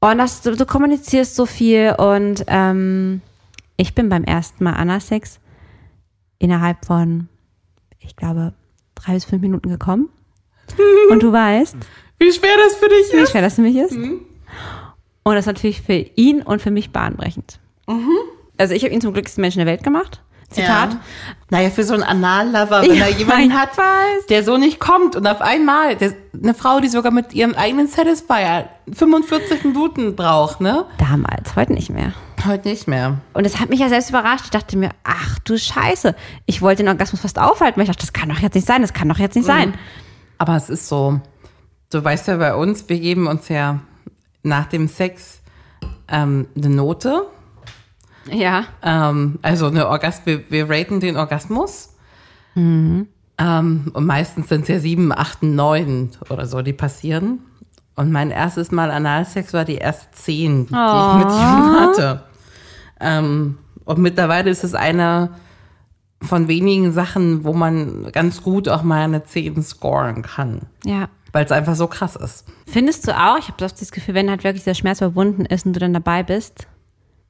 Und 0.00 0.18
das, 0.18 0.40
du, 0.42 0.56
du 0.56 0.64
kommunizierst 0.64 1.36
so 1.36 1.44
viel 1.46 1.94
und 1.98 2.44
ähm, 2.46 3.20
ich 3.76 3.94
bin 3.94 4.08
beim 4.08 4.24
ersten 4.24 4.64
Mal 4.64 4.72
Analsex 4.72 5.40
innerhalb 6.38 6.86
von, 6.86 7.28
ich 7.98 8.16
glaube, 8.16 8.54
drei 8.94 9.14
bis 9.14 9.24
fünf 9.26 9.42
Minuten 9.42 9.68
gekommen. 9.68 10.08
Und 11.10 11.22
du 11.22 11.32
weißt, 11.32 11.76
Wie 12.18 12.30
schwer 12.32 12.54
das 12.64 12.76
für 12.76 12.88
dich 12.88 13.12
wie 13.12 13.16
ist. 13.16 13.30
schwer 13.32 13.42
das 13.42 13.56
für 13.56 13.62
mich 13.62 13.76
ist. 13.76 13.92
Und 13.92 15.34
das 15.34 15.40
ist 15.40 15.46
natürlich 15.46 15.82
für 15.82 15.94
ihn 16.14 16.42
und 16.42 16.62
für 16.62 16.70
mich 16.70 16.92
bahnbrechend. 16.92 17.58
Also 18.60 18.74
ich 18.74 18.84
habe 18.84 18.92
ihn 18.94 19.00
zum 19.00 19.12
glücklichsten 19.12 19.40
Menschen 19.42 19.58
der 19.58 19.66
Welt 19.66 19.82
gemacht. 19.82 20.20
Zitat. 20.50 20.92
Ja. 20.94 21.00
Naja, 21.50 21.70
für 21.70 21.84
so 21.84 21.94
einen 21.94 22.02
Anal-Lover, 22.02 22.82
wenn 22.82 22.94
Ja, 22.96 23.04
er 23.06 23.10
jemanden 23.16 23.54
hat, 23.58 23.78
weiß. 23.78 24.26
der 24.28 24.42
so 24.42 24.56
nicht 24.58 24.80
kommt 24.80 25.14
und 25.14 25.24
auf 25.26 25.40
einmal, 25.40 25.94
der, 25.94 26.12
eine 26.42 26.54
Frau, 26.54 26.80
die 26.80 26.88
sogar 26.88 27.12
mit 27.12 27.32
ihrem 27.34 27.54
eigenen 27.54 27.86
Satisfier 27.86 28.68
45 28.92 29.62
Minuten 29.64 30.16
braucht, 30.16 30.60
ne? 30.60 30.86
Damals, 30.98 31.54
heute 31.54 31.72
nicht 31.72 31.90
mehr. 31.90 32.12
Heute 32.44 32.68
nicht 32.68 32.88
mehr. 32.88 33.18
Und 33.32 33.46
das 33.46 33.60
hat 33.60 33.68
mich 33.70 33.78
ja 33.78 33.88
selbst 33.88 34.10
überrascht. 34.10 34.44
Ich 34.46 34.50
dachte 34.50 34.76
mir, 34.76 34.90
ach 35.04 35.38
du 35.44 35.56
Scheiße. 35.56 36.16
Ich 36.46 36.62
wollte 36.62 36.82
den 36.82 36.88
Orgasmus 36.88 37.20
fast 37.20 37.38
aufhalten, 37.38 37.76
weil 37.76 37.84
ich 37.84 37.90
dachte, 37.90 38.00
das 38.04 38.12
kann 38.12 38.28
doch 38.28 38.40
jetzt 38.40 38.54
nicht 38.54 38.66
sein, 38.66 38.82
das 38.82 38.92
kann 38.92 39.08
doch 39.08 39.18
jetzt 39.18 39.36
nicht 39.36 39.46
sein. 39.46 39.74
Aber 40.38 40.56
es 40.56 40.68
ist 40.68 40.88
so, 40.88 41.20
du 41.90 42.02
weißt 42.02 42.26
ja 42.28 42.36
bei 42.38 42.56
uns, 42.56 42.88
wir 42.88 42.98
geben 42.98 43.28
uns 43.28 43.48
ja 43.48 43.78
nach 44.42 44.66
dem 44.66 44.88
Sex 44.88 45.42
ähm, 46.08 46.48
eine 46.56 46.70
Note. 46.70 47.26
Ja. 48.26 48.64
Ähm, 48.82 49.38
also 49.42 49.66
eine 49.66 49.88
Orgas 49.88 50.22
wir, 50.24 50.50
wir 50.50 50.68
raten 50.68 51.00
den 51.00 51.16
Orgasmus. 51.16 51.94
Ähm, 53.40 53.90
und 53.94 54.06
meistens 54.06 54.48
sind 54.48 54.62
es 54.62 54.68
ja 54.68 54.78
sieben, 54.78 55.12
acht, 55.12 55.42
neun 55.42 56.10
oder 56.28 56.46
so, 56.46 56.62
die 56.62 56.72
passieren. 56.72 57.40
Und 57.96 58.12
mein 58.12 58.30
erstes 58.30 58.70
Mal 58.70 58.90
Analsex 58.90 59.52
war 59.52 59.64
die 59.64 59.76
erste 59.76 60.10
zehn, 60.12 60.66
die 60.66 60.72
ich 60.72 61.24
mit 61.24 61.32
ihm 61.32 61.80
hatte. 61.80 62.24
Ähm, 63.00 63.58
und 63.84 63.98
mittlerweile 63.98 64.50
ist 64.50 64.64
es 64.64 64.74
eine 64.74 65.30
von 66.22 66.48
wenigen 66.48 66.92
Sachen, 66.92 67.44
wo 67.44 67.52
man 67.52 68.12
ganz 68.12 68.42
gut 68.42 68.68
auch 68.68 68.82
mal 68.82 69.02
eine 69.02 69.24
10 69.24 69.62
scoren 69.62 70.22
kann. 70.22 70.62
Ja. 70.84 71.08
Weil 71.32 71.44
es 71.44 71.52
einfach 71.52 71.74
so 71.76 71.86
krass 71.86 72.16
ist. 72.16 72.44
Findest 72.66 73.08
du 73.08 73.16
auch, 73.16 73.38
ich 73.38 73.48
habe 73.48 73.56
das 73.58 73.90
Gefühl, 73.90 74.14
wenn 74.14 74.28
halt 74.28 74.44
wirklich 74.44 74.64
der 74.64 74.74
Schmerz 74.74 75.00
überwunden 75.00 75.46
ist 75.46 75.64
und 75.64 75.72
du 75.72 75.80
dann 75.80 75.94
dabei 75.94 76.22
bist, 76.22 76.66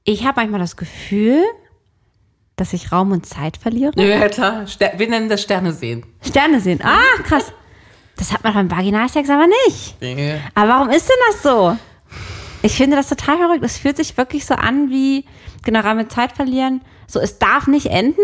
ich 0.04 0.24
habe 0.26 0.40
manchmal 0.40 0.60
das 0.60 0.76
Gefühl, 0.76 1.42
dass 2.56 2.72
ich 2.72 2.92
Raum 2.92 3.12
und 3.12 3.26
Zeit 3.26 3.56
verliere. 3.56 3.92
Ja, 3.96 4.28
klar. 4.28 4.66
Ster 4.66 4.92
wir 4.98 5.08
nennen 5.08 5.28
das 5.28 5.42
Sterne 5.42 5.72
sehen. 5.72 6.04
Sterne 6.22 6.60
sehen. 6.60 6.80
Ah, 6.82 7.22
krass. 7.22 7.52
Das 8.16 8.32
hat 8.32 8.44
man 8.44 8.52
beim 8.52 8.70
Vaginalsex 8.70 9.30
aber 9.30 9.46
nicht. 9.46 9.96
Aber 10.54 10.68
warum 10.68 10.90
ist 10.90 11.08
denn 11.08 11.16
das 11.30 11.42
so? 11.42 11.76
Ich 12.62 12.76
finde 12.76 12.96
das 12.96 13.08
total 13.08 13.38
verrückt. 13.38 13.64
Es 13.64 13.78
fühlt 13.78 13.96
sich 13.96 14.16
wirklich 14.18 14.44
so 14.44 14.54
an 14.54 14.90
wie, 14.90 15.24
genau, 15.64 15.80
Raum 15.80 15.98
und 15.98 16.12
Zeit 16.12 16.32
verlieren. 16.32 16.82
So, 17.06 17.18
es 17.18 17.38
darf 17.38 17.66
nicht 17.66 17.86
enden. 17.86 18.20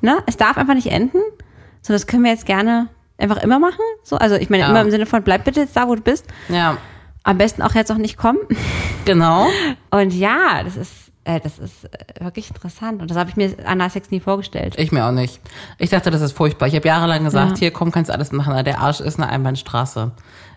Ne? 0.00 0.22
Es 0.26 0.36
darf 0.36 0.56
einfach 0.56 0.74
nicht 0.74 0.86
enden. 0.86 1.18
So, 1.80 1.92
das 1.92 2.06
können 2.06 2.22
wir 2.22 2.30
jetzt 2.30 2.46
gerne 2.46 2.88
einfach 3.18 3.42
immer 3.42 3.58
machen. 3.58 3.80
So, 4.04 4.16
also 4.16 4.36
ich 4.36 4.50
meine, 4.50 4.62
Ja. 4.62 4.70
immer 4.70 4.82
im 4.82 4.90
Sinne 4.92 5.06
von, 5.06 5.22
bleib 5.24 5.44
bitte 5.44 5.60
jetzt 5.60 5.76
da, 5.76 5.88
wo 5.88 5.94
du 5.96 6.00
bist. 6.02 6.24
Ja, 6.48 6.76
Am 7.24 7.38
besten 7.38 7.62
auch 7.62 7.74
jetzt 7.74 7.90
auch 7.92 7.96
nicht 7.98 8.16
kommen. 8.16 8.38
genau. 9.04 9.46
Und 9.90 10.12
ja, 10.12 10.62
das 10.64 10.76
ist, 10.76 10.92
äh, 11.24 11.38
das 11.40 11.58
ist 11.58 11.84
äh, 11.84 12.24
wirklich 12.24 12.48
interessant. 12.50 13.00
Und 13.00 13.10
das 13.10 13.16
habe 13.16 13.30
ich 13.30 13.36
mir 13.36 13.54
Analsex 13.64 14.10
nie 14.10 14.20
vorgestellt. 14.20 14.74
Ich 14.76 14.90
mir 14.92 15.06
auch 15.06 15.12
nicht. 15.12 15.40
Ich 15.78 15.90
dachte, 15.90 16.10
das 16.10 16.20
ist 16.20 16.32
furchtbar. 16.36 16.66
Ich 16.68 16.74
habe 16.74 16.86
jahrelang 16.86 17.24
gesagt, 17.24 17.52
Ja. 17.52 17.56
hier, 17.58 17.70
komm, 17.70 17.92
kannst 17.92 18.10
alles 18.10 18.32
machen. 18.32 18.64
Der 18.64 18.80
Arsch 18.80 19.00
ist 19.00 19.18
eine 19.20 19.28
Einbahnstraße. 19.28 20.12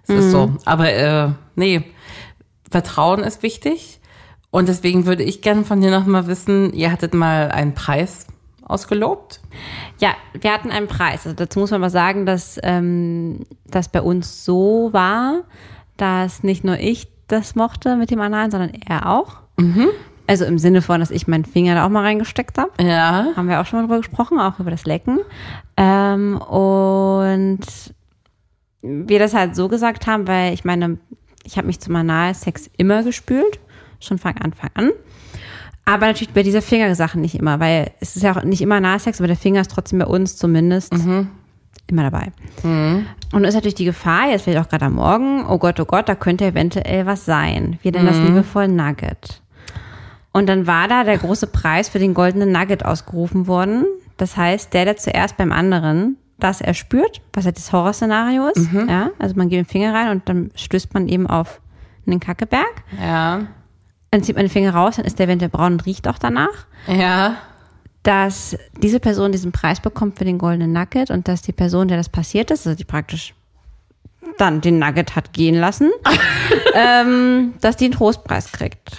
Es 0.08 0.15
ist 0.15 0.32
so. 0.32 0.54
Aber 0.65 0.91
äh, 0.91 1.30
nee, 1.56 1.84
Vertrauen 2.69 3.23
ist 3.23 3.43
wichtig. 3.43 3.99
Und 4.51 4.69
deswegen 4.69 5.06
würde 5.06 5.23
ich 5.23 5.41
gerne 5.41 5.65
von 5.65 5.82
dir 5.82 5.91
noch 5.91 6.06
mal 6.06 6.28
wissen, 6.28 6.71
ihr 6.73 6.91
hattet 6.91 7.13
mal 7.13 7.49
einen 7.51 7.73
Preis 7.73 8.28
ausgelobt. 8.63 9.41
Ja, 9.99 10.13
wir 10.34 10.51
hatten 10.54 10.71
einen 10.71 10.88
Preis. 10.88 11.25
Also 11.25 11.34
dazu 11.36 11.60
muss 11.60 11.71
man 11.71 11.82
mal 11.82 11.89
sagen, 11.89 12.25
dass 12.25 12.60
ähm, 12.63 13.45
das 13.65 13.89
bei 13.89 14.01
uns 14.01 14.45
so 14.45 14.89
war, 14.91 15.41
dass 15.97 16.43
nicht 16.43 16.63
nur 16.63 16.79
ich 16.79 17.08
das 17.27 17.55
mochte 17.55 17.95
mit 17.95 18.12
dem 18.12 18.21
Analen, 18.21 18.51
sondern 18.51 18.71
er 18.88 19.10
auch. 19.10 19.38
Also 20.27 20.45
im 20.45 20.58
Sinne 20.58 20.81
von, 20.81 20.99
dass 20.99 21.12
ich 21.12 21.27
meinen 21.27 21.45
Finger 21.45 21.75
da 21.75 21.86
auch 21.86 21.89
mal 21.89 22.01
reingesteckt 22.01 22.58
habe. 22.58 22.71
Ja. 22.81 23.27
Haben 23.36 23.47
wir 23.47 23.62
auch 23.62 23.65
schon 23.65 23.79
mal 23.79 23.84
drüber 23.84 23.97
gesprochen, 23.97 24.39
auch 24.39 24.60
über 24.60 24.71
das 24.71 24.86
Lecken. 24.86 25.19
Ähm, 25.77 26.38
und 26.38 27.60
wir 28.81 29.19
das 29.19 29.34
halt 29.34 29.55
so 29.55 29.67
gesagt 29.67 30.08
haben, 30.08 30.27
weil 30.27 30.53
ich 30.53 30.65
meine, 30.65 30.97
ich 31.43 31.58
habe 31.58 31.67
mich 31.67 31.79
zum 31.79 31.95
Analsex 31.95 32.69
immer 32.77 33.03
gespült, 33.03 33.60
schon 33.99 34.17
von 34.17 34.36
Anfang 34.38 34.71
an. 34.73 34.91
Aber 35.86 36.08
natürlich 36.08 36.34
bei 36.34 36.41
dieser 36.41 36.63
Fingersache 36.63 37.19
nicht 37.19 37.36
immer, 37.36 37.60
weil 37.60 37.91
es 37.99 38.15
ist 38.15 38.23
ja 38.23 38.36
auch 38.36 38.43
nicht 38.43 38.62
immer 38.62 38.75
Analsex, 38.75 39.19
aber 39.19 39.27
der 39.27 39.38
Finger 39.38 39.62
ist 39.62 39.71
trotzdem 39.71 39.99
bei 39.99 40.08
uns 40.08 40.36
zumindest 40.38 40.93
immer 41.88 42.03
dabei. 42.03 42.31
Und 43.31 43.41
dann 43.41 43.45
ist 43.45 43.55
natürlich 43.55 43.75
die 43.75 43.85
Gefahr, 43.85 44.29
jetzt 44.29 44.43
vielleicht 44.43 44.65
auch 44.65 44.69
gerade 44.69 44.85
am 44.85 44.95
Morgen, 44.95 45.45
oh 45.45 45.57
Gott, 45.57 45.79
oh 45.79 45.85
Gott, 45.85 46.09
da 46.09 46.15
könnte 46.15 46.45
eventuell 46.45 47.05
was 47.05 47.25
sein. 47.25 47.79
Wir 47.81 47.91
nennen 47.91 48.07
das 48.07 48.17
liebevoll 48.17 48.67
Nugget. 48.67 49.41
Und 50.31 50.47
dann 50.47 50.67
war 50.67 50.88
da 50.88 51.03
der 51.03 51.17
große 51.17 51.47
Preis 51.47 51.89
für 51.89 51.99
den 51.99 52.13
goldenen 52.13 52.51
Nugget 52.51 52.85
ausgerufen 52.85 53.47
worden. 53.47 53.85
Das 54.17 54.35
heißt, 54.35 54.73
der, 54.73 54.85
der 54.85 54.97
zuerst 54.97 55.38
beim 55.38 55.51
anderen 55.51 56.17
das 56.39 56.59
erspürt, 56.61 57.21
was 57.33 57.45
ja 57.45 57.51
das 57.51 57.71
Horrorszenario 57.71 58.47
ist, 58.47 58.69
ja, 58.73 59.11
also 59.19 59.35
man 59.35 59.47
geht 59.47 59.59
den 59.59 59.65
Finger 59.65 59.93
rein 59.93 60.09
und 60.09 60.27
dann 60.27 60.51
stößt 60.55 60.93
man 60.93 61.07
eben 61.07 61.27
auf 61.27 61.61
einen 62.05 62.19
Kackeberg. 62.19 62.83
Ja. 63.01 63.47
Dann 64.11 64.23
zieht 64.23 64.35
man 64.35 64.45
den 64.45 64.51
Finger 64.51 64.73
raus, 64.73 64.97
dann 64.97 65.05
ist 65.05 65.19
der 65.19 65.27
eventuell 65.27 65.49
braun 65.49 65.73
und 65.73 65.85
riecht 65.85 66.07
auch 66.07 66.17
danach. 66.17 66.65
Ja. 66.88 67.38
Dass 68.05 68.55
diese 68.81 68.99
Person 68.99 69.31
diesen 69.31 69.51
Preis 69.51 69.79
bekommt 69.81 70.17
für 70.17 70.25
den 70.25 70.37
goldenen 70.37 70.71
Nugget 70.71 71.09
und 71.09 71.27
dass 71.27 71.41
die 71.41 71.51
Person, 71.51 71.87
der 71.87 71.97
das 71.97 72.07
passiert 72.07 72.51
ist, 72.51 72.65
also 72.65 72.77
die 72.77 72.83
praktisch 72.85 73.33
dann 74.37 74.61
den 74.61 74.79
Nugget 74.79 75.15
hat 75.15 75.33
gehen 75.33 75.55
lassen, 75.55 75.91
ähm, 76.75 77.55
dass 77.61 77.77
die 77.77 77.85
einen 77.85 77.93
Trostpreis 77.93 78.51
kriegt. 78.51 78.91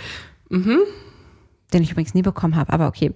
Den 0.51 1.83
ich 1.83 1.91
übrigens 1.93 2.15
nie 2.15 2.23
bekommen 2.23 2.57
habe, 2.57 2.73
aber 2.73 2.89
okay. 2.89 3.13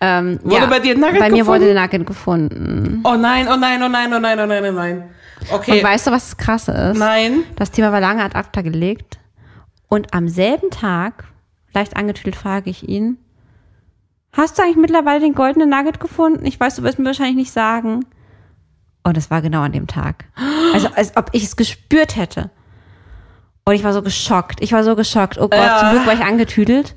Ähm, 0.00 0.38
Wurde 0.42 0.66
bei 0.68 0.80
dir 0.80 0.94
ein 0.94 1.00
Nugget 1.00 1.18
Bei 1.18 1.30
mir 1.30 1.46
wurde 1.46 1.60
gefunden? 1.60 1.74
der 1.74 1.82
Nugget 1.82 2.06
gefunden. 2.06 3.00
Oh 3.04 3.14
nein, 3.16 3.46
oh 3.48 3.56
nein, 3.56 3.82
oh 3.82 3.88
nein, 3.88 4.12
oh 4.12 4.18
nein, 4.18 4.40
oh 4.40 4.46
nein, 4.46 4.64
oh 4.64 4.72
nein. 4.72 5.10
Okay. 5.52 5.78
Und 5.78 5.84
weißt 5.84 6.06
du, 6.06 6.10
was 6.12 6.30
das 6.30 6.36
Krasse 6.38 6.72
ist? 6.72 6.98
nein. 6.98 7.44
Das 7.56 7.70
Thema 7.70 7.92
war 7.92 8.00
lange 8.00 8.22
ad 8.22 8.34
acta 8.36 8.62
gelegt. 8.62 9.18
Und 9.88 10.14
am 10.14 10.28
selben 10.28 10.70
Tag, 10.70 11.24
leicht 11.74 11.96
angetüdelt, 11.96 12.36
frage 12.36 12.70
ich 12.70 12.88
ihn, 12.88 13.18
hast 14.36 14.58
du 14.58 14.62
eigentlich 14.62 14.76
mittlerweile 14.76 15.20
den 15.20 15.34
goldenen 15.34 15.68
Nugget 15.70 16.00
gefunden? 16.00 16.44
Ich 16.46 16.58
weiß, 16.60 16.76
du 16.76 16.82
wirst 16.82 16.98
mir 16.98 17.06
wahrscheinlich 17.06 17.36
nicht 17.36 17.52
sagen. 17.52 18.04
Und 19.02 19.16
es 19.16 19.30
war 19.30 19.40
genau 19.42 19.62
an 19.62 19.72
dem 19.72 19.86
Tag. 19.86 20.24
Also, 20.74 20.88
als 20.94 21.16
ob 21.16 21.30
ich 21.32 21.44
es 21.44 21.56
gespürt 21.56 22.16
hätte. 22.16 22.50
Und 23.64 23.74
ich 23.74 23.84
war 23.84 23.92
so 23.92 24.02
geschockt. 24.02 24.60
Ich 24.62 24.72
war 24.72 24.84
so 24.84 24.96
geschockt. 24.96 25.38
Oh 25.38 25.48
Gott, 25.48 25.54
Ja. 25.54 25.80
zum 25.80 25.90
Glück 25.90 26.06
war 26.06 26.14
ich 26.14 26.24
angetüdelt. 26.24 26.94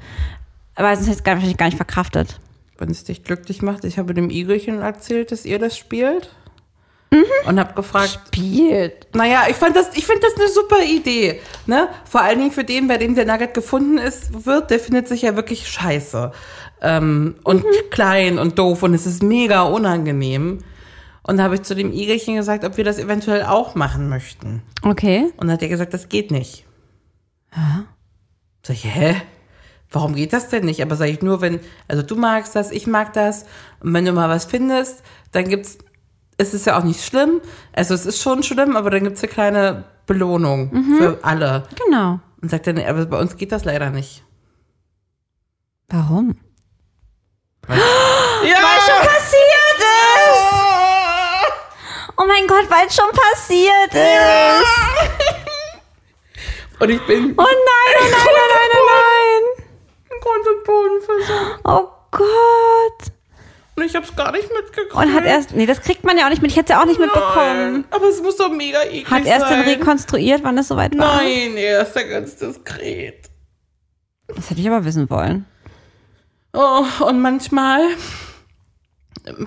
Aber 0.76 0.96
sonst 0.96 1.08
hätte 1.08 1.20
ich 1.22 1.26
es 1.26 1.26
wahrscheinlich 1.26 1.58
gar 1.58 1.66
nicht 1.68 1.78
verkraftet. 1.78 2.40
Wenn 2.78 2.90
es 2.90 3.04
dich 3.04 3.24
glücklich 3.24 3.62
macht, 3.62 3.84
ich 3.84 3.98
habe 3.98 4.14
dem 4.14 4.30
Igelchen 4.30 4.82
erzählt, 4.82 5.32
dass 5.32 5.46
ihr 5.46 5.60
das 5.60 5.78
spielt. 5.78 6.34
Mhm. 7.12 7.24
Und 7.48 7.60
habe 7.60 7.74
gefragt, 7.74 8.20
Spielt. 8.28 9.14
Naja, 9.16 9.44
ich 9.50 9.56
fand 9.56 9.76
das, 9.76 9.90
ich 9.96 10.06
finde 10.06 10.22
das 10.22 10.36
eine 10.40 10.48
super 10.48 10.84
Idee. 10.84 11.42
Ne? 11.66 11.90
Vor 12.06 12.22
allen 12.22 12.38
Dingen 12.38 12.52
für 12.52 12.64
den, 12.64 12.88
bei 12.88 12.98
dem 12.98 13.16
der 13.16 13.26
Nugget 13.26 13.54
gefunden 13.54 13.98
ist, 13.98 14.46
wird, 14.46 14.70
der 14.70 14.80
findet 14.80 15.08
sich 15.08 15.24
ja 15.24 15.36
wirklich 15.36 15.68
scheiße. 15.68 16.32
Ähm, 16.82 17.36
und 17.44 17.66
klein 17.92 18.40
und 18.40 18.58
doof 18.58 18.84
und 18.84 18.94
es 18.94 19.06
ist 19.06 19.24
mega 19.24 19.64
unangenehm. 19.64 20.60
Und 21.24 21.38
da 21.38 21.44
habe 21.44 21.56
ich 21.56 21.64
zu 21.64 21.76
dem 21.76 21.92
Igelchen 21.92 22.36
gesagt, 22.36 22.64
ob 22.64 22.78
wir 22.78 22.84
das 22.84 22.98
eventuell 22.98 23.44
auch 23.44 23.76
machen 23.76 24.10
möchten. 24.10 24.64
Okay. 24.82 25.32
Und 25.38 25.52
hat 25.52 25.62
er 25.62 25.68
gesagt, 25.68 25.94
das 25.94 26.10
geht 26.10 26.32
nicht. 26.32 26.66
Sag 28.64 28.76
ich, 28.76 28.86
hä? 28.86 29.22
Warum 29.92 30.16
geht 30.16 30.34
das 30.34 30.50
denn 30.50 30.66
nicht? 30.66 30.82
Aber 30.82 30.96
sag 30.96 31.10
ich 31.10 31.22
nur, 31.22 31.42
wenn, 31.42 31.60
also 31.88 32.04
du 32.04 32.16
magst 32.16 32.56
das, 32.56 32.72
ich 32.72 32.88
mag 32.88 33.14
das. 33.14 33.46
Und 33.80 33.94
wenn 33.94 34.06
du 34.06 34.14
mal 34.14 34.30
was 34.30 34.46
findest, 34.46 35.04
dann 35.32 35.48
gibt's, 35.50 35.80
es 36.38 36.54
ist 36.54 36.66
ja 36.66 36.80
auch 36.80 36.84
nicht 36.84 37.04
schlimm. 37.04 37.42
Also 37.74 37.94
es 37.94 38.06
ist 38.06 38.22
schon 38.22 38.44
schlimm, 38.44 38.76
aber 38.76 38.90
dann 38.90 39.04
gibt's 39.04 39.22
eine 39.22 39.32
kleine 39.32 39.84
Belohnung 40.06 40.72
für 40.98 41.20
alle. 41.24 41.64
Genau. 41.86 42.20
Und 42.42 42.50
sagt 42.50 42.68
er, 42.68 42.74
nee, 42.74 42.86
aber 42.86 43.06
bei 43.06 43.20
uns 43.20 43.36
geht 43.36 43.52
das 43.52 43.66
leider 43.66 43.90
nicht. 43.90 44.24
Warum? 45.90 46.38
Ja! 47.70 47.76
Weil 47.76 48.82
schon 48.82 49.08
passiert 49.08 49.80
ist! 49.80 50.54
Oh 52.18 52.26
mein 52.28 52.48
Gott, 52.48 52.66
weil 52.70 52.88
es 52.88 52.96
schon 52.96 53.12
passiert 53.12 53.94
ist! 53.94 54.66
Und 56.80 56.90
ich 56.90 57.02
bin 57.06 57.34
Oh 57.38 57.44
nein, 57.44 57.96
oh 58.00 58.04
nein, 58.04 58.12
oh 58.16 58.32
nein, 58.54 58.70
oh 58.74 58.86
nein! 58.88 59.44
in 60.12 60.20
Grund 60.22 60.48
und 60.48 60.64
Boden 60.64 61.02
versunken. 61.02 61.60
Oh 61.66 61.88
Gott! 62.12 63.12
Und 63.76 63.84
ich 63.86 63.96
hab's 63.96 64.16
gar 64.16 64.32
nicht 64.32 64.50
mitgekriegt. 64.54 64.94
Und 64.94 65.14
hat 65.14 65.26
erst, 65.26 65.52
nee, 65.56 65.66
das 65.66 65.82
kriegt 65.82 66.04
man 66.04 66.18
ja 66.18 66.26
auch 66.26 66.30
nicht 66.30 66.42
mit, 66.42 66.52
ich 66.52 66.58
hätte 66.58 66.74
es 66.74 66.78
ja 66.78 66.82
auch 66.82 66.86
nicht 66.88 67.00
mitbekommen. 67.00 67.72
Nein, 67.74 67.86
aber 67.92 68.08
es 68.08 68.22
muss 68.22 68.36
doch 68.38 68.50
mega 68.50 68.82
eklig 68.84 69.10
Hat 69.10 69.26
erst 69.26 69.44
dann 69.44 69.64
sein. 69.64 69.70
rekonstruiert, 69.70 70.44
wann 70.44 70.58
es 70.58 70.68
soweit 70.70 70.98
war. 70.98 71.18
Nein, 71.18 71.56
er 71.56 71.84
ist 71.84 71.96
ja 71.96 72.04
ganz 72.04 72.36
diskret. 72.36 73.30
Das 74.28 74.50
hätte 74.50 74.60
ich 74.60 74.68
aber 74.68 74.84
wissen 74.86 75.10
wollen. 75.10 75.46
Oh, 76.54 76.86
und 77.06 77.22
manchmal 77.22 77.82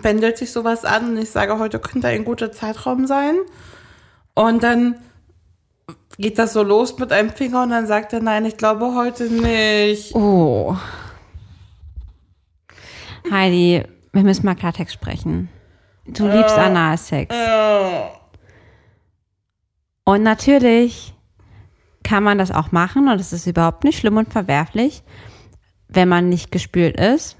pendelt 0.02 0.38
sich 0.38 0.52
sowas 0.52 0.84
an 0.84 1.10
und 1.10 1.16
ich 1.18 1.30
sage, 1.30 1.58
heute 1.58 1.78
könnte 1.78 2.08
ein 2.08 2.24
guter 2.24 2.52
Zeitraum 2.52 3.06
sein. 3.06 3.36
Und 4.34 4.62
dann 4.62 4.96
geht 6.18 6.38
das 6.38 6.52
so 6.52 6.62
los 6.62 6.98
mit 6.98 7.12
einem 7.12 7.30
Finger 7.30 7.64
und 7.64 7.70
dann 7.70 7.86
sagt 7.86 8.12
er, 8.12 8.20
nein, 8.20 8.44
ich 8.44 8.56
glaube 8.56 8.94
heute 8.94 9.24
nicht. 9.24 10.14
Oh. 10.14 10.76
Heidi, 13.30 13.82
wir 14.12 14.22
müssen 14.22 14.46
mal 14.46 14.54
Klartext 14.54 14.94
sprechen. 14.94 15.48
Du 16.06 16.26
liebst 16.26 16.56
Analsex. 16.56 17.34
Und 20.04 20.22
natürlich 20.22 21.14
kann 22.02 22.24
man 22.24 22.38
das 22.38 22.50
auch 22.50 22.72
machen 22.72 23.08
und 23.08 23.20
es 23.20 23.32
ist 23.32 23.46
überhaupt 23.46 23.84
nicht 23.84 23.98
schlimm 23.98 24.16
und 24.16 24.32
verwerflich, 24.32 25.02
wenn 25.92 26.08
man 26.08 26.28
nicht 26.28 26.50
gespült 26.50 26.98
ist. 26.98 27.36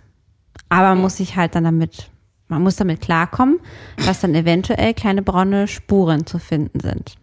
Aber 0.69 0.89
man 0.91 1.01
muss 1.01 1.17
sich 1.17 1.37
halt 1.37 1.55
dann 1.55 1.65
damit, 1.65 2.11
man 2.49 2.63
muss 2.63 2.77
damit 2.77 3.01
klarkommen, 3.01 3.61
dass 4.07 4.21
dann 4.21 4.35
eventuell 4.35 4.95
kleine 4.95 5.23
braune 5.23 5.69
Spuren 5.69 6.27
zu 6.27 6.39
finden 6.39 6.81
sind. 6.81 7.17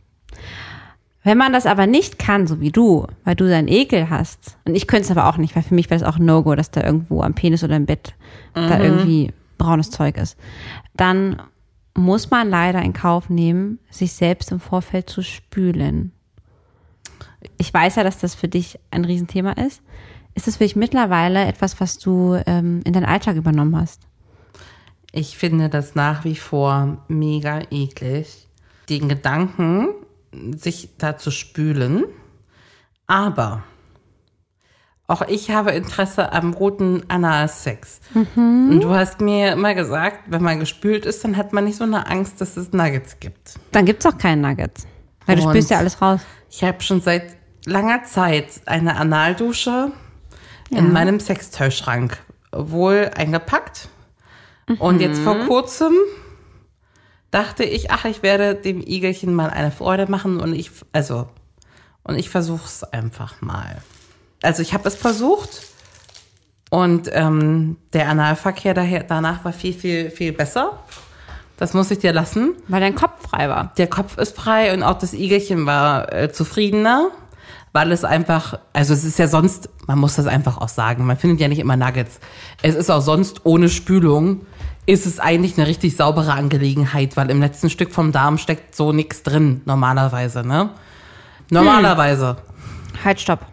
Wenn 1.23 1.37
man 1.37 1.51
das 1.51 1.65
aber 1.65 1.85
nicht 1.85 2.17
kann, 2.17 2.47
so 2.47 2.61
wie 2.61 2.71
du, 2.71 3.05
weil 3.25 3.35
du 3.35 3.47
deinen 3.47 3.67
Ekel 3.67 4.09
hast, 4.09 4.57
und 4.65 4.75
ich 4.75 4.87
könnte 4.87 5.03
es 5.03 5.11
aber 5.11 5.27
auch 5.27 5.37
nicht, 5.37 5.55
weil 5.55 5.63
für 5.63 5.75
mich 5.75 5.89
wäre 5.89 5.99
das 5.99 6.07
auch 6.07 6.17
ein 6.17 6.25
No-Go, 6.25 6.55
dass 6.55 6.71
da 6.71 6.83
irgendwo 6.83 7.21
am 7.21 7.33
Penis 7.33 7.63
oder 7.63 7.75
im 7.75 7.85
Bett 7.85 8.15
da 8.53 8.79
irgendwie 8.79 9.33
braunes 9.57 9.91
Zeug 9.91 10.17
ist, 10.17 10.37
dann 10.95 11.41
muss 11.93 12.31
man 12.31 12.49
leider 12.49 12.81
in 12.81 12.93
Kauf 12.93 13.29
nehmen, 13.29 13.79
sich 13.89 14.13
selbst 14.13 14.51
im 14.51 14.59
Vorfeld 14.59 15.09
zu 15.09 15.21
spülen. 15.21 16.13
Ich 17.57 17.73
weiß 17.73 17.97
ja, 17.97 18.03
dass 18.03 18.19
das 18.19 18.35
für 18.35 18.47
dich 18.47 18.79
ein 18.89 19.05
Riesenthema 19.05 19.51
ist. 19.51 19.81
Ist 20.35 20.47
das 20.47 20.57
für 20.57 20.63
dich 20.63 20.75
mittlerweile 20.75 21.45
etwas, 21.45 21.79
was 21.81 21.97
du 21.97 22.39
ähm, 22.45 22.81
in 22.85 22.93
deinen 22.93 23.05
Alltag 23.05 23.35
übernommen 23.35 23.75
hast? 23.75 24.01
Ich 25.11 25.37
finde 25.37 25.69
das 25.69 25.95
nach 25.95 26.23
wie 26.23 26.35
vor 26.35 27.03
mega 27.07 27.61
eklig, 27.71 28.47
den 28.89 29.09
Gedanken, 29.09 29.89
sich 30.55 30.89
da 30.97 31.17
zu 31.17 31.31
spülen. 31.31 32.05
Aber 33.07 33.63
auch 35.07 35.23
ich 35.23 35.49
habe 35.49 35.71
Interesse 35.71 36.31
am 36.31 36.53
guten 36.53 37.01
Analsex. 37.07 37.99
Und 38.13 38.81
du 38.81 38.91
hast 38.91 39.19
mir 39.21 39.53
immer 39.53 39.73
gesagt, 39.73 40.19
wenn 40.27 40.43
man 40.43 40.59
gespült 40.59 41.07
ist, 41.07 41.23
dann 41.23 41.35
hat 41.35 41.51
man 41.51 41.65
nicht 41.65 41.77
so 41.77 41.83
eine 41.83 42.05
Angst, 42.05 42.39
dass 42.39 42.55
es 42.57 42.71
Nuggets 42.71 43.19
gibt. 43.19 43.55
Dann 43.71 43.85
gibt's 43.85 44.05
auch 44.05 44.17
keinen 44.19 44.41
Nuggets. 44.41 44.85
Weil 45.25 45.37
du 45.37 45.43
Und- 45.43 45.49
spürst 45.49 45.71
ja 45.71 45.79
alles 45.79 45.99
raus. 45.99 46.21
Ich 46.51 46.63
habe 46.63 46.81
schon 46.83 47.01
seit 47.01 47.35
langer 47.65 48.03
Zeit 48.03 48.61
eine 48.67 48.95
Analdusche 48.97 49.91
in 50.69 50.91
meinem 50.93 51.19
Sextoy-Schrank 51.19 52.17
wohl 52.51 53.11
eingepackt. 53.15 53.89
Und 54.79 55.01
jetzt 55.01 55.19
vor 55.21 55.39
kurzem 55.47 55.93
dachte 57.31 57.63
ich, 57.63 57.91
ach, 57.91 58.05
ich 58.05 58.21
werde 58.23 58.55
dem 58.55 58.81
Igelchen 58.81 59.33
mal 59.33 59.49
eine 59.49 59.71
Freude 59.71 60.09
machen 60.09 60.39
und 60.39 60.53
ich, 60.53 60.71
also, 60.91 61.27
und 62.03 62.17
ich 62.17 62.29
versuche 62.29 62.65
es 62.65 62.83
einfach 62.83 63.41
mal. 63.41 63.81
Also 64.41 64.61
ich 64.61 64.73
habe 64.73 64.87
es 64.87 64.95
versucht 64.95 65.63
Und 66.69 67.09
ähm, 67.13 67.77
der 67.93 68.09
Analverkehr 68.09 68.73
daher, 68.73 69.03
danach 69.03 69.43
war 69.43 69.53
viel, 69.53 69.73
viel, 69.73 70.11
viel 70.11 70.33
besser. 70.33 70.79
Das 71.57 71.73
muss 71.73 71.91
ich 71.91 71.99
dir 71.99 72.13
lassen. 72.13 72.53
Weil 72.67 72.79
dein 72.79 72.95
Kopf 72.95 73.27
frei 73.27 73.49
war. 73.49 73.73
Der 73.77 73.87
Kopf 73.87 74.17
ist 74.17 74.35
frei 74.35 74.73
und 74.73 74.83
auch 74.83 74.97
das 74.99 75.13
Igelchen 75.13 75.65
war 75.65 76.13
äh, 76.13 76.31
zufriedener, 76.31 77.09
weil 77.73 77.91
es 77.91 78.03
einfach, 78.03 78.59
also 78.73 78.93
es 78.93 79.03
ist 79.03 79.19
ja 79.19 79.27
sonst, 79.27 79.69
man 79.87 79.99
muss 79.99 80.15
das 80.15 80.27
einfach 80.27 80.57
auch 80.57 80.69
sagen, 80.69 81.05
man 81.05 81.17
findet 81.17 81.39
ja 81.39 81.47
nicht 81.47 81.59
immer 81.59 81.77
Nuggets. 81.77 82.19
Es 82.61 82.75
ist 82.75 82.89
auch 82.89 83.01
sonst 83.01 83.45
ohne 83.45 83.69
Spülung, 83.69 84.41
ist 84.85 85.05
es 85.05 85.19
eigentlich 85.19 85.57
eine 85.57 85.67
richtig 85.67 85.95
saubere 85.95 86.33
Angelegenheit, 86.33 87.15
weil 87.15 87.29
im 87.29 87.39
letzten 87.41 87.69
Stück 87.69 87.91
vom 87.93 88.11
Darm 88.11 88.37
steckt 88.37 88.75
so 88.75 88.91
nichts 88.91 89.21
drin, 89.23 89.61
normalerweise, 89.65 90.43
ne? 90.43 90.71
Normalerweise. 91.51 92.37
Halt, 93.03 93.19
stopp. 93.19 93.45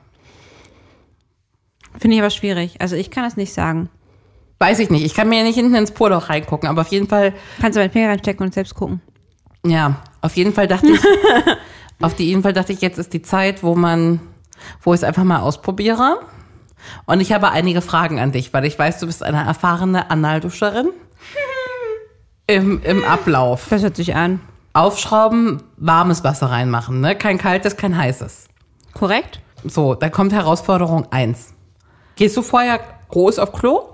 Finde 1.99 2.17
ich 2.17 2.23
aber 2.23 2.31
schwierig. 2.31 2.81
Also 2.81 2.97
ich 2.97 3.11
kann 3.11 3.25
das 3.25 3.37
nicht 3.37 3.53
sagen. 3.53 3.89
Weiß 4.59 4.79
ich 4.79 4.91
nicht. 4.91 5.05
Ich 5.05 5.15
kann 5.15 5.29
mir 5.29 5.39
ja 5.39 5.45
nicht 5.45 5.55
hinten 5.57 5.75
ins 5.75 5.91
Poloch 5.93 6.29
reingucken, 6.31 6.69
aber 6.69 6.83
auf 6.83 6.89
jeden 6.89 7.09
Fall, 7.09 7.35
Kannst 7.61 7.77
du 7.77 7.81
meinen 7.81 7.91
Finger 7.91 8.09
reinstecken 8.09 8.45
und 8.47 8.55
selbst 8.55 8.75
gucken. 8.75 9.01
ja, 9.67 9.97
auf 10.23 10.37
jeden 10.37 10.53
Fall 10.55 10.67
dachte 10.67 10.89
ich, 10.89 11.01
auf 12.01 12.15
die 12.15 12.27
jeden 12.27 12.43
Fall 12.43 12.53
dachte 12.53 12.73
ich, 12.73 12.81
jetzt 12.81 12.99
ist 12.99 13.13
die 13.13 13.23
Zeit, 13.23 13.63
wo 13.63 13.75
man, 13.75 14.21
wo 14.83 14.93
ich 14.95 15.01
es 15.01 15.05
einfach 15.05 15.25
mal 15.25 15.41
ausprobiere. 15.41 16.19
Und 17.07 17.21
ich 17.21 17.33
habe 17.33 17.51
einige 17.51 17.81
Fragen 17.81 18.21
an 18.21 18.33
dich, 18.33 18.53
weil 18.53 18.65
ich 18.65 18.79
weiß, 18.79 19.01
du 19.01 19.07
bist 19.07 19.23
eine 19.23 19.45
erfahrene 19.45 20.11
Analduscherin. 20.11 20.91
Im, 22.47 22.81
Im 22.83 23.05
Ablauf. 23.05 23.67
Das 23.71 23.83
hört 23.83 23.97
sich 23.97 24.15
an. 24.15 24.41
Aufschrauben, 24.73 25.63
warmes 25.79 26.23
Wasser 26.23 26.51
reinmachen, 26.51 27.01
ne? 27.01 27.17
Kein 27.17 27.39
kaltes, 27.39 27.77
kein 27.77 27.97
heißes. 27.97 28.47
Korrekt? 28.93 29.41
So, 29.65 29.95
dann 29.95 30.13
kommt 30.13 30.33
Herausforderung 30.33 31.11
eins. 31.11 31.55
Gehst 32.15 32.37
du 32.37 32.43
vorher 32.43 32.81
groß 33.09 33.39
auf 33.39 33.53
Klo? 33.53 33.89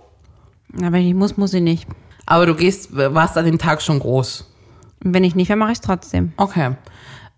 Aber 0.77 0.93
wenn 0.93 1.07
ich 1.07 1.15
muss, 1.15 1.37
muss 1.37 1.55
ich 1.55 1.63
nicht. 1.63 1.89
Aber 2.27 2.47
du 2.47 2.55
gehst, 2.55 2.95
warst 2.97 3.39
an 3.39 3.45
dem 3.45 3.59
Tag 3.59 3.81
schon 3.81 4.01
groß. 4.01 4.51
Und 5.05 5.15
wenn 5.15 5.25
ich 5.25 5.35
nicht, 5.35 5.51
dann 5.51 5.59
mache 5.59 5.73
ich 5.73 5.79
es 5.79 5.83
trotzdem. 5.83 6.33
Okay. 6.37 6.77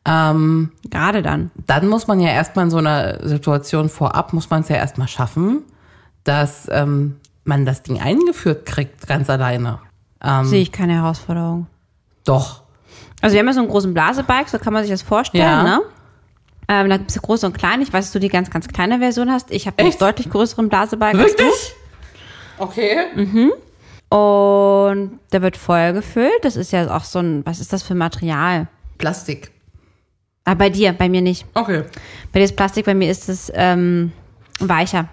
Ähm, 0.07 0.71
Gerade 0.91 1.23
dann. 1.23 1.51
dann 1.67 1.89
muss 1.89 2.07
man 2.07 2.21
ja 2.21 2.29
erstmal 2.31 2.67
in 2.67 2.71
so 2.71 2.77
einer 2.79 3.27
Situation 3.27 3.89
vorab, 3.89 4.33
muss 4.33 4.51
man 4.51 4.61
es 4.63 4.69
ja 4.69 4.77
erstmal 4.77 5.09
schaffen, 5.09 5.63
dass 6.25 6.69
ähm, 6.71 7.17
man 7.45 7.65
das 7.65 7.83
Ding 7.83 8.01
eingeführt 8.01 8.67
kriegt, 8.67 9.07
ganz 9.07 9.31
alleine. 9.31 9.79
Ähm, 10.23 10.45
Sehe 10.45 10.61
ich 10.63 10.73
keine 10.73 10.95
Herausforderung. 10.95 11.67
doch. 12.25 12.63
Also 13.23 13.33
wir 13.35 13.41
haben 13.41 13.47
ja 13.47 13.55
so 13.55 13.61
einen 13.61 13.69
großen 13.71 13.95
Blasebike, 13.95 14.49
so 14.51 14.59
kann 14.59 14.75
man 14.75 14.83
sich 14.83 14.91
das 14.91 15.01
vorstellen, 15.01 15.43
Ja. 15.45 15.63
ne? 15.63 15.81
Ähm, 16.69 16.91
da 16.91 16.99
gibt 16.99 17.11
es 17.11 17.21
groß 17.21 17.45
und 17.45 17.57
klein. 17.57 17.81
Ich 17.81 17.91
weiß, 17.93 18.07
dass 18.07 18.13
du 18.13 18.21
die 18.21 18.29
ganz, 18.29 18.51
ganz 18.51 18.69
kleine 18.69 18.99
Version 18.99 19.31
hast. 19.31 19.51
Ich 19.51 19.67
habe 19.67 19.79
einen 19.83 19.97
deutlich 19.99 20.29
größeren 20.29 20.69
Blasebike 20.69 21.17
du. 21.17 21.45
Okay. 22.59 23.53
Und 24.11 25.19
der 25.33 25.43
wird 25.43 25.57
voll 25.57 25.93
gefüllt. 25.95 26.33
Das 26.43 26.57
ist 26.57 26.73
ja 26.73 26.95
auch 26.95 27.05
so 27.05 27.19
ein, 27.19 27.45
was 27.47 27.61
ist 27.61 27.73
das 27.73 27.83
für 27.83 27.95
Material? 27.95 28.67
Plastik. 28.99 29.51
Ah, 30.45 30.55
bei 30.55 30.69
dir, 30.71 30.93
bei 30.93 31.09
mir 31.09 31.23
nicht. 31.23 31.47
Okay. 31.55 31.85
Bei 32.33 32.39
dir 32.41 32.45
ist 32.45 32.57
Plastik, 32.57 32.85
bei 32.85 32.95
mir 32.95 33.11
ist 33.11 33.29
es 33.29 33.51
ähm, 33.55 34.13
weicher. 34.61 35.09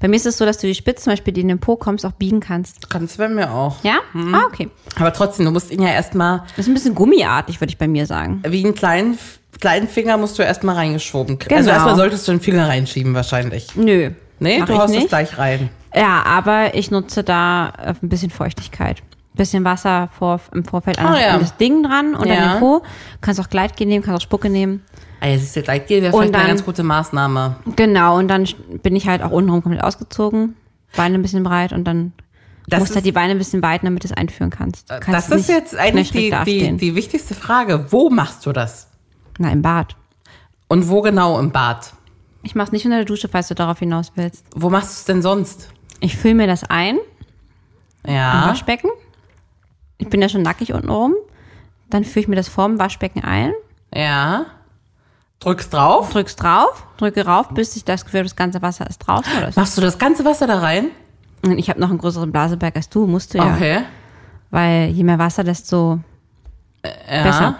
Bei 0.00 0.08
mir 0.08 0.16
ist 0.16 0.26
es 0.26 0.36
so, 0.38 0.44
dass 0.44 0.58
du 0.58 0.66
die 0.66 0.74
Spitze, 0.74 1.04
zum 1.04 1.12
Beispiel, 1.12 1.32
die 1.32 1.40
in 1.40 1.48
den 1.48 1.58
Po 1.60 1.76
kommst, 1.76 2.04
auch 2.04 2.12
biegen 2.12 2.40
kannst. 2.40 2.90
Kannst 2.90 3.14
du 3.14 3.18
bei 3.22 3.28
mir 3.28 3.50
auch. 3.52 3.76
Ja? 3.84 4.00
Ah, 4.14 4.42
okay. 4.46 4.68
Aber 4.98 5.12
trotzdem, 5.12 5.46
du 5.46 5.52
musst 5.52 5.70
ihn 5.70 5.80
ja 5.80 5.88
erstmal, 5.88 6.40
Das 6.56 6.66
ist 6.66 6.68
ein 6.68 6.74
bisschen 6.74 6.94
gummiartig, 6.94 7.60
würde 7.60 7.70
ich 7.70 7.78
bei 7.78 7.88
mir 7.88 8.06
sagen. 8.06 8.42
wie 8.46 8.64
einen 8.64 8.74
kleinen, 8.74 9.18
kleinen 9.60 9.88
Finger 9.88 10.16
musst 10.18 10.38
du 10.38 10.42
erstmal 10.42 10.74
reingeschoben 10.74 11.38
kriegen. 11.38 11.54
Also 11.54 11.68
Genau. 11.70 11.76
erstmal 11.78 11.96
solltest 11.96 12.26
du 12.28 12.32
den 12.32 12.40
Finger 12.40 12.68
reinschieben 12.68 13.14
wahrscheinlich. 13.14 13.74
Nö. 13.76 14.10
Nee, 14.40 14.58
mach 14.58 14.66
du 14.66 14.76
haust 14.76 14.94
es 14.96 15.06
gleich 15.08 15.38
rein. 15.38 15.70
Ja, 15.94 16.22
aber 16.24 16.74
ich 16.74 16.90
nutze 16.90 17.22
da 17.22 17.72
äh, 17.78 17.94
ein 18.02 18.08
bisschen 18.08 18.30
Feuchtigkeit. 18.30 19.02
Bisschen 19.34 19.64
Wasser 19.64 20.08
vor, 20.18 20.40
im 20.52 20.64
Vorfeld 20.64 20.98
an, 20.98 21.06
Ah, 21.06 21.20
ja. 21.20 21.28
an 21.34 21.40
das 21.40 21.56
Ding 21.56 21.82
dran 21.82 22.14
und 22.14 22.26
Ja. 22.28 22.34
an 22.34 22.50
den 22.52 22.60
Po. 22.60 22.82
Kannst 23.22 23.40
auch 23.40 23.48
Gleitgel 23.48 23.86
nehmen, 23.86 24.04
kannst 24.04 24.18
auch 24.20 24.22
Spucke 24.24 24.50
nehmen. 24.50 24.82
Ah, 25.20 25.28
jetzt 25.28 25.42
ist 25.44 25.56
der 25.56 25.62
Gleitgel 25.62 26.02
wäre 26.02 26.12
vielleicht 26.12 26.34
eine 26.34 26.42
dann- 26.42 26.46
ganz 26.48 26.64
gute 26.64 26.82
Maßnahme. 26.82 27.56
Genau, 27.76 28.18
und 28.18 28.28
dann 28.28 28.46
bin 28.82 28.94
ich 28.96 29.06
halt 29.08 29.22
auch 29.22 29.30
untenrum 29.30 29.62
komplett 29.62 29.82
ausgezogen. 29.84 30.56
Beine 30.96 31.14
ein 31.14 31.22
bisschen 31.22 31.42
breit 31.44 31.72
und 31.72 31.84
dann 31.84 32.12
Das 32.68 32.80
musst 32.80 32.90
ist- 32.90 32.96
halt 32.96 33.06
die 33.06 33.12
Beine 33.12 33.30
ein 33.32 33.38
bisschen 33.38 33.62
weiten, 33.62 33.86
damit 33.86 34.04
du 34.04 34.08
es 34.08 34.12
einführen 34.12 34.50
kannst. 34.50 34.90
Du 34.90 35.00
kannst 35.00 35.30
Das 35.30 35.40
ist 35.40 35.48
jetzt 35.48 35.76
eigentlich 35.76 36.10
die, 36.10 36.34
die, 36.44 36.76
die 36.76 36.94
wichtigste 36.94 37.34
Frage. 37.34 37.86
Wo 37.90 38.10
machst 38.10 38.44
du 38.44 38.52
das? 38.52 38.88
Na, 39.38 39.50
im 39.50 39.62
Bad. 39.62 39.96
Und 40.68 40.88
wo 40.90 41.00
genau 41.00 41.38
im 41.38 41.50
Bad? 41.52 41.92
Ich 42.42 42.54
mach's 42.54 42.72
nicht 42.72 42.84
unter 42.84 42.98
der 42.98 43.06
Dusche, 43.06 43.28
falls 43.28 43.48
du 43.48 43.54
darauf 43.54 43.78
hinaus 43.78 44.12
willst. 44.16 44.44
Wo 44.54 44.68
machst 44.68 44.90
du 44.90 44.92
es 44.98 45.04
denn 45.04 45.22
sonst? 45.22 45.68
Ich 46.00 46.16
fülle 46.16 46.34
mir 46.34 46.46
das 46.46 46.64
ein 46.64 46.98
im 48.04 48.14
Ja. 48.14 48.48
Waschbecken. 48.48 48.90
Ich 50.02 50.08
bin 50.08 50.20
ja 50.20 50.28
schon 50.28 50.42
nackig 50.42 50.72
unten 50.72 50.90
rum. 50.90 51.14
Dann 51.90 52.04
führe 52.04 52.20
ich 52.20 52.28
mir 52.28 52.36
das 52.36 52.48
vorm 52.48 52.78
Waschbecken 52.78 53.22
ein, 53.24 53.52
Ja. 53.94 54.46
Drückst 55.40 55.72
drauf. 55.72 56.10
drück's 56.10 56.36
drauf, 56.36 56.86
drücke 56.98 57.24
rauf, 57.26 57.48
bis 57.50 57.74
ich 57.76 57.84
das 57.84 58.04
Gefühl 58.04 58.18
habe, 58.20 58.28
das 58.28 58.36
ganze 58.36 58.62
Wasser 58.62 58.88
ist 58.88 58.98
draußen 58.98 59.32
oder. 59.38 59.50
Machst 59.56 59.76
du 59.76 59.80
das 59.80 59.98
ganze 59.98 60.24
Wasser 60.24 60.46
da 60.46 60.58
rein? 60.60 60.90
Und 61.44 61.58
ich 61.58 61.68
habe 61.68 61.80
noch 61.80 61.88
einen 61.90 61.98
größeren 61.98 62.30
Blaseberg 62.30 62.76
als 62.76 62.88
du, 62.88 63.06
musst 63.08 63.34
du 63.34 63.38
ja. 63.38 63.54
Okay. 63.56 63.80
Weil 64.50 64.88
je 64.90 65.02
mehr 65.02 65.18
Wasser, 65.18 65.42
desto 65.44 65.98
Ja. 66.84 67.22
besser. 67.24 67.56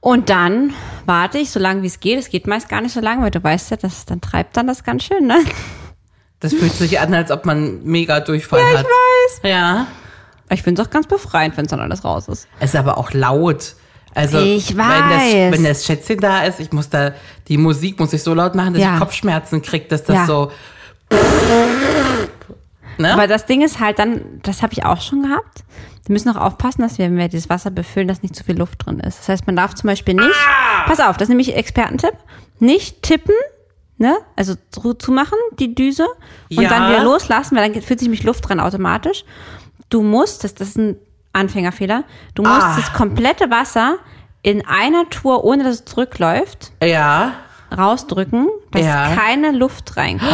Und 0.00 0.28
dann 0.30 0.72
warte 1.06 1.38
ich 1.38 1.50
so 1.50 1.58
lange 1.58 1.82
wie 1.82 1.86
es 1.86 1.98
geht. 2.00 2.18
Es 2.18 2.28
geht 2.28 2.46
meist 2.46 2.68
gar 2.68 2.80
nicht 2.82 2.92
so 2.92 3.00
lange, 3.00 3.22
weil 3.22 3.30
du 3.30 3.42
weißt 3.42 3.70
ja, 3.70 3.76
das, 3.78 4.04
dann 4.04 4.20
treibt 4.20 4.56
dann 4.56 4.66
das 4.66 4.84
ganz 4.84 5.02
schön, 5.04 5.26
ne? 5.26 5.38
Das 6.40 6.52
fühlt 6.52 6.74
sich 6.74 7.00
an, 7.00 7.14
als 7.14 7.30
ob 7.30 7.46
man 7.46 7.82
mega 7.84 8.20
Durchfall 8.20 8.60
Ja, 8.60 8.70
ich 8.72 8.78
hat. 8.80 8.84
weiß. 8.86 9.40
Ja. 9.50 9.86
Ich 10.50 10.62
finde 10.62 10.80
es 10.82 10.86
auch 10.86 10.90
ganz 10.90 11.06
befreiend, 11.06 11.56
wenn 11.56 11.64
es 11.66 11.70
dann 11.70 11.80
alles 11.80 12.04
raus 12.04 12.28
ist. 12.28 12.46
Es 12.60 12.70
ist 12.70 12.76
aber 12.76 12.98
auch 12.98 13.12
laut. 13.12 13.74
Also, 14.14 14.38
Ich 14.38 14.70
Wenn 14.70 14.78
weiß. 14.86 15.50
das, 15.50 15.52
wenn 15.58 15.64
das 15.64 15.84
Schätzchen 15.84 16.20
da 16.20 16.44
ist, 16.44 16.58
ich 16.60 16.72
muss 16.72 16.88
da, 16.88 17.12
die 17.48 17.58
Musik 17.58 17.98
muss 18.00 18.12
ich 18.12 18.22
so 18.22 18.32
laut 18.32 18.54
machen, 18.54 18.72
dass 18.74 18.82
Ja. 18.82 18.94
ich 18.94 19.00
Kopfschmerzen 19.00 19.60
kriege, 19.60 19.86
dass 19.88 20.04
das 20.04 20.16
Ja. 20.16 20.26
so. 20.26 20.50
Ne? 22.98 23.12
Aber 23.12 23.26
das 23.26 23.44
Ding 23.44 23.60
ist 23.62 23.78
halt 23.78 23.98
dann, 23.98 24.22
das 24.42 24.62
habe 24.62 24.72
ich 24.72 24.84
auch 24.84 25.02
schon 25.02 25.22
gehabt. 25.22 25.64
Wir 26.06 26.12
müssen 26.14 26.30
auch 26.30 26.40
aufpassen, 26.40 26.80
dass 26.82 26.96
wir, 26.98 27.06
wenn 27.06 27.18
wir 27.18 27.28
dieses 27.28 27.50
Wasser 27.50 27.70
befüllen, 27.70 28.08
dass 28.08 28.22
nicht 28.22 28.34
zu 28.34 28.42
viel 28.44 28.56
Luft 28.56 28.86
drin 28.86 29.00
ist. 29.00 29.18
Das 29.18 29.28
heißt, 29.28 29.46
man 29.46 29.56
darf 29.56 29.74
zum 29.74 29.88
Beispiel 29.88 30.14
nicht, 30.14 30.34
pass 30.86 31.00
auf, 31.00 31.16
das 31.16 31.24
ist 31.24 31.28
nämlich 31.30 31.54
Expertentipp, 31.54 32.14
nicht 32.58 33.02
tippen, 33.02 33.34
ne? 33.98 34.16
Also 34.36 34.54
zu- 34.70 34.94
zumachen, 34.94 35.36
die 35.58 35.74
Düse, 35.74 36.06
und 36.50 36.62
Ja. 36.62 36.68
dann 36.70 36.88
wieder 36.90 37.02
loslassen, 37.04 37.56
weil 37.56 37.70
dann 37.70 37.82
fühlt 37.82 37.98
sich 37.98 38.06
nämlich 38.08 38.22
Luft 38.24 38.48
dran 38.48 38.60
automatisch. 38.60 39.24
Du 39.88 40.02
musst, 40.02 40.44
das, 40.44 40.52
ist 40.52 40.76
ein 40.78 40.96
Anfängerfehler, 41.32 42.04
du 42.34 42.42
musst 42.42 42.62
Ah. 42.62 42.76
das 42.76 42.92
komplette 42.92 43.50
Wasser 43.50 43.98
in 44.42 44.64
einer 44.66 45.08
Tour, 45.10 45.44
ohne 45.44 45.64
dass 45.64 45.74
es 45.76 45.84
zurückläuft, 45.84 46.72
ja. 46.82 47.32
rausdrücken, 47.76 48.48
dass 48.70 48.82
Ja. 48.84 49.14
keine 49.14 49.52
Luft 49.52 49.96
reinkommt. 49.96 50.30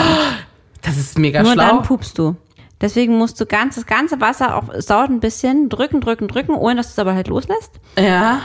Das 0.83 0.97
ist 0.97 1.19
mega 1.19 1.43
Nur 1.43 1.53
schlau. 1.53 1.65
dann 1.67 1.83
pupst 1.83 2.19
du. 2.19 2.37
Deswegen 2.81 3.17
musst 3.17 3.41
du 3.41 3.47
ganz, 3.47 3.77
das 3.77 3.87
ganze 3.87 4.21
Wasser 4.21 4.57
auch 4.57 4.69
es 4.71 4.87
dauert 4.87 5.09
ein 5.11 5.21
bisschen, 5.21 5.69
drücken, 5.69 6.01
drücken, 6.01 6.27
drücken, 6.29 6.55
ohne 6.55 6.77
dass 6.77 6.89
du 6.89 6.93
es 6.93 6.99
aber 6.99 7.15
halt 7.15 7.29
loslässt. 7.29 7.73
ja. 7.99 8.41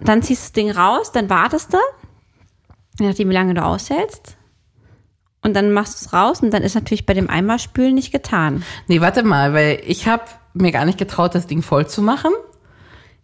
Dann 0.00 0.22
ziehst 0.22 0.42
du 0.42 0.44
das 0.46 0.52
Ding 0.52 0.70
raus, 0.70 1.12
dann 1.12 1.30
wartest 1.30 1.72
du, 1.72 1.78
je 3.00 3.06
nachdem 3.08 3.30
wie 3.30 3.32
lange 3.34 3.54
du 3.54 3.64
aushältst. 3.64 4.36
Und 5.44 5.54
dann 5.54 5.72
machst 5.72 6.00
du 6.00 6.06
es 6.06 6.12
raus 6.14 6.40
und 6.40 6.52
dann 6.52 6.62
ist 6.62 6.74
natürlich 6.74 7.04
bei 7.04 7.12
dem 7.12 7.28
Eimerspülen 7.28 7.94
nicht 7.94 8.12
getan. 8.12 8.64
Nee, 8.88 9.02
warte 9.02 9.22
mal, 9.22 9.52
weil 9.52 9.80
ich 9.86 10.08
habe 10.08 10.24
mir 10.54 10.72
gar 10.72 10.86
nicht 10.86 10.98
getraut, 10.98 11.34
das 11.34 11.46
Ding 11.46 11.60
voll 11.60 11.86
zu 11.86 12.00
machen. 12.00 12.32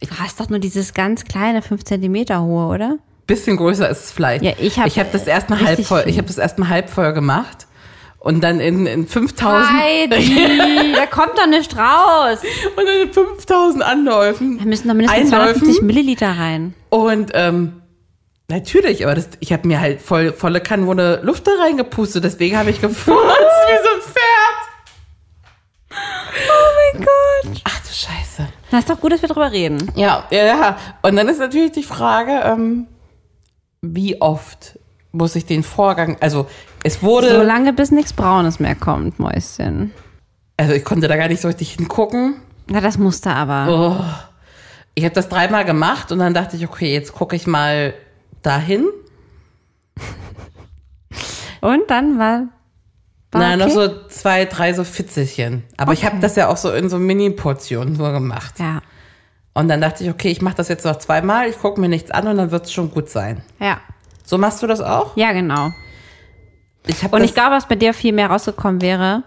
Du 0.01 0.09
hast 0.19 0.39
doch 0.39 0.51
nur 0.51 0.59
dieses 0.59 0.93
ganz 0.93 1.25
kleine 1.25 1.63
5 1.63 1.83
Zentimeter 1.85 2.43
hohe, 2.43 2.67
oder? 2.67 2.99
Bisschen 3.27 3.57
größer 3.57 3.89
ist 3.89 4.05
es 4.05 4.11
vielleicht. 4.13 4.45
Ja, 4.45 4.53
ich 4.59 4.79
hab, 4.79 4.87
ich 4.87 4.99
hab 4.99 5.11
das 5.13 5.27
erstmal 5.27 5.61
halb 5.65 5.85
voll, 5.85 6.05
ich 6.07 6.19
habe 6.19 6.27
das 6.27 6.37
erstmal 6.37 6.69
halb 6.69 6.91
voll 6.91 7.13
gemacht 7.15 7.67
und 8.21 8.45
dann 8.45 8.61
in, 8.61 8.87
in 8.87 9.07
5000 9.07 9.73
Heidi, 9.73 10.93
da 10.95 11.07
kommt 11.07 11.39
doch 11.39 11.47
nicht 11.47 11.75
raus. 11.77 12.39
und 12.77 12.87
dann 12.87 13.01
in 13.07 13.13
5000 13.13 13.83
Anläufen. 13.83 14.59
Da 14.59 14.65
müssen 14.67 14.89
doch 14.89 14.95
mindestens 14.95 15.33
Einläufen. 15.33 15.61
250 15.63 15.83
Milliliter 15.83 16.29
rein. 16.29 16.75
Und 16.91 17.31
ähm, 17.35 17.80
natürlich, 18.51 19.05
aber 19.05 19.15
das, 19.15 19.29
ich 19.41 19.53
habe 19.53 19.67
mir 19.67 19.81
halt 19.81 20.03
voll, 20.03 20.33
volle 20.33 20.61
Kanone 20.61 21.21
Luft 21.23 21.47
da 21.47 21.53
reingepustet, 21.63 22.23
deswegen 22.25 22.59
habe 22.59 22.71
ich 22.71 22.81
gefurzt 22.81 23.07
wie 23.09 23.79
so 23.83 23.95
ein 23.95 24.03
Pferd. 24.03 24.61
Oh 25.91 26.93
mein 26.95 27.05
Gott. 27.05 27.63
Ach 27.65 27.81
du 27.81 27.89
Scheiße. 27.93 28.49
Na, 28.71 28.79
ist 28.79 28.91
doch 28.91 29.01
gut, 29.01 29.13
dass 29.13 29.23
wir 29.23 29.29
drüber 29.29 29.51
reden. 29.51 29.91
Ja, 29.95 30.25
ja, 30.31 30.45
ja. 30.45 30.77
Und 31.03 31.17
dann 31.17 31.29
ist 31.29 31.39
natürlich 31.39 31.73
die 31.73 31.83
Frage, 31.83 32.43
ähm, 32.45 32.87
wie 33.83 34.21
oft 34.21 34.79
muss 35.13 35.35
ich 35.35 35.45
den 35.47 35.63
Vorgang, 35.63 36.17
also 36.21 36.47
es 36.85 37.03
wurde, 37.03 37.31
So 37.31 37.43
lange, 37.43 37.73
bis 37.73 37.91
nichts 37.91 38.13
Braunes 38.13 38.61
mehr 38.61 38.75
kommt, 38.77 39.19
Mäuschen. 39.19 39.93
also 40.57 40.73
ich 40.73 40.85
konnte 40.85 41.09
da 41.09 41.17
gar 41.17 41.29
nicht 41.29 41.41
so 41.41 41.49
richtig 41.49 41.73
hingucken. 41.73 42.37
Na, 42.69 42.81
das 42.81 42.97
musste 42.99 43.31
aber. 43.31 43.67
Oh. 43.99 44.05
Ich 44.95 45.05
habe 45.05 45.15
das 45.15 45.29
dreimal 45.29 45.65
gemacht 45.65 46.13
und 46.13 46.21
dann 46.21 46.35
dachte 46.35 46.57
ich, 46.57 46.67
okay, 46.67 46.93
jetzt 46.93 47.13
gucke 47.13 47.35
ich 47.35 47.47
mal 47.49 47.95
dahin. 48.43 48.87
Und 51.61 51.91
dann 51.91 52.19
war 52.19 52.49
War 53.33 53.41
Na, 53.41 53.55
okay? 53.55 53.57
noch 53.59 53.71
so 53.71 54.09
zwei, 54.09 54.45
drei 54.45 54.73
so 54.73 54.85
Fitzelchen. 54.85 55.63
Aber 55.77 55.93
ich 55.93 56.05
habe 56.05 56.19
das 56.21 56.37
ja 56.37 56.49
auch 56.49 56.57
so 56.57 56.73
in 56.73 56.89
so 56.89 56.99
Mini-Portionen 56.99 57.95
nur 57.95 58.13
gemacht. 58.13 58.59
Ja. 58.59 58.81
Und 59.53 59.69
dann 59.69 59.81
dachte 59.81 60.05
ich, 60.05 60.11
okay, 60.11 60.29
ich 60.31 60.43
mache 60.43 60.57
das 60.57 60.69
jetzt 60.69 60.85
noch 60.85 60.97
zweimal, 60.99 61.49
ich 61.49 61.59
gucke 61.59 61.81
mir 61.81 61.89
nichts 61.89 62.11
an 62.11 62.27
und 62.29 62.37
dann 62.37 62.51
wird 62.51 62.67
es 62.67 62.73
schon 62.73 62.91
gut 62.91 63.09
sein. 63.09 63.43
Ja. 63.59 63.81
So 64.25 64.39
machst 64.39 64.63
du 64.63 64.67
das 64.67 64.81
auch? 64.81 65.17
Ja, 65.17 65.33
genau. 65.33 65.71
Ich 66.87 67.13
Und 67.13 67.23
ich 67.25 67.35
glaube, 67.35 67.57
was 67.57 67.69
bei 67.69 67.75
dir 67.75 67.93
viel 67.93 68.13
mehr 68.13 68.31
rausgekommen 68.31 68.81
wäre, 68.81 69.25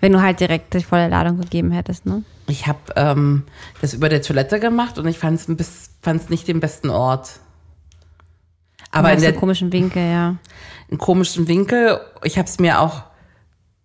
wenn 0.00 0.12
du 0.12 0.22
halt 0.22 0.40
direkt 0.40 0.74
die 0.74 0.82
volle 0.82 1.08
Ladung 1.08 1.40
gegeben 1.40 1.72
hättest, 1.72 2.06
ne? 2.06 2.22
Ich 2.46 2.66
habe 2.66 2.78
ähm, 2.96 3.44
das 3.80 3.94
über 3.94 4.08
der 4.08 4.22
Toilette 4.22 4.60
gemacht 4.60 4.98
und 4.98 5.06
ich 5.06 5.18
fand 5.18 5.40
es 5.60 5.90
fand's 6.02 6.28
nicht 6.30 6.48
den 6.48 6.60
besten 6.60 6.90
Ort. 6.90 7.40
Aber 8.90 9.12
in 9.12 9.20
der 9.20 9.32
komischen 9.32 9.72
Winkel, 9.72 10.02
ja. 10.02 10.36
in 10.88 10.98
komischen 10.98 11.48
Winkel, 11.48 12.00
ich 12.24 12.38
habe 12.38 12.48
es 12.48 12.58
mir 12.58 12.80
auch 12.80 13.04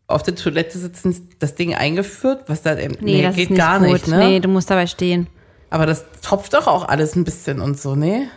auf 0.07 0.23
der 0.23 0.35
Toilette 0.35 0.77
sitzend 0.77 1.17
das 1.39 1.55
Ding 1.55 1.73
eingeführt, 1.73 2.43
was 2.47 2.61
da 2.61 2.75
nee, 2.75 3.23
das 3.23 3.35
geht 3.35 3.49
nicht 3.49 3.59
gar 3.59 3.79
gut. 3.79 3.87
nicht, 3.87 4.07
ne? 4.07 4.17
Nee, 4.17 4.39
du 4.39 4.49
musst 4.49 4.69
dabei 4.69 4.87
stehen. 4.87 5.27
Aber 5.69 5.85
das 5.85 6.05
tropft 6.21 6.53
doch 6.53 6.67
auch 6.67 6.87
alles 6.87 7.15
ein 7.15 7.23
bisschen 7.23 7.59
und 7.59 7.79
so, 7.79 7.95
ne? 7.95 8.27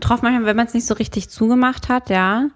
Drauf 0.00 0.22
manchmal, 0.22 0.46
wenn 0.46 0.56
man 0.56 0.66
es 0.66 0.74
nicht 0.74 0.86
so 0.86 0.94
richtig 0.94 1.28
zugemacht 1.28 1.88
hat, 1.88 2.10
ja. 2.10 2.48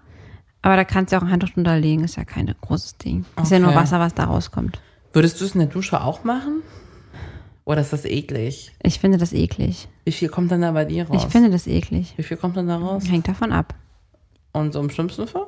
Aber 0.61 0.75
da 0.75 0.83
kannst 0.83 1.13
du 1.13 1.17
auch 1.17 1.21
ein 1.21 1.31
Handtuch 1.31 1.51
drunter 1.51 1.77
legen, 1.77 2.03
ist 2.03 2.17
ja 2.17 2.25
kein 2.25 2.53
großes 2.61 2.97
Ding. 2.97 3.25
Ist 3.41 3.51
ja 3.51 3.59
nur 3.59 3.69
Okay. 3.69 3.77
Wasser, 3.77 3.99
was 3.99 4.13
da 4.15 4.25
rauskommt. 4.25 4.79
Würdest 5.13 5.39
du 5.39 5.45
es 5.45 5.53
in 5.53 5.59
der 5.59 5.69
Dusche 5.69 6.01
auch 6.01 6.23
machen? 6.23 6.63
Oder 7.67 7.81
ist 7.81 7.91
das 7.91 8.05
eklig? 8.05 8.71
Ich 8.81 8.97
finde 8.99 9.17
das 9.17 9.33
eklig. 9.33 9.89
Wie 10.05 10.13
viel 10.13 10.29
kommt 10.29 10.51
dann 10.53 10.61
da 10.61 10.71
bei 10.71 10.85
dir 10.85 11.05
raus? 11.09 11.21
Ich 11.25 11.29
finde 11.29 11.49
das 11.49 11.67
eklig. 11.67 12.13
Wie 12.15 12.23
viel 12.23 12.37
kommt 12.37 12.55
dann 12.55 12.67
da 12.69 12.77
raus? 12.77 13.03
Hängt 13.09 13.27
davon 13.27 13.51
ab. 13.51 13.73
Und 14.53 14.71
so 14.71 14.79
im 14.79 14.89
schlimmsten 14.89 15.27
Fall? 15.27 15.47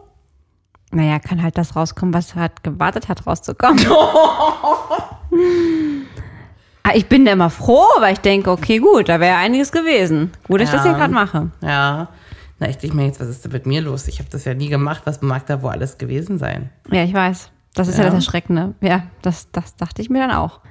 Naja, 0.91 1.19
kann 1.19 1.41
halt 1.41 1.57
das 1.57 1.77
rauskommen, 1.77 2.13
was 2.13 2.35
halt 2.35 2.61
gewartet 2.61 3.07
hat, 3.07 3.25
rauszukommen. 3.25 3.79
Ah, 6.83 6.91
ich 6.95 7.07
bin 7.07 7.25
da 7.25 7.33
immer 7.33 7.49
froh, 7.49 7.85
weil 7.99 8.13
ich 8.13 8.19
denke, 8.19 8.49
okay, 8.49 8.79
gut, 8.79 9.09
da 9.09 9.19
wäre 9.19 9.35
einiges 9.37 9.71
gewesen. 9.71 10.31
Gut, 10.47 10.59
dass 10.61 10.69
ich 10.69 10.75
das 10.75 10.85
Ja. 10.85 10.91
hier 10.91 10.97
gerade 10.99 11.13
mache. 11.13 11.51
Ja. 11.61 12.07
Na, 12.57 12.67
ich 12.69 12.77
denke 12.77 12.95
mir 12.95 13.05
jetzt, 13.05 13.19
was 13.19 13.27
ist 13.27 13.43
denn 13.45 13.51
mit 13.51 13.65
mir 13.67 13.81
los? 13.81 14.07
Ich 14.07 14.17
habe 14.19 14.29
das 14.31 14.45
ja 14.45 14.53
nie 14.55 14.69
gemacht. 14.69 15.01
Was 15.05 15.21
mag 15.21 15.45
da 15.45 15.61
wohl 15.61 15.69
alles 15.71 15.97
gewesen 15.99 16.37
sein? 16.39 16.69
Ja, 16.89 17.03
ich 17.03 17.13
weiß. 17.13 17.51
Das 17.75 17.87
ist 17.89 17.97
ja, 17.97 18.05
Ja. 18.05 18.09
das 18.09 18.25
Erschreckende. 18.25 18.73
Ja, 18.81 19.03
das, 19.21 19.51
das 19.51 19.75
dachte 19.75 20.01
ich 20.01 20.09
mir 20.09 20.19
dann 20.19 20.31
auch. 20.35 20.61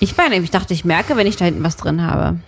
Ich 0.00 0.16
nämlich, 0.16 0.42
ich 0.44 0.50
dachte, 0.50 0.74
ich 0.74 0.84
merke, 0.84 1.16
wenn 1.16 1.26
ich 1.26 1.36
da 1.36 1.44
hinten 1.44 1.62
was 1.64 1.76
drin 1.76 2.02
habe. 2.02 2.38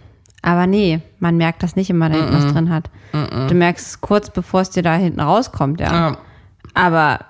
Aber 0.42 0.66
nee, 0.66 1.01
man 1.18 1.36
merkt 1.36 1.62
das 1.62 1.76
nicht, 1.76 1.88
wenn 1.88 1.99
man 1.99 2.12
da 2.12 2.18
hinten 2.18 2.34
was 2.34 2.53
drin 2.53 2.70
hat. 2.70 2.90
Du 3.12 3.55
merkst 3.55 3.86
es 3.86 4.01
kurz, 4.01 4.30
bevor 4.30 4.61
es 4.61 4.70
dir 4.70 4.82
da 4.82 4.94
hinten 4.94 5.20
rauskommt, 5.20 5.80
ja. 5.80 5.92
Ja. 6.11 6.16
Aber 6.74 7.20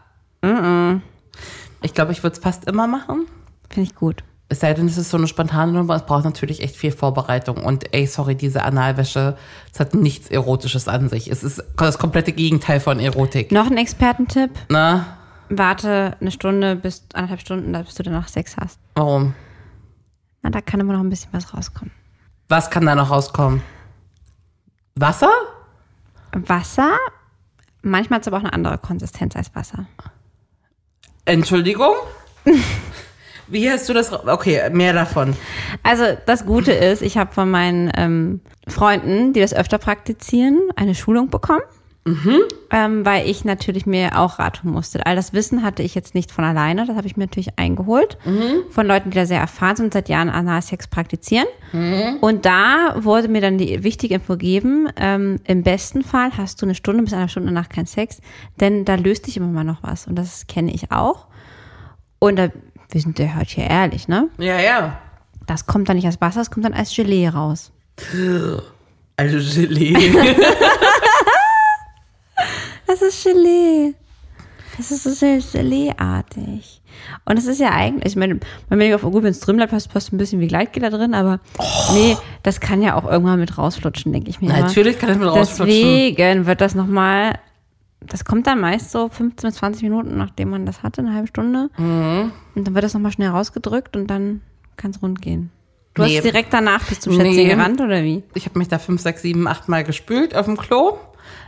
Ich 1.81 1.95
glaube, 1.95 2.13
ich 2.13 2.23
würde 2.23 2.35
es 2.37 2.43
fast 2.43 2.67
immer 2.67 2.87
machen. 2.87 3.27
finde 3.71 3.89
ich 3.89 3.95
gut. 3.95 4.25
Es 4.51 4.61
sei 4.61 4.73
denn, 4.73 4.87
es 4.87 4.97
ist 4.97 5.11
so 5.11 5.19
eine 5.19 5.29
spontane 5.29 5.73
Nummer. 5.73 5.95
Es 5.97 6.07
braucht 6.07 6.25
natürlich 6.25 6.63
echt 6.63 6.75
viel 6.75 6.91
Vorbereitung. 6.91 7.59
Und 7.59 7.95
ey, 7.95 8.07
sorry, 8.07 8.35
diese 8.35 8.63
Analwäsche, 8.65 9.37
es 9.73 9.79
hat 9.79 9.95
nichts 9.95 10.31
Erotisches 10.31 10.89
an 10.89 11.09
sich. 11.11 11.31
Es 11.31 11.43
ist 11.45 11.63
das 11.77 11.99
komplette 11.99 12.33
Gegenteil 12.33 12.81
von 12.81 12.99
Erotik. 12.99 13.53
Noch 13.53 13.67
ein 13.71 13.77
Expertentipp. 13.77 14.51
Na, 14.69 15.19
Warte 15.51 16.17
eine 16.21 16.31
Stunde 16.31 16.77
bis 16.77 17.05
anderthalb 17.15 17.41
Stunden, 17.41 17.73
bis 17.73 17.95
du 17.95 18.03
danach 18.03 18.29
Sex 18.29 18.57
hast. 18.59 18.79
warum? 18.95 19.35
Na, 20.49 20.53
da 20.53 20.61
kann 20.63 20.81
immer 20.81 20.95
noch 20.95 21.01
ein 21.01 21.11
bisschen 21.11 21.31
was 21.33 21.53
rauskommen. 21.53 21.93
Was 22.49 22.71
kann 22.71 22.87
da 22.87 22.95
noch 22.95 23.11
rauskommen? 23.11 23.63
Wasser? 24.95 25.31
Wasser, 26.33 26.97
manchmal 27.83 28.17
hat 28.17 28.23
es 28.23 28.29
aber 28.29 28.39
auch 28.39 28.45
eine 28.45 28.55
andere 28.55 28.79
Konsistenz 28.79 29.37
als 29.37 29.55
Wasser. 29.55 29.85
Entschuldigung? 31.27 31.95
Wie 33.47 33.71
hast 33.71 33.91
du 33.91 33.93
das? 33.93 34.11
Okay, 34.11 34.71
mehr 34.71 34.95
davon. 34.95 35.37
Also 35.83 36.17
das 36.25 36.47
Gute 36.47 36.73
ist, 36.73 37.03
ich 37.03 37.19
habe 37.19 37.33
von 37.35 37.51
meinen 37.51 37.91
ähm, 37.95 38.41
Freunden, 38.67 39.35
die 39.35 39.41
das 39.41 39.53
öfter 39.53 39.77
praktizieren, 39.77 40.71
eine 40.77 40.95
Schulung 40.95 41.29
bekommen. 41.29 41.63
Ähm, 42.71 43.05
weil 43.07 43.29
ich 43.29 43.45
natürlich 43.45 43.87
mir 43.87 44.19
auch 44.19 44.39
Rat 44.39 44.63
holen 44.63 44.75
musste. 44.75 45.05
All 45.07 45.17
das 45.17 45.33
Wissen 45.33 45.63
hatte 45.63 45.83
ich 45.83 45.95
jetzt 45.95 46.15
nicht 46.15 46.31
von 46.31 46.45
alleine, 46.45 46.85
das 46.87 46.97
habe 46.97 47.07
ich 47.07 47.17
mir 47.17 47.25
natürlich 47.25 47.59
eingeholt 47.59 48.19
von 48.71 48.87
Leuten, 48.87 49.11
die 49.11 49.17
da 49.17 49.25
sehr 49.27 49.41
erfahren 49.41 49.77
sind 49.77 49.87
und 49.87 49.93
seit 49.95 50.09
Jahren 50.09 50.29
Analsex 50.29 50.87
praktizieren. 50.89 51.47
Und 52.21 52.45
da 52.45 52.95
wurde 52.99 53.29
mir 53.29 53.41
dann 53.41 53.59
die 53.59 53.83
wichtige 53.85 54.15
Info 54.17 54.35
gegeben, 54.35 54.89
ähm, 54.97 55.41
im 55.45 55.63
besten 55.63 56.03
Fall 56.03 56.31
hast 56.37 56.61
du 56.61 56.67
eine 56.67 56.75
Stunde 56.75 57.03
bis 57.03 57.13
eine 57.13 57.29
Stunde 57.29 57.49
danach 57.49 57.69
keinen 57.69 57.87
Sex, 57.87 58.21
denn 58.61 58.85
da 58.85 58.97
löst 58.97 59.27
dich 59.27 59.37
immer 59.37 59.47
mal 59.47 59.65
noch 59.65 59.83
was 59.83 60.07
und 60.07 60.17
das 60.17 60.47
kenne 60.47 60.73
ich 60.73 60.91
auch. 60.93 61.27
Und 62.19 62.37
da, 62.37 62.49
wir 62.91 63.01
sind 63.01 63.19
der 63.19 63.35
hört 63.37 63.49
hier 63.49 63.65
ehrlich, 63.65 64.09
ne? 64.09 64.29
Ja, 64.39 64.59
ja. 64.61 64.99
Das 65.47 65.67
kommt 65.67 65.89
dann 65.89 65.97
nicht 65.97 66.07
als 66.07 66.21
Wasser, 66.21 66.41
das 66.41 66.51
kommt 66.51 66.67
dann 66.67 66.75
als 66.75 66.95
Gelee 66.95 67.29
raus. 67.29 67.73
Also 69.17 69.39
Gelee. 69.61 69.95
Das 73.25 73.27
ist 73.27 73.35
Gelee. 73.35 73.95
Das 74.77 74.91
ist 74.93 75.03
so 75.03 75.11
sehr 75.11 75.39
Gelee-artig. 75.39 76.81
Und 77.25 77.37
es 77.39 77.47
ist 77.47 77.59
ja 77.61 77.71
eigentlich, 77.71 78.13
ich 78.13 78.17
meine, 78.17 78.39
wenn 78.69 78.81
ich 78.81 78.95
auf 78.95 79.03
gut, 79.03 79.23
wenn 79.23 79.31
es 79.31 79.41
drin 79.41 79.57
bleibt, 79.57 79.73
passt, 79.73 79.93
passt 79.93 80.13
ein 80.13 80.19
bisschen 80.19 80.41
wie 80.41 80.47
Gleitgel 80.47 80.83
da 80.83 80.91
drin, 80.91 81.15
aber 81.15 81.41
nee, 81.93 82.17
das 82.43 82.61
kann 82.61 82.83
ja 82.83 82.95
auch 82.95 83.05
irgendwann 83.11 83.39
mit 83.41 83.57
rausflutschen, 83.59 84.13
denke 84.13 84.31
ich 84.31 84.41
mir. 84.41 84.49
immer. 84.51 84.61
Natürlich 84.61 84.99
kann 84.99 85.09
das 85.09 85.19
mit 85.19 85.29
rausflutschen. 85.29 85.69
Deswegen 85.69 86.47
wird 86.47 86.61
das 86.61 86.75
nochmal, 86.75 87.39
das 88.01 88.25
kommt 88.25 88.47
dann 88.47 88.61
meist 88.61 88.91
so 88.91 89.09
15 89.09 89.49
bis 89.51 89.59
20 89.59 89.83
Minuten, 89.83 90.17
nachdem 90.17 90.51
man 90.51 90.67
das 90.67 90.83
hatte, 90.83 91.01
eine 91.03 91.15
halbe 91.15 91.29
Stunde. 91.29 91.71
Mhm. 91.77 92.33
Und 92.55 92.67
dann 92.67 92.75
wird 92.75 92.85
das 92.85 92.95
nochmal 92.95 93.13
schnell 93.13 93.29
rausgedrückt 93.31 93.97
und 93.97 94.07
dann 94.09 94.41
kann 94.77 94.91
es 94.93 95.03
rund 95.03 95.21
gehen. 95.23 95.51
Du 95.95 96.03
Nee. 96.03 96.17
hast 96.17 96.25
direkt 96.25 96.53
danach 96.53 96.85
bis 96.87 97.01
zum 97.01 97.13
Schätzchen 97.15 97.35
Nee. 97.35 97.49
gerannt, 97.49 97.81
oder 97.81 98.03
wie? 98.05 98.23
Ich 98.35 98.45
habe 98.47 98.59
mich 98.59 98.69
da 98.69 98.79
fünf, 98.79 99.01
sechs, 99.03 99.23
sieben, 99.23 99.49
acht 99.49 99.69
Mal 99.69 99.83
gespült 99.85 100.35
auf 100.37 100.47
dem 100.47 100.57
Klo. 100.57 100.99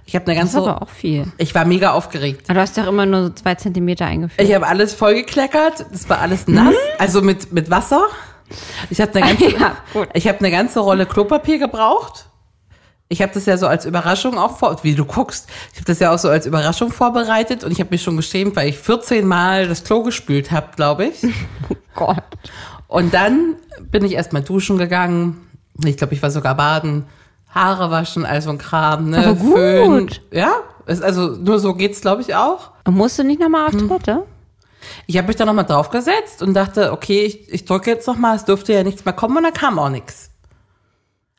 Ich 0.07 0.15
habe 0.17 0.27
eine 0.31 0.41
Das 0.41 0.49
ist 0.51 0.55
ganze. 0.55 0.71
aber 0.71 0.83
auch 0.83 0.89
viel. 0.89 1.27
Ich 1.39 1.55
war 1.55 1.65
mega 1.65 1.93
aufgeregt. 1.93 2.47
Aber 2.49 2.55
du 2.55 2.61
hast 2.61 2.77
ja 2.77 2.85
auch 2.85 2.89
immer 2.89 3.07
nur 3.07 3.25
so 3.25 3.31
zwei 3.31 3.55
Zentimeter 3.55 4.07
eingeführt. 4.07 4.47
Ich 4.47 4.55
habe 4.55 4.67
alles 4.67 4.95
vollgekleckert. 4.95 5.87
Das 5.93 6.09
war 6.09 6.19
alles 6.21 6.47
nass, 6.49 6.75
also 6.99 7.23
mit 7.23 7.53
mit 7.53 7.71
Wasser. 7.71 8.03
Ich 8.91 9.01
habe 9.01 9.15
eine 9.15 9.27
ganze, 9.29 9.49
Ja, 9.59 9.77
ich 10.15 10.27
habe 10.27 10.39
eine 10.41 10.51
ganze 10.51 10.81
Rolle 10.81 11.07
Klopapier 11.07 11.59
gebraucht. 11.59 12.27
Ich 13.13 13.23
habe 13.23 13.33
das 13.35 13.47
ja 13.47 13.57
so 13.57 13.67
als 13.67 13.87
Überraschung 13.87 14.39
auch 14.39 14.57
vor, 14.59 14.79
wie 14.85 14.95
du 14.95 15.05
guckst. 15.05 15.49
Ich 15.73 15.79
habe 15.79 15.87
das 15.87 15.99
ja 15.99 16.13
auch 16.15 16.19
so 16.19 16.29
als 16.29 16.47
Überraschung 16.47 16.93
vorbereitet 16.93 17.65
und 17.65 17.73
ich 17.73 17.81
habe 17.81 17.91
mich 17.91 18.03
schon 18.03 18.17
geschämt, 18.17 18.55
weil 18.55 18.69
ich 18.69 18.79
14 18.79 19.27
Mal 19.27 19.67
das 19.67 19.83
Klo 19.83 20.03
gespült 20.05 20.53
habe, 20.53 20.69
glaube 20.77 21.07
ich. 21.07 21.27
Gott. 21.97 22.23
Und 22.87 23.13
dann 23.13 23.57
bin 23.91 24.05
ich 24.05 24.13
erstmal 24.13 24.43
duschen 24.43 24.79
gegangen. 24.79 25.47
Ich 25.85 25.97
glaube, 25.97 26.15
ich 26.15 26.23
war 26.23 26.31
sogar 26.31 26.55
baden, 26.57 27.05
Haare 27.51 27.91
waschen, 27.91 28.25
all 28.25 28.41
so 28.43 28.51
ein 28.51 28.59
Kram, 28.59 29.11
ne? 29.11 29.19
Aber 29.19 29.35
gut. 29.35 29.55
Föhn. 29.57 30.11
Ja, 30.33 30.53
ist 30.87 31.03
also 31.03 31.29
nur 31.29 31.59
so 31.59 31.75
geht's, 31.75 32.01
glaube 32.01 32.23
ich, 32.23 32.35
auch. 32.35 32.71
Und 32.87 32.97
musst 32.97 33.19
du 33.19 33.25
nicht 33.25 33.41
nochmal 33.41 33.67
auf 33.67 33.73
Hm. 33.73 33.89
Toilette? 33.89 34.25
Ich 35.07 35.17
habe 35.19 35.27
mich 35.27 35.37
da 35.37 35.45
nochmal 35.45 35.67
draufgesetzt 35.67 36.43
und 36.43 36.55
dachte, 36.55 36.93
okay, 36.93 37.23
ich, 37.25 37.53
ich 37.53 37.65
drücke 37.65 37.91
jetzt 37.91 38.07
nochmal, 38.07 38.37
es 38.37 38.45
dürfte 38.45 38.73
ja 38.73 38.83
nichts 38.83 39.05
mehr 39.05 39.13
kommen 39.15 39.37
und 39.37 39.43
dann 39.45 39.53
kam 39.53 39.79
auch 39.79 39.91
nichts. 39.91 40.31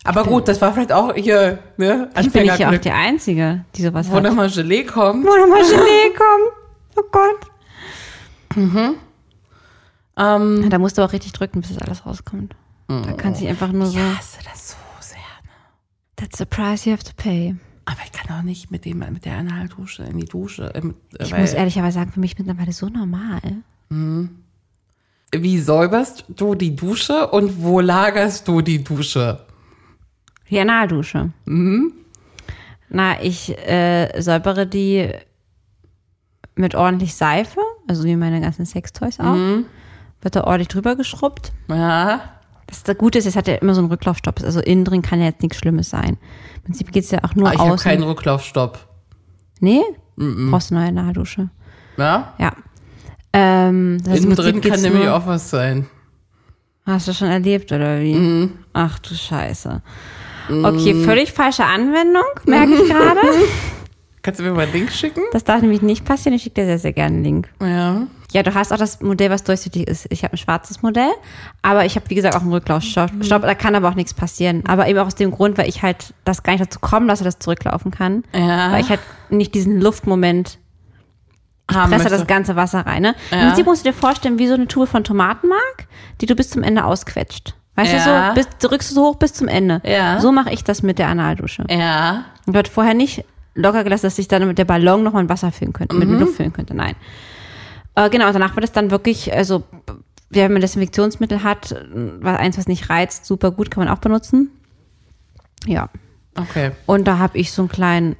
Aber 0.04 0.24
gut, 0.24 0.48
das 0.48 0.60
war 0.62 0.74
vielleicht 0.74 0.92
auch 0.92 1.14
hier, 1.14 1.60
ne? 1.78 2.10
Ich 2.20 2.32
bin 2.32 2.44
nicht 2.44 2.58
ja 2.60 2.70
auch 2.72 2.78
die 2.78 2.92
Einzige, 2.92 3.66
die 3.76 3.84
sowas 3.84 4.10
wo 4.10 4.16
hat. 4.16 4.24
nochmal 4.24 4.50
Gelee 4.50 4.84
kommt. 4.84 5.26
Wo 5.26 5.36
nochmal 5.36 5.62
Gelee 5.64 6.10
kommt. 6.10 6.98
Oh 6.98 7.04
Gott. 7.12 7.38
Ähm, 10.18 10.70
Da 10.70 10.78
musst 10.80 10.98
du 10.98 11.04
auch 11.04 11.14
richtig 11.14 11.32
drücken, 11.34 11.62
bis 11.62 11.74
das 11.74 11.82
alles 11.88 12.06
rauskommt. 12.06 12.56
Da 12.88 13.14
kannst 13.14 13.40
du 13.40 13.46
nicht 13.46 13.52
einfach 13.52 13.72
nur 13.72 13.86
so, 13.88 13.98
ich 13.98 14.04
hasse 14.18 14.38
das 14.52 14.72
so. 14.72 14.76
That's 16.22 16.38
the 16.38 16.46
price 16.46 16.86
you 16.86 16.94
have 16.94 17.04
to 17.04 17.12
pay. 17.18 17.56
Aber 17.86 17.98
ich 18.06 18.12
kann 18.12 18.38
auch 18.38 18.44
nicht 18.44 18.70
mit 18.72 18.86
dem, 18.86 19.00
mit 19.00 19.26
der 19.26 19.38
Analdusche 19.38 20.04
in 20.04 20.18
die 20.20 20.26
Dusche. 20.26 20.74
äh, 20.76 20.82
Ich 21.20 21.36
muss 21.36 21.54
ehrlicherweise 21.54 21.96
sagen, 21.96 22.12
für 22.12 22.20
mich 22.20 22.38
mittlerweile 22.38 22.72
so 22.72 22.88
normal. 22.90 23.42
Wie 25.34 25.60
säuberst 25.60 26.26
du 26.30 26.56
die 26.56 26.76
Dusche 26.76 27.28
und 27.32 27.62
wo 27.64 27.80
lagerst 27.80 28.48
du 28.48 28.62
die 28.62 28.84
Dusche? 28.84 29.46
Die 30.50 30.60
Analdusche. 30.60 31.32
Mhm. 31.46 31.94
Na, 32.90 33.22
ich 33.22 33.58
äh, 33.68 34.22
säubere 34.22 34.68
die 34.68 35.10
mit 36.56 36.76
ordentlich 36.76 37.16
Seife, 37.16 37.62
also 37.88 38.04
wie 38.04 38.16
meine 38.16 38.42
ganzen 38.42 38.66
Sextoys 38.66 39.20
auch. 39.20 39.34
Mhm. 39.36 39.66
Wird 40.22 40.36
da 40.36 40.44
ordentlich 40.44 40.68
drüber 40.68 40.96
geschrubbt. 40.96 41.52
Ja. 41.70 42.41
Das, 42.72 42.84
das 42.84 42.98
Gute 42.98 43.20
ist, 43.20 43.26
es 43.28 43.36
hat 43.36 43.48
ja 43.48 43.56
immer 43.56 43.76
so 43.76 43.82
einen 43.82 43.90
Rücklaufstopp. 43.92 44.42
Also 44.44 44.62
innen 44.62 44.86
drin 44.86 45.02
kann 45.02 45.20
ja 45.20 45.26
jetzt 45.26 45.42
nichts 45.44 45.58
Schlimmes 45.58 45.90
sein. 45.90 46.18
Im 46.56 46.64
Prinzip 46.64 46.92
geht 46.92 47.04
es 47.04 47.12
ja 47.12 47.20
auch 47.24 47.36
nur 47.36 47.50
Ah, 47.50 47.54
ich 47.54 47.60
habe 47.60 47.72
außen. 47.74 47.84
keinen 47.84 48.04
Rücklaufstopp. 48.04 48.80
nee? 49.60 49.82
Brauchst 50.18 50.72
du 50.72 50.76
eine 50.78 50.92
neue 51.04 51.14
Dusche. 51.14 51.50
Ja? 51.98 52.34
Ja. 52.38 52.52
Ähm, 53.34 53.98
das 54.04 54.14
heißt, 54.14 54.24
Innen 54.24 54.36
drin 54.36 54.62
kann 54.62 54.82
nämlich 54.82 55.08
auch 55.08 55.26
was 55.28 55.50
sein. 55.50 55.88
Hast 56.86 57.08
du 57.08 57.14
schon 57.14 57.28
erlebt, 57.30 57.72
oder 57.72 58.00
wie? 58.02 58.14
Mhm. 58.14 58.52
Ach 58.74 59.00
du 59.00 59.14
Scheiße. 59.16 59.82
Okay, 60.50 60.96
völlig 61.06 61.32
falsche 61.32 61.64
Anwendung, 61.66 62.24
merke 62.46 62.74
ich 62.74 62.90
gerade. 62.90 63.20
Kannst 64.22 64.40
du 64.40 64.44
mir 64.44 64.52
mal 64.52 64.62
einen 64.64 64.74
Link 64.74 64.92
schicken? 64.92 65.22
Das 65.32 65.44
darf 65.44 65.62
nämlich 65.62 65.82
nicht 65.82 66.06
passieren. 66.06 66.36
Ich 66.36 66.44
schicke 66.44 66.62
dir 66.62 66.66
sehr, 66.66 66.80
sehr 66.80 66.94
gerne 66.94 67.16
einen 67.16 67.24
Link. 67.24 67.50
Ja. 67.62 68.06
Ja, 68.32 68.44
du 68.44 68.54
hast 68.54 68.72
auch 68.72 68.78
das 68.78 69.02
Modell, 69.02 69.30
was 69.30 69.44
durchsichtig 69.44 69.88
ist. 69.88 70.08
Ich 70.10 70.24
habe 70.24 70.34
ein 70.34 70.38
schwarzes 70.38 70.82
Modell, 70.82 71.12
aber 71.62 71.86
ich 71.86 71.96
habe, 71.96 72.10
wie 72.10 72.16
gesagt, 72.16 72.36
auch 72.36 72.42
einen 72.42 72.54
Rücklaufstopp. 72.54 73.12
Mhm. 73.12 73.24
Stopp, 73.24 73.42
da 73.42 73.56
kann 73.56 73.76
aber 73.76 73.90
auch 73.90 73.96
nichts 73.96 74.14
passieren. 74.14 74.64
Aber 74.68 74.88
eben 74.88 75.00
auch 75.00 75.08
aus 75.08 75.16
dem 75.16 75.32
Grund, 75.32 75.58
weil 75.58 75.68
ich 75.68 75.82
halt 75.84 76.14
das 76.24 76.44
gar 76.44 76.54
nicht 76.54 76.62
dazu 76.64 76.80
kommen 76.80 77.08
lasse, 77.08 77.24
dass 77.24 77.40
zurücklaufen 77.40 77.92
kann. 77.92 78.24
Ja. 78.34 78.72
Weil 78.72 78.82
ich 78.82 78.90
halt 78.90 79.02
nicht 79.30 79.54
diesen 79.54 79.82
Luftmoment 79.82 80.58
Haben 81.70 81.90
presse 81.92 82.04
möchte. 82.06 82.18
das 82.20 82.28
ganze 82.28 82.56
Wasser 82.56 82.86
rein. 82.86 83.02
Ne? 83.02 83.16
Im 83.32 83.38
Ja. 83.40 83.46
Prinzip 83.48 83.66
musst 83.66 83.86
du 83.86 83.90
dir 83.92 83.96
vorstellen, 83.96 84.40
wie 84.40 84.48
so 84.48 84.54
eine 84.54 84.68
Tube 84.68 84.88
von 84.88 85.04
Tomatenmark, 85.04 85.88
die 86.22 86.26
du 86.26 86.36
bis 86.36 86.50
zum 86.50 86.64
Ende 86.64 86.84
ausquetscht. 86.86 87.54
Weißt 87.76 87.94
Ja. 87.94 88.34
du, 88.34 88.36
so, 88.36 88.36
bis, 88.36 88.48
drückst 88.70 88.92
du 88.92 88.96
so 88.96 89.06
hoch 89.08 89.16
bis 89.16 89.34
zum 89.34 89.48
Ende. 89.48 89.82
Ja. 89.86 90.20
So 90.20 90.32
mache 90.32 90.52
ich 90.52 90.64
das 90.64 90.84
mit 90.84 91.00
der 91.00 91.08
Analdusche. 91.08 91.66
Ja. 91.70 92.26
Und 92.46 92.54
wird 92.54 92.68
vorher 92.68 92.94
nicht 92.94 93.24
locker 93.56 93.84
gelassen, 93.84 94.06
dass 94.06 94.16
sich 94.18 94.28
dann 94.28 94.48
mit 94.48 94.58
der 94.58 94.66
Ballon 94.66 95.04
nochmal 95.04 95.24
ein 95.24 95.30
Wasser 95.30 95.52
füllen 95.52 95.74
könnte, 95.74 95.96
mit 95.96 96.08
Mhm. 96.10 96.20
Luft 96.20 96.36
füllen 96.36 96.54
könnte. 96.54 96.74
Nein. 96.74 96.96
Äh, 97.96 98.10
genau, 98.10 98.28
und 98.28 98.34
danach 98.34 98.56
wird 98.56 98.64
es 98.64 98.72
dann 98.72 98.92
wirklich, 98.92 99.34
also, 99.34 99.64
wenn 100.30 100.52
man 100.54 100.62
Desinfektionsmittel 100.62 101.44
hat, 101.44 101.76
was 102.22 102.38
eins, 102.40 102.58
was 102.58 102.68
nicht 102.68 102.90
reizt, 102.90 103.26
super 103.26 103.52
gut, 103.52 103.70
kann 103.72 103.84
man 103.86 103.94
auch 103.94 104.00
benutzen. 104.00 104.50
Ja. 105.66 105.90
Okay. 106.36 106.72
Und 106.86 107.08
da 107.08 107.18
habe 107.18 107.38
ich 107.38 107.52
so 107.52 107.62
einen 107.64 107.70
kleinen, 107.70 108.16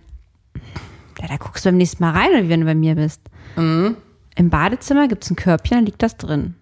ja, 1.22 1.28
da 1.28 1.38
guckst 1.38 1.64
du 1.66 1.70
beim 1.70 1.78
nächsten 1.78 2.04
Mal 2.04 2.12
rein, 2.12 2.50
wenn 2.50 2.60
du 2.62 2.66
bei 2.66 2.76
mir 2.76 2.96
bist. 2.96 3.22
Mhm. 3.56 3.96
Im 4.36 4.50
Badezimmer 4.50 5.08
gibt 5.08 5.24
es 5.24 5.30
ein 5.32 5.36
Körbchen, 5.38 5.80
da 5.80 5.84
liegt 5.86 6.04
das 6.04 6.18
drin. 6.18 6.56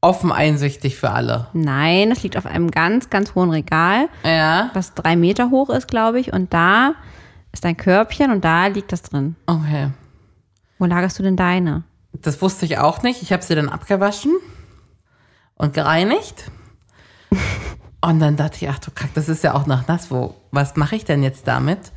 Offen 0.00 0.32
einsichtig 0.32 0.96
für 0.96 1.10
alle. 1.10 1.46
Nein, 1.54 2.10
das 2.10 2.22
liegt 2.22 2.36
auf 2.36 2.44
einem 2.46 2.70
ganz, 2.70 3.08
ganz 3.10 3.34
hohen 3.34 3.50
Regal, 3.50 4.08
Ja. 4.24 4.70
was 4.74 4.94
drei 4.94 5.16
Meter 5.16 5.50
hoch 5.50 5.70
ist, 5.70 5.88
glaube 5.88 6.20
ich. 6.20 6.32
Und 6.32 6.52
da 6.52 6.94
ist 7.52 7.64
ein 7.64 7.76
Körbchen 7.76 8.30
und 8.30 8.44
da 8.44 8.66
liegt 8.66 8.92
das 8.92 9.02
drin. 9.02 9.36
Okay. 9.46 9.88
Wo 10.78 10.86
lagerst 10.86 11.18
du 11.18 11.22
denn 11.22 11.36
deine? 11.36 11.84
Das 12.12 12.40
wusste 12.42 12.66
ich 12.66 12.78
auch 12.78 13.02
nicht. 13.02 13.22
Ich 13.22 13.32
habe 13.32 13.42
sie 13.42 13.54
dann 13.54 13.68
abgewaschen 13.68 14.32
und 15.54 15.74
gereinigt. 15.74 16.50
Und 18.00 18.20
dann 18.20 18.36
dachte 18.36 18.58
ich, 18.60 18.68
ach 18.68 18.78
du 18.78 18.90
Kack, 18.90 19.14
das 19.14 19.30
ist 19.30 19.42
ja 19.44 19.54
auch 19.54 19.64
noch 19.66 19.88
nass. 19.88 20.10
Wo, 20.10 20.34
was 20.50 20.76
mache 20.76 20.94
ich 20.94 21.06
denn 21.06 21.22
jetzt 21.22 21.48
damit? 21.48 21.90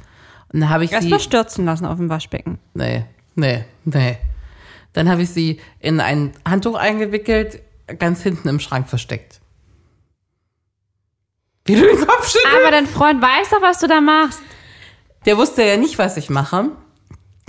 Und 0.54 0.62
dann 0.62 0.70
habe 0.70 0.86
ich 0.86 0.92
sie. 0.92 0.96
Erstmal 0.96 1.20
stürzen 1.20 1.66
lassen 1.66 1.86
auf 1.86 1.98
dem 1.98 2.08
Waschbecken. 2.08 2.60
Nee, 2.74 3.04
nee, 3.36 3.66
nee. 3.84 4.18
Dann 4.94 5.10
habe 5.10 5.24
ich 5.24 5.32
sie 5.32 5.60
in 5.80 6.00
ein 6.00 6.32
Handtuch 6.48 6.76
eingewickelt, 6.76 7.62
ganz 8.00 8.22
hinten 8.24 8.48
im 8.48 8.62
Schrank 8.62 8.88
versteckt. 8.88 9.42
Wie 11.66 11.76
du 11.76 11.82
den 11.82 12.00
Kopf 12.00 12.30
schüttelst. 12.30 12.58
Aber 12.58 12.72
dein 12.72 12.88
Freund 12.88 13.22
weiß 13.22 13.50
doch, 13.50 13.62
was 13.62 13.80
du 13.80 13.88
da 13.88 14.00
machst. 14.00 14.42
Der 15.26 15.38
wusste 15.38 15.64
ja 15.64 15.76
nicht, 15.76 15.98
was 15.98 16.16
ich 16.16 16.30
mache. 16.30 16.72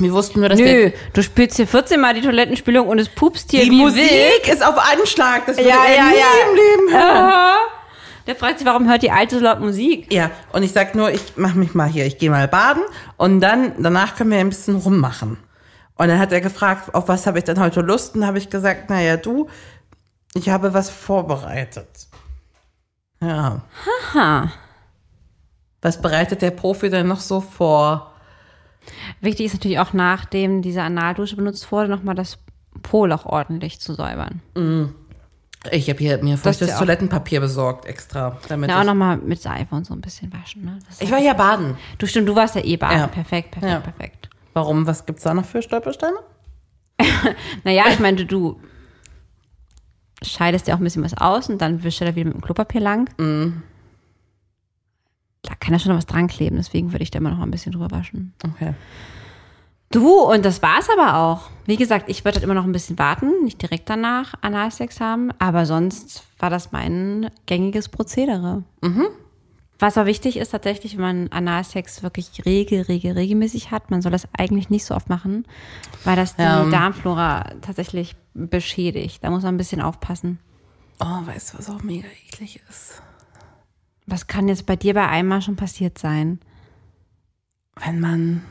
Wir 0.01 0.12
wussten 0.12 0.38
nur, 0.40 0.49
dass 0.49 0.61
Nö, 0.61 0.92
du 1.12 1.22
spielst 1.24 1.57
hier 1.57 1.66
14 1.66 2.01
Mal 2.01 2.14
die 2.14 2.20
Toilettenspülung 2.20 2.86
und 2.86 3.01
es 3.01 3.09
pupst 3.09 3.51
hier 3.51 3.64
die 3.64 3.70
Musik 3.72 4.09
wild. 4.09 4.49
ist 4.49 4.64
auf 4.64 4.76
Anschlag. 4.78 5.46
Das 5.46 5.57
würde 5.57 5.68
Ja, 5.68 5.84
er 5.88 5.96
ja, 5.96 6.05
nie 6.07 6.16
ja. 6.18 6.49
im 6.49 6.57
Leben 6.57 6.92
hören. 6.96 7.57
Der 8.28 8.36
fragt 8.36 8.59
sich, 8.59 8.66
warum 8.68 8.88
hört 8.88 9.03
die 9.03 9.11
alte 9.11 9.38
so 9.38 9.42
laut 9.44 9.59
Musik? 9.59 10.12
Ja, 10.12 10.30
und 10.53 10.62
ich 10.62 10.72
sag 10.72 10.94
nur, 10.94 11.11
ich 11.11 11.32
mach 11.36 11.55
mich 11.55 11.74
mal 11.74 11.88
hier, 11.88 12.07
ich 12.07 12.18
gehe 12.18 12.30
mal 12.30 12.46
baden 12.46 12.82
und 13.16 13.40
dann, 13.40 13.72
danach 13.82 14.14
können 14.14 14.30
wir 14.30 14.38
ein 14.38 14.51
bisschen 14.51 14.76
rummachen. 14.76 15.38
Und 15.96 16.09
dann 16.09 16.18
hat 16.20 16.30
er 16.30 16.42
gefragt, 16.42 16.94
auf 16.94 17.09
was 17.09 17.26
habe 17.26 17.38
ich 17.38 17.44
denn 17.44 17.59
heute 17.59 17.80
Lust? 17.80 18.14
Und 18.14 18.24
habe 18.24 18.38
ich 18.38 18.51
gesagt, 18.51 18.90
naja, 18.90 19.16
du, 19.16 19.49
ich 20.34 20.49
habe 20.51 20.74
was 20.74 20.90
vorbereitet. 20.90 21.88
Ja. 23.20 23.62
Ha. 24.14 24.53
Was 25.82 26.01
bereitet 26.01 26.42
der 26.42 26.53
Profi 26.53 26.88
denn 26.88 27.09
noch 27.09 27.20
so 27.20 27.40
vor? 27.40 28.07
Wichtig 29.21 29.47
ist 29.47 29.55
natürlich 29.55 29.79
auch, 29.79 29.93
nachdem 29.93 30.62
diese 30.62 30.83
Analdusche 30.83 31.37
benutzt 31.37 31.71
wurde, 31.73 31.89
nochmal 31.89 32.14
das 32.14 32.39
Po-Loch 32.83 33.27
ordentlich 33.27 33.81
zu 33.81 33.95
säubern. 33.95 34.41
Ich 35.73 35.89
habe 35.91 35.99
hier 35.99 36.23
mir 36.23 36.35
Das 36.35 36.43
feuchtes 36.43 36.69
ja 36.69 36.79
Toilettenpapier 36.79 37.41
besorgt, 37.41 37.85
extra. 37.87 38.39
Damit 38.49 38.71
Na, 38.71 38.81
auch 38.81 38.85
nochmal 38.85 39.16
mit 39.16 39.41
Seife 39.43 39.75
und 39.75 39.85
so 39.87 39.95
ein 39.95 40.01
bisschen 40.01 40.33
waschen. 40.33 40.64
Ne? 40.64 40.79
Ich 41.01 41.11
war 41.11 41.19
ja 41.19 41.35
baden. 41.35 41.77
du 41.99 42.07
stimmt, 42.07 42.29
du 42.29 42.37
warst 42.37 42.55
ja 42.55 42.64
eh 42.64 42.77
baden. 42.77 42.99
Ja. 42.99 43.07
Perfekt, 43.09 43.51
perfekt, 43.51 43.73
Ja. 43.73 43.81
perfekt. 43.81 44.29
Warum? 44.55 44.87
Was 44.87 45.05
gibt's 45.07 45.25
da 45.25 45.35
noch 45.35 45.45
für 45.45 45.62
Stolpersteine? 45.62 46.16
Naja, 47.64 47.85
ich 47.91 47.99
meine, 47.99 48.25
du, 48.25 48.61
scheidest 50.23 50.66
ja 50.66 50.75
auch 50.75 50.79
ein 50.79 50.85
bisschen 50.85 51.05
was 51.05 51.16
aus 51.16 51.49
und 51.49 51.59
dann 51.61 51.83
wischst 51.83 52.01
du 52.01 52.05
da 52.05 52.14
wieder 52.14 52.27
mit 52.27 52.35
dem 52.35 52.41
Klopapier 52.41 52.81
lang. 52.81 53.09
Mhm. 53.19 53.62
Da 55.43 55.55
kann 55.55 55.72
ja 55.72 55.78
schon 55.78 55.91
noch 55.93 55.99
was 55.99 56.07
dran 56.07 56.26
kleben, 56.26 56.57
deswegen 56.57 56.93
würde 56.93 57.03
ich 57.03 57.11
da 57.11 57.18
immer 57.18 57.30
noch 57.30 57.39
mal 57.39 57.47
ein 57.47 57.51
bisschen 57.51 57.72
drüber 57.72 57.91
waschen. 57.91 58.34
Okay. 58.45 58.74
Du, 59.91 60.20
und 60.20 60.45
das 60.45 60.61
war's 60.61 60.89
aber 60.91 61.16
auch. 61.16 61.49
Wie 61.64 61.76
gesagt, 61.76 62.11
ich 62.11 62.24
würde 62.24 62.36
halt 62.36 62.45
immer 62.45 62.55
noch 62.55 62.64
ein 62.64 62.72
bisschen 62.72 62.99
warten, 62.99 63.45
nicht 63.45 63.62
direkt 63.62 63.89
danach 63.89 64.34
Analsex 64.43 65.01
haben, 65.01 65.30
aber 65.39 65.64
sonst 65.64 66.24
war 66.39 66.51
das 66.51 66.72
mein 66.72 67.30
gängiges 67.47 67.89
Prozedere. 67.89 68.64
Was 69.78 69.97
aber 69.97 70.07
wichtig 70.07 70.36
ist 70.36 70.51
tatsächlich, 70.51 70.97
wenn 70.97 71.03
man 71.03 71.28
Analsex 71.28 72.03
wirklich 72.03 72.45
regel, 72.45 72.82
regel, 72.82 73.12
regelmäßig 73.12 73.70
hat, 73.70 73.91
man 73.91 74.03
soll 74.03 74.12
das 74.12 74.28
eigentlich 74.36 74.68
nicht 74.68 74.84
so 74.84 74.95
oft 74.95 75.09
machen, 75.09 75.47
weil 76.05 76.16
das 76.16 76.36
die 76.36 76.43
Ja. 76.43 76.64
Darmflora 76.68 77.53
tatsächlich 77.62 78.14
beschädigt. 78.34 79.24
Da 79.24 79.30
muss 79.30 79.43
man 79.45 79.55
ein 79.55 79.59
bisschen 79.59 79.80
aufpassen. 79.80 80.39
Oh, 81.01 81.26
weißt 81.26 81.55
du, 81.55 81.59
was 81.59 81.70
auch 81.70 81.82
mega 81.82 82.09
eklig 82.26 82.61
ist? 82.68 83.01
Was 84.11 84.26
kann 84.26 84.48
jetzt 84.48 84.64
bei 84.64 84.74
dir 84.76 84.94
bei 84.94 85.06
einmal 85.06 85.42
schon 85.42 85.56
passiert 85.56 85.98
sein? 85.98 86.38
Wenn 87.84 88.00
man. 88.00 88.42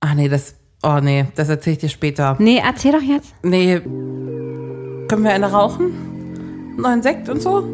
Ah, 0.00 0.14
nee, 0.14 0.28
das. 0.28 0.54
Oh, 0.84 1.00
nee, 1.02 1.26
das 1.34 1.48
erzähle 1.48 1.74
ich 1.74 1.80
dir 1.80 1.88
später. 1.88 2.36
Nee, 2.38 2.60
erzähl 2.64 2.92
doch 2.92 3.02
jetzt. 3.02 3.34
Nee. 3.42 3.80
Können 3.80 5.24
wir 5.24 5.32
eine 5.32 5.50
rauchen? 5.50 6.76
Neuen 6.76 7.02
Sekt 7.02 7.28
und 7.28 7.42
so? 7.42 7.64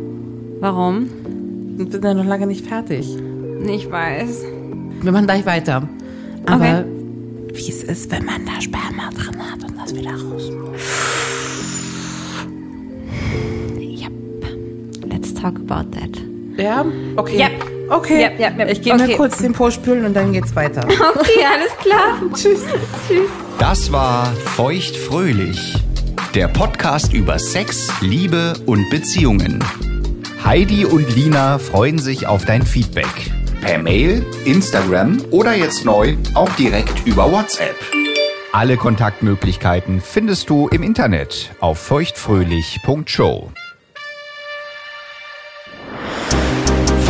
Warum? 0.60 1.08
Wir 1.76 1.90
sind 1.90 2.04
ja 2.04 2.14
noch 2.14 2.24
lange 2.24 2.46
nicht 2.46 2.66
fertig. 2.66 3.06
Ich 3.66 3.90
weiß. 3.90 4.44
Wir 5.02 5.12
machen 5.12 5.26
gleich 5.26 5.44
weiter. 5.44 5.88
Aber 6.46 6.64
Okay. 6.80 6.84
wie 7.52 7.68
es 7.68 7.82
ist, 7.82 8.10
wenn 8.10 8.24
man 8.24 8.46
da 8.46 8.60
Sperma 8.60 9.10
drin 9.10 9.38
hat 9.50 9.62
und 9.68 9.76
das 9.76 9.94
wieder 9.94 10.12
raus. 10.12 10.50
Let's 15.06 15.34
talk 15.34 15.56
about 15.58 15.90
that. 15.92 16.29
Ja? 16.60 16.84
Okay. 17.16 17.38
Yep. 17.38 17.52
Okay. 17.90 18.22
Yep, 18.24 18.38
yep, 18.40 18.58
yep. 18.58 18.70
Ich 18.70 18.82
gehe 18.82 18.94
mir 18.94 19.02
Okay. 19.04 19.16
kurz 19.16 19.38
den 19.38 19.52
Po 19.52 19.70
spülen 19.70 20.04
und 20.04 20.14
dann 20.14 20.32
geht's 20.32 20.54
weiter. 20.54 20.82
Okay, 20.88 21.44
alles 21.44 21.76
klar. 21.78 22.20
Tschüss. 22.34 22.60
Das 23.58 23.90
war 23.90 24.26
Feuchtfröhlich, 24.56 25.74
der 26.34 26.48
Podcast 26.48 27.12
über 27.12 27.38
Sex, 27.38 27.88
Liebe 28.00 28.54
und 28.66 28.88
Beziehungen. 28.90 29.62
Heidi 30.44 30.84
und 30.84 31.14
Lina 31.16 31.58
freuen 31.58 31.98
sich 31.98 32.26
auf 32.26 32.44
dein 32.44 32.62
Feedback. 32.62 33.30
Per 33.60 33.78
Mail, 33.78 34.24
Instagram 34.46 35.18
oder 35.30 35.54
jetzt 35.54 35.84
neu 35.84 36.16
auch 36.34 36.48
direkt 36.56 37.06
über 37.06 37.30
WhatsApp. 37.30 37.74
Alle 38.52 38.76
Kontaktmöglichkeiten 38.76 40.00
findest 40.00 40.48
du 40.48 40.68
im 40.68 40.82
Internet 40.82 41.50
auf 41.60 41.78
feuchtfröhlich.show. 41.78 43.50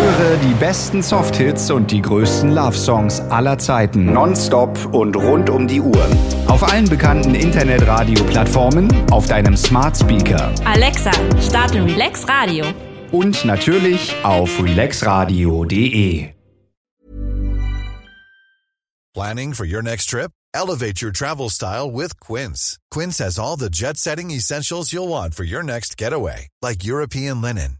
Höre 0.00 0.36
die 0.38 0.54
besten 0.54 1.02
Softhits 1.02 1.70
und 1.70 1.90
die 1.90 2.00
größten 2.00 2.52
Love 2.52 2.76
Songs 2.76 3.20
aller 3.28 3.58
Zeiten 3.58 4.06
nonstop 4.12 4.94
und 4.94 5.14
rund 5.14 5.50
um 5.50 5.68
die 5.68 5.80
Uhr. 5.82 6.06
Auf 6.46 6.62
allen 6.62 6.88
bekannten 6.88 7.34
Internetradio-Plattformen, 7.34 8.88
auf 9.10 9.26
deinem 9.26 9.56
Smart 9.58 9.96
Speaker 9.98 10.54
Alexa, 10.64 11.10
starte 11.40 11.84
Relax 11.84 12.26
Radio. 12.26 12.64
und 13.12 13.44
natürlich 13.44 14.14
auf 14.22 14.48
relaxradio.de. 14.62 16.30
Planning 19.12 19.52
for 19.52 19.66
your 19.66 19.82
next 19.82 20.06
trip? 20.06 20.30
Elevate 20.54 21.02
your 21.02 21.12
travel 21.12 21.50
style 21.50 21.90
with 21.90 22.18
Quince. 22.20 22.78
Quince 22.90 23.18
has 23.18 23.38
all 23.38 23.56
the 23.58 23.68
jet 23.68 23.96
setting 23.98 24.30
essentials 24.30 24.92
you'll 24.92 25.08
want 25.08 25.34
for 25.34 25.44
your 25.44 25.62
next 25.62 25.98
getaway, 25.98 26.48
like 26.62 26.84
European 26.84 27.42
linen, 27.42 27.79